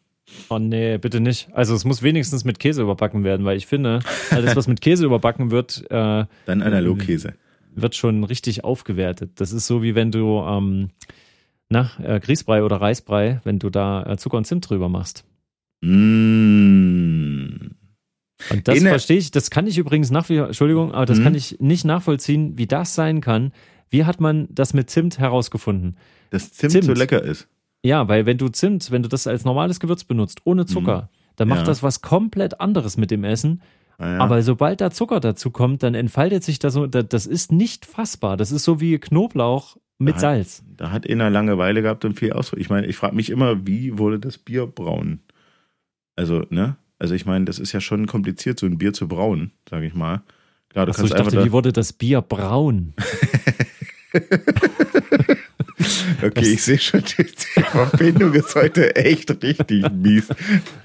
Oh 0.50 0.60
nee, 0.60 0.98
bitte 0.98 1.20
nicht. 1.20 1.50
Also 1.54 1.74
es 1.74 1.86
muss 1.86 2.04
wenigstens 2.04 2.44
mit 2.44 2.60
Käse 2.60 2.82
überbacken 2.82 3.24
werden, 3.24 3.46
weil 3.46 3.58
ich 3.58 3.68
finde, 3.68 4.00
alles, 4.30 4.56
was 4.56 4.68
mit 4.68 4.82
Käse 4.82 5.06
überbacken 5.06 5.52
wird, 5.52 5.86
äh, 5.90 6.26
dann 6.46 6.62
Analogkäse. 6.62 7.34
Wird 7.76 7.96
schon 7.96 8.24
richtig 8.24 8.64
aufgewertet. 8.64 9.32
Das 9.36 9.52
ist 9.52 9.68
so 9.68 9.84
wie 9.84 9.96
wenn 9.96 10.12
du 10.12 10.40
ähm, 10.40 10.90
na, 11.70 11.92
äh, 12.02 12.20
Grießbrei 12.20 12.64
oder 12.64 12.78
Reisbrei, 12.78 13.42
wenn 13.44 13.60
du 13.60 13.70
da 13.70 14.04
äh, 14.04 14.18
Zucker 14.18 14.38
und 14.38 14.46
Zimt 14.46 14.70
drüber 14.70 14.90
machst. 14.90 15.26
Mmh. 15.82 17.70
Und 18.52 18.68
das 18.68 18.80
verstehe 18.80 19.18
ich, 19.18 19.32
das 19.32 19.50
kann 19.50 19.68
ich 19.68 19.78
übrigens 19.78 20.12
nach 20.12 20.30
wie 20.30 20.38
Entschuldigung, 20.38 20.94
aber 20.94 21.06
das 21.06 21.20
mmh. 21.20 21.24
kann 21.24 21.36
ich 21.36 21.60
nicht 21.60 21.86
nachvollziehen, 21.86 22.58
wie 22.58 22.68
das 22.68 22.96
sein 22.96 23.22
kann. 23.22 23.52
Wie 23.90 24.06
hat 24.06 24.20
man 24.20 24.48
das 24.52 24.74
mit 24.74 24.90
Zimt 24.90 25.20
herausgefunden? 25.20 25.98
Dass 26.30 26.52
Zimt, 26.52 26.72
Zimt 26.72 26.86
so 26.86 26.94
lecker 26.94 27.22
ist. 27.22 27.48
Ja, 27.88 28.10
weil 28.10 28.26
wenn 28.26 28.38
du 28.38 28.50
Zimt, 28.50 28.92
wenn 28.92 29.02
du 29.02 29.08
das 29.08 29.28
als 29.28 29.46
normales 29.46 29.80
Gewürz 29.80 30.04
benutzt, 30.04 30.42
ohne 30.44 30.66
Zucker, 30.66 31.04
mhm. 31.04 31.36
dann 31.38 31.48
macht 31.48 31.62
ja. 31.62 31.66
das 31.68 31.84
was 31.84 32.02
komplett 32.02 32.60
anderes 32.60 32.98
mit 32.98 33.12
dem 33.12 33.24
Essen. 33.24 33.62
Ja. 33.98 34.18
Aber 34.18 34.44
sobald 34.44 34.82
da 34.82 34.92
Zucker 34.92 35.22
dazu 35.22 35.52
kommt, 35.52 35.84
dann 35.84 35.96
entfaltet 35.96 36.44
sich 36.44 36.60
das 36.60 36.74
so, 36.74 36.86
das 36.86 37.26
ist 37.26 37.54
nicht 37.54 37.86
fassbar. 37.86 38.36
Das 38.36 38.52
ist 38.52 38.66
so 38.66 38.82
wie 38.82 39.00
Knoblauch 39.00 39.78
mit 40.00 40.16
da 40.16 40.20
Salz. 40.20 40.60
Hat, 40.60 40.82
da 40.82 40.92
hat 40.92 41.10
einer 41.10 41.30
Langeweile 41.30 41.82
gehabt 41.82 42.04
und 42.04 42.20
viel 42.20 42.34
Ausdruck. 42.34 42.60
Ich 42.60 42.70
meine, 42.70 42.88
ich 42.88 42.98
frage 42.98 43.16
mich 43.16 43.30
immer, 43.30 43.66
wie 43.66 43.98
wurde 43.98 44.20
das 44.20 44.38
Bier 44.38 44.68
braun? 44.68 45.22
Also, 46.18 46.44
ne? 46.50 46.76
Also 47.00 47.16
ich 47.16 47.26
meine, 47.26 47.46
das 47.46 47.58
ist 47.58 47.72
ja 47.72 47.80
schon 47.80 48.06
kompliziert, 48.06 48.60
so 48.60 48.66
ein 48.66 48.78
Bier 48.78 48.92
zu 48.92 49.08
brauen, 49.08 49.52
sage 49.70 49.86
ich 49.86 49.94
mal. 49.94 50.24
Klar, 50.68 50.88
du 50.88 50.92
Achso, 50.92 51.04
kannst 51.04 51.14
ich 51.14 51.18
dachte, 51.18 51.38
da 51.38 51.46
wie 51.46 51.54
wurde 51.54 51.72
das 51.72 51.94
Bier 51.94 52.22
braun? 52.22 52.96
Okay, 56.22 56.54
ich 56.54 56.64
sehe 56.64 56.80
schon, 56.80 57.04
die 57.18 57.62
Verbindung 57.62 58.34
ist 58.34 58.56
heute 58.56 58.96
echt 58.96 59.44
richtig 59.44 59.92
mies. 59.92 60.28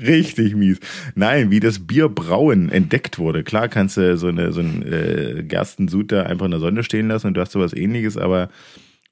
Richtig 0.01 0.55
mies. 0.55 0.79
Nein, 1.15 1.51
wie 1.51 1.61
das 1.61 1.87
Bierbrauen 1.87 2.69
entdeckt 2.69 3.19
wurde. 3.19 3.43
Klar 3.43 3.69
kannst 3.69 3.97
du 3.97 4.17
so, 4.17 4.29
eine, 4.29 4.53
so 4.53 4.61
einen 4.61 4.83
äh, 4.83 5.45
Gerstensud 5.47 6.13
da 6.13 6.25
einfach 6.25 6.47
in 6.47 6.51
der 6.51 6.61
Sonne 6.61 6.85
stehen 6.85 7.09
lassen 7.09 7.29
und 7.29 7.35
du 7.35 7.41
hast 7.41 7.53
sowas 7.53 7.73
ähnliches, 7.73 8.17
aber 8.17 8.49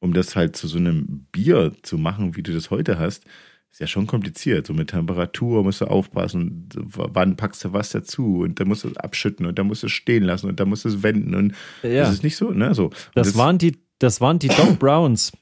um 0.01 0.15
das 0.15 0.35
halt 0.37 0.57
zu 0.57 0.67
so 0.67 0.79
einem 0.79 1.27
Bier 1.33 1.73
zu 1.83 1.99
machen, 1.99 2.37
wie 2.37 2.43
du 2.43 2.53
das 2.53 2.71
heute 2.71 2.99
hast, 2.99 3.25
ist 3.71 3.81
ja 3.81 3.87
schon 3.87 4.07
kompliziert. 4.07 4.67
So 4.67 4.73
mit 4.73 4.91
Temperatur 4.91 5.63
musst 5.63 5.81
du 5.81 5.85
aufpassen, 5.85 6.69
wann 6.75 7.37
packst 7.37 7.65
du 7.65 7.73
was 7.73 7.91
dazu 7.91 8.41
und 8.41 8.59
dann 8.59 8.69
musst 8.69 8.85
du 8.85 8.89
es 8.89 8.97
abschütten 8.97 9.47
und 9.47 9.59
dann 9.59 9.67
musst 9.67 9.83
du 9.83 9.87
es 9.87 9.93
stehen 9.93 10.25
lassen 10.25 10.49
und 10.49 10.59
dann 10.59 10.69
musst 10.69 10.85
du 10.85 10.89
es 10.89 11.03
wenden 11.03 11.35
und 11.35 11.55
ja. 11.83 12.01
das 12.01 12.15
ist 12.15 12.25
nicht 12.25 12.37
so, 12.37 12.51
ne? 12.51 12.75
So. 12.75 12.91
Das, 13.15 13.29
das, 13.29 13.37
waren 13.37 13.59
die, 13.59 13.79
das 13.99 14.21
waren 14.21 14.39
die 14.39 14.49
Doc 14.49 14.79
Browns 14.79 15.33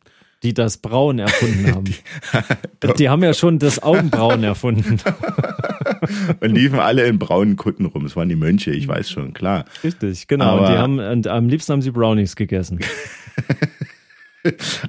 die 0.42 0.55
das 0.55 0.79
Braun 0.79 1.18
erfunden 1.18 1.66
haben. 1.74 1.85
die, 2.83 2.92
die 2.98 3.09
haben 3.09 3.22
ja 3.22 3.35
schon 3.35 3.59
das 3.59 3.83
Augenbrauen 3.83 4.44
erfunden. 4.44 4.98
und 6.40 6.55
liefen 6.55 6.79
alle 6.79 7.07
in 7.07 7.18
braunen 7.18 7.57
Kutten 7.57 7.87
rum. 7.87 8.05
Es 8.05 8.16
waren 8.16 8.29
die 8.29 8.37
Mönche, 8.37 8.70
ich 8.70 8.87
weiß 8.87 9.11
schon, 9.11 9.33
klar. 9.33 9.64
Richtig, 9.83 10.27
genau. 10.29 10.44
Aber 10.44 10.61
und 10.61 10.72
die 10.72 10.79
haben, 10.79 10.98
und 10.98 11.27
am 11.27 11.48
liebsten 11.48 11.72
haben 11.72 11.83
sie 11.83 11.90
Brownies 11.90 12.37
gegessen. 12.37 12.81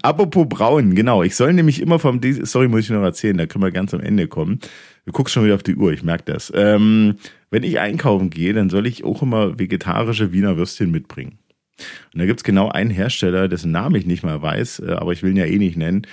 Apropos 0.04 0.48
braun, 0.48 0.96
genau. 0.96 1.24
Ich 1.24 1.36
soll 1.36 1.54
nämlich 1.54 1.82
immer 1.82 2.00
vom, 2.00 2.22
sorry, 2.44 2.68
muss 2.68 2.82
ich 2.82 2.90
noch 2.92 3.02
erzählen, 3.02 3.38
da 3.38 3.46
können 3.46 3.64
wir 3.64 3.72
ganz 3.72 3.94
am 3.94 4.00
Ende 4.00 4.28
kommen. 4.28 4.60
Du 5.06 5.12
guckst 5.12 5.34
schon 5.34 5.44
wieder 5.44 5.56
auf 5.56 5.64
die 5.64 5.76
Uhr, 5.76 5.92
ich 5.92 6.04
merke 6.04 6.32
das. 6.32 6.52
Ähm, 6.56 7.16
wenn 7.50 7.64
ich 7.64 7.80
einkaufen 7.80 8.30
gehe, 8.30 8.54
dann 8.54 8.70
soll 8.70 8.86
ich 8.86 9.04
auch 9.04 9.24
immer 9.24 9.58
vegetarische 9.58 10.32
Wiener 10.32 10.56
Würstchen 10.56 10.92
mitbringen. 10.92 11.39
Und 12.14 12.20
da 12.20 12.26
gibt's 12.26 12.44
genau 12.44 12.70
einen 12.70 12.92
Hersteller, 12.92 13.48
dessen 13.48 13.72
Namen 13.72 13.96
ich 13.96 14.06
nicht 14.06 14.24
mal 14.24 14.42
weiß, 14.42 14.80
äh, 14.80 14.92
aber 14.92 15.12
ich 15.14 15.24
will 15.24 15.32
ihn 15.32 15.38
ja 15.38 15.46
eh 15.46 15.58
nicht 15.58 15.78
nennen. 15.78 16.08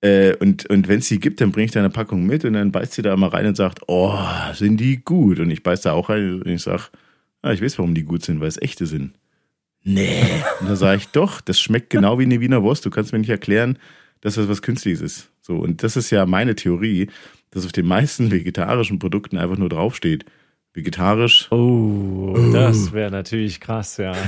Äh, 0.00 0.34
und 0.36 0.68
und 0.70 0.88
wenn 0.88 1.00
es 1.00 1.08
die 1.08 1.18
gibt, 1.18 1.40
dann 1.40 1.50
bringe 1.50 1.66
ich 1.66 1.72
da 1.72 1.80
eine 1.80 1.90
Packung 1.90 2.24
mit 2.24 2.44
und 2.44 2.52
dann 2.52 2.72
beißt 2.72 2.92
sie 2.92 3.02
da 3.02 3.16
mal 3.16 3.28
rein 3.28 3.46
und 3.46 3.56
sagt, 3.56 3.80
oh, 3.88 4.18
sind 4.54 4.78
die 4.78 5.02
gut? 5.04 5.40
Und 5.40 5.50
ich 5.50 5.62
beiß 5.62 5.82
da 5.82 5.92
auch 5.92 6.08
rein 6.08 6.42
und 6.42 6.46
ich 6.46 6.62
sag, 6.62 6.90
ah, 7.42 7.52
ich 7.52 7.62
weiß, 7.62 7.78
warum 7.78 7.94
die 7.94 8.04
gut 8.04 8.24
sind, 8.24 8.40
weil 8.40 8.48
es 8.48 8.60
echte 8.60 8.86
sind. 8.86 9.12
Nee. 9.84 10.22
Und 10.60 10.68
da 10.68 10.76
sage 10.76 10.98
ich, 10.98 11.08
doch, 11.08 11.40
das 11.40 11.60
schmeckt 11.60 11.90
genau 11.90 12.18
wie 12.18 12.24
eine 12.24 12.40
Wiener 12.40 12.62
Wurst. 12.62 12.84
Du 12.84 12.90
kannst 12.90 13.12
mir 13.12 13.18
nicht 13.18 13.30
erklären, 13.30 13.78
dass 14.20 14.34
das 14.34 14.48
was 14.48 14.62
Künstliches 14.62 15.00
ist. 15.00 15.30
So, 15.40 15.56
und 15.56 15.82
das 15.82 15.96
ist 15.96 16.10
ja 16.10 16.26
meine 16.26 16.54
Theorie, 16.54 17.08
dass 17.50 17.64
auf 17.64 17.72
den 17.72 17.86
meisten 17.86 18.30
vegetarischen 18.30 18.98
Produkten 18.98 19.38
einfach 19.38 19.56
nur 19.56 19.68
draufsteht, 19.68 20.24
Vegetarisch. 20.78 21.48
Oh, 21.50 22.34
oh. 22.36 22.52
das 22.52 22.92
wäre 22.92 23.10
natürlich 23.10 23.60
krass, 23.60 23.96
ja. 23.96 24.12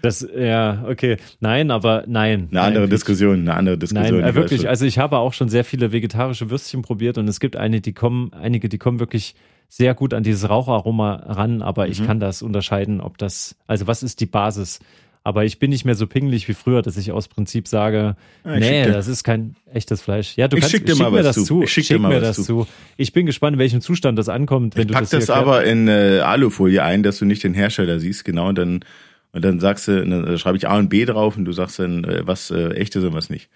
Das, 0.00 0.24
ja, 0.32 0.84
okay. 0.88 1.16
Nein, 1.40 1.72
aber 1.72 2.04
nein. 2.06 2.46
Eine 2.52 2.60
andere 2.60 2.82
nein, 2.84 2.90
Diskussion, 2.90 3.40
eine 3.40 3.54
andere 3.54 3.76
Diskussion. 3.76 4.20
Nein, 4.20 4.30
äh, 4.30 4.34
wirklich. 4.36 4.68
Also 4.68 4.86
ich 4.86 5.00
habe 5.00 5.18
auch 5.18 5.32
schon 5.32 5.48
sehr 5.48 5.64
viele 5.64 5.90
vegetarische 5.90 6.50
Würstchen 6.50 6.82
probiert 6.82 7.18
und 7.18 7.26
es 7.26 7.40
gibt 7.40 7.56
einige, 7.56 7.82
die 7.82 7.94
kommen, 7.94 8.32
einige, 8.32 8.68
die 8.68 8.78
kommen 8.78 9.00
wirklich 9.00 9.34
sehr 9.68 9.94
gut 9.94 10.14
an 10.14 10.22
dieses 10.22 10.48
Raucharoma 10.48 11.14
ran, 11.26 11.62
aber 11.62 11.86
mhm. 11.86 11.90
ich 11.90 12.06
kann 12.06 12.20
das 12.20 12.42
unterscheiden, 12.42 13.00
ob 13.00 13.18
das, 13.18 13.56
also 13.66 13.88
was 13.88 14.04
ist 14.04 14.20
die 14.20 14.26
Basis? 14.26 14.78
Aber 15.28 15.44
ich 15.44 15.58
bin 15.58 15.68
nicht 15.68 15.84
mehr 15.84 15.94
so 15.94 16.06
pingelig 16.06 16.48
wie 16.48 16.54
früher, 16.54 16.80
dass 16.80 16.96
ich 16.96 17.12
aus 17.12 17.28
Prinzip 17.28 17.68
sage, 17.68 18.16
ah, 18.44 18.56
nee, 18.56 18.86
das 18.86 19.08
ist 19.08 19.24
kein 19.24 19.56
echtes 19.74 20.00
Fleisch. 20.00 20.38
Ja, 20.38 20.48
du 20.48 20.56
ich 20.56 20.62
kannst, 20.62 20.74
schick 20.74 20.86
dir 20.86 20.96
mal 20.96 21.10
mir 21.10 21.22
das 21.22 21.44
zu. 21.44 21.64
Ich 21.64 21.70
schick, 21.70 21.84
schick 21.84 22.00
mir 22.00 22.18
das 22.18 22.36
zu. 22.36 22.44
zu. 22.44 22.66
Ich 22.96 23.12
bin 23.12 23.26
gespannt, 23.26 23.56
in 23.56 23.58
welchem 23.58 23.82
Zustand 23.82 24.18
das 24.18 24.30
ankommt, 24.30 24.74
wenn 24.74 24.84
ich 24.84 24.86
du 24.86 24.94
pack 24.94 25.02
das 25.02 25.10
das 25.10 25.28
aber 25.28 25.64
in 25.64 25.86
äh, 25.86 26.20
Alufolie 26.20 26.82
ein, 26.82 27.02
dass 27.02 27.18
du 27.18 27.26
nicht 27.26 27.44
den 27.44 27.52
Hersteller 27.52 28.00
siehst, 28.00 28.24
genau, 28.24 28.48
und 28.48 28.56
dann 28.56 28.80
und 29.38 29.44
dann 29.44 29.60
sagst 29.60 29.86
du, 29.86 30.04
dann 30.04 30.36
schreibe 30.36 30.56
ich 30.56 30.68
A 30.68 30.76
und 30.76 30.88
B 30.88 31.04
drauf 31.04 31.36
und 31.36 31.44
du 31.44 31.52
sagst 31.52 31.78
dann, 31.78 32.02
äh, 32.02 32.26
was 32.26 32.50
äh, 32.50 32.70
echt 32.70 32.96
ist 32.96 33.04
und 33.04 33.14
was 33.14 33.30
nicht. 33.30 33.48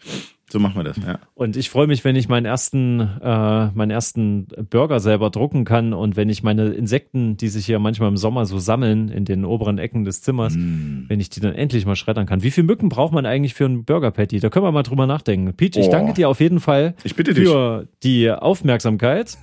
So 0.49 0.61
machen 0.61 0.77
wir 0.77 0.85
das, 0.85 0.97
ja. 0.99 1.19
Und 1.35 1.57
ich 1.57 1.71
freue 1.71 1.89
mich, 1.89 2.05
wenn 2.05 2.15
ich 2.15 2.29
meinen 2.29 2.47
ersten, 2.47 3.01
äh, 3.01 3.67
meinen 3.75 3.91
ersten 3.91 4.47
Burger 4.71 5.01
selber 5.01 5.31
drucken 5.31 5.65
kann 5.65 5.93
und 5.93 6.15
wenn 6.15 6.29
ich 6.29 6.45
meine 6.45 6.69
Insekten, 6.69 7.37
die 7.37 7.49
sich 7.49 7.67
hier 7.67 7.81
manchmal 7.81 8.11
im 8.11 8.17
Sommer 8.17 8.47
so 8.47 8.61
sammeln 8.61 9.09
in 9.09 9.25
den 9.25 9.45
oberen 9.45 9.79
Ecken 9.79 10.05
des 10.05 10.23
Zimmers, 10.23 10.55
mm. 10.55 11.07
wenn 11.09 11.19
ich 11.19 11.31
die 11.31 11.41
dann 11.41 11.55
endlich 11.55 11.85
mal 11.85 11.97
schreddern 11.97 12.27
kann. 12.27 12.45
Wie 12.45 12.53
viel 12.53 12.63
Mücken 12.63 12.91
braucht 12.91 13.13
man 13.13 13.27
eigentlich 13.27 13.55
für 13.55 13.65
einen 13.65 13.85
Burger 13.85 14.13
Patty? 14.13 14.39
Da 14.39 14.51
können 14.51 14.65
wir 14.65 14.71
mal 14.71 14.85
drüber 14.85 15.09
nachdenken. 15.09 15.53
Peach, 15.57 15.77
ich 15.77 15.89
oh. 15.89 15.91
danke 15.91 16.13
dir 16.13 16.29
auf 16.29 16.39
jeden 16.39 16.61
Fall 16.61 16.95
ich 17.03 17.15
für 17.15 17.89
die 18.05 18.31
Aufmerksamkeit. 18.31 19.37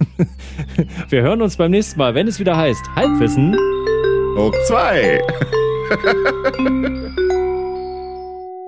wir 1.09 1.21
hören 1.21 1.41
uns 1.41 1.57
beim 1.57 1.71
nächsten 1.71 1.99
Mal, 1.99 2.15
wenn 2.15 2.29
es 2.29 2.39
wieder 2.39 2.55
heißt 2.55 2.95
Halbwissen 2.95 3.57
hoch 4.37 4.53
zwei. 4.67 5.19
Ha 5.89 5.95
ha 5.95 6.13
ha 6.13 6.31
ha 6.33 7.09
ha! 7.15 7.18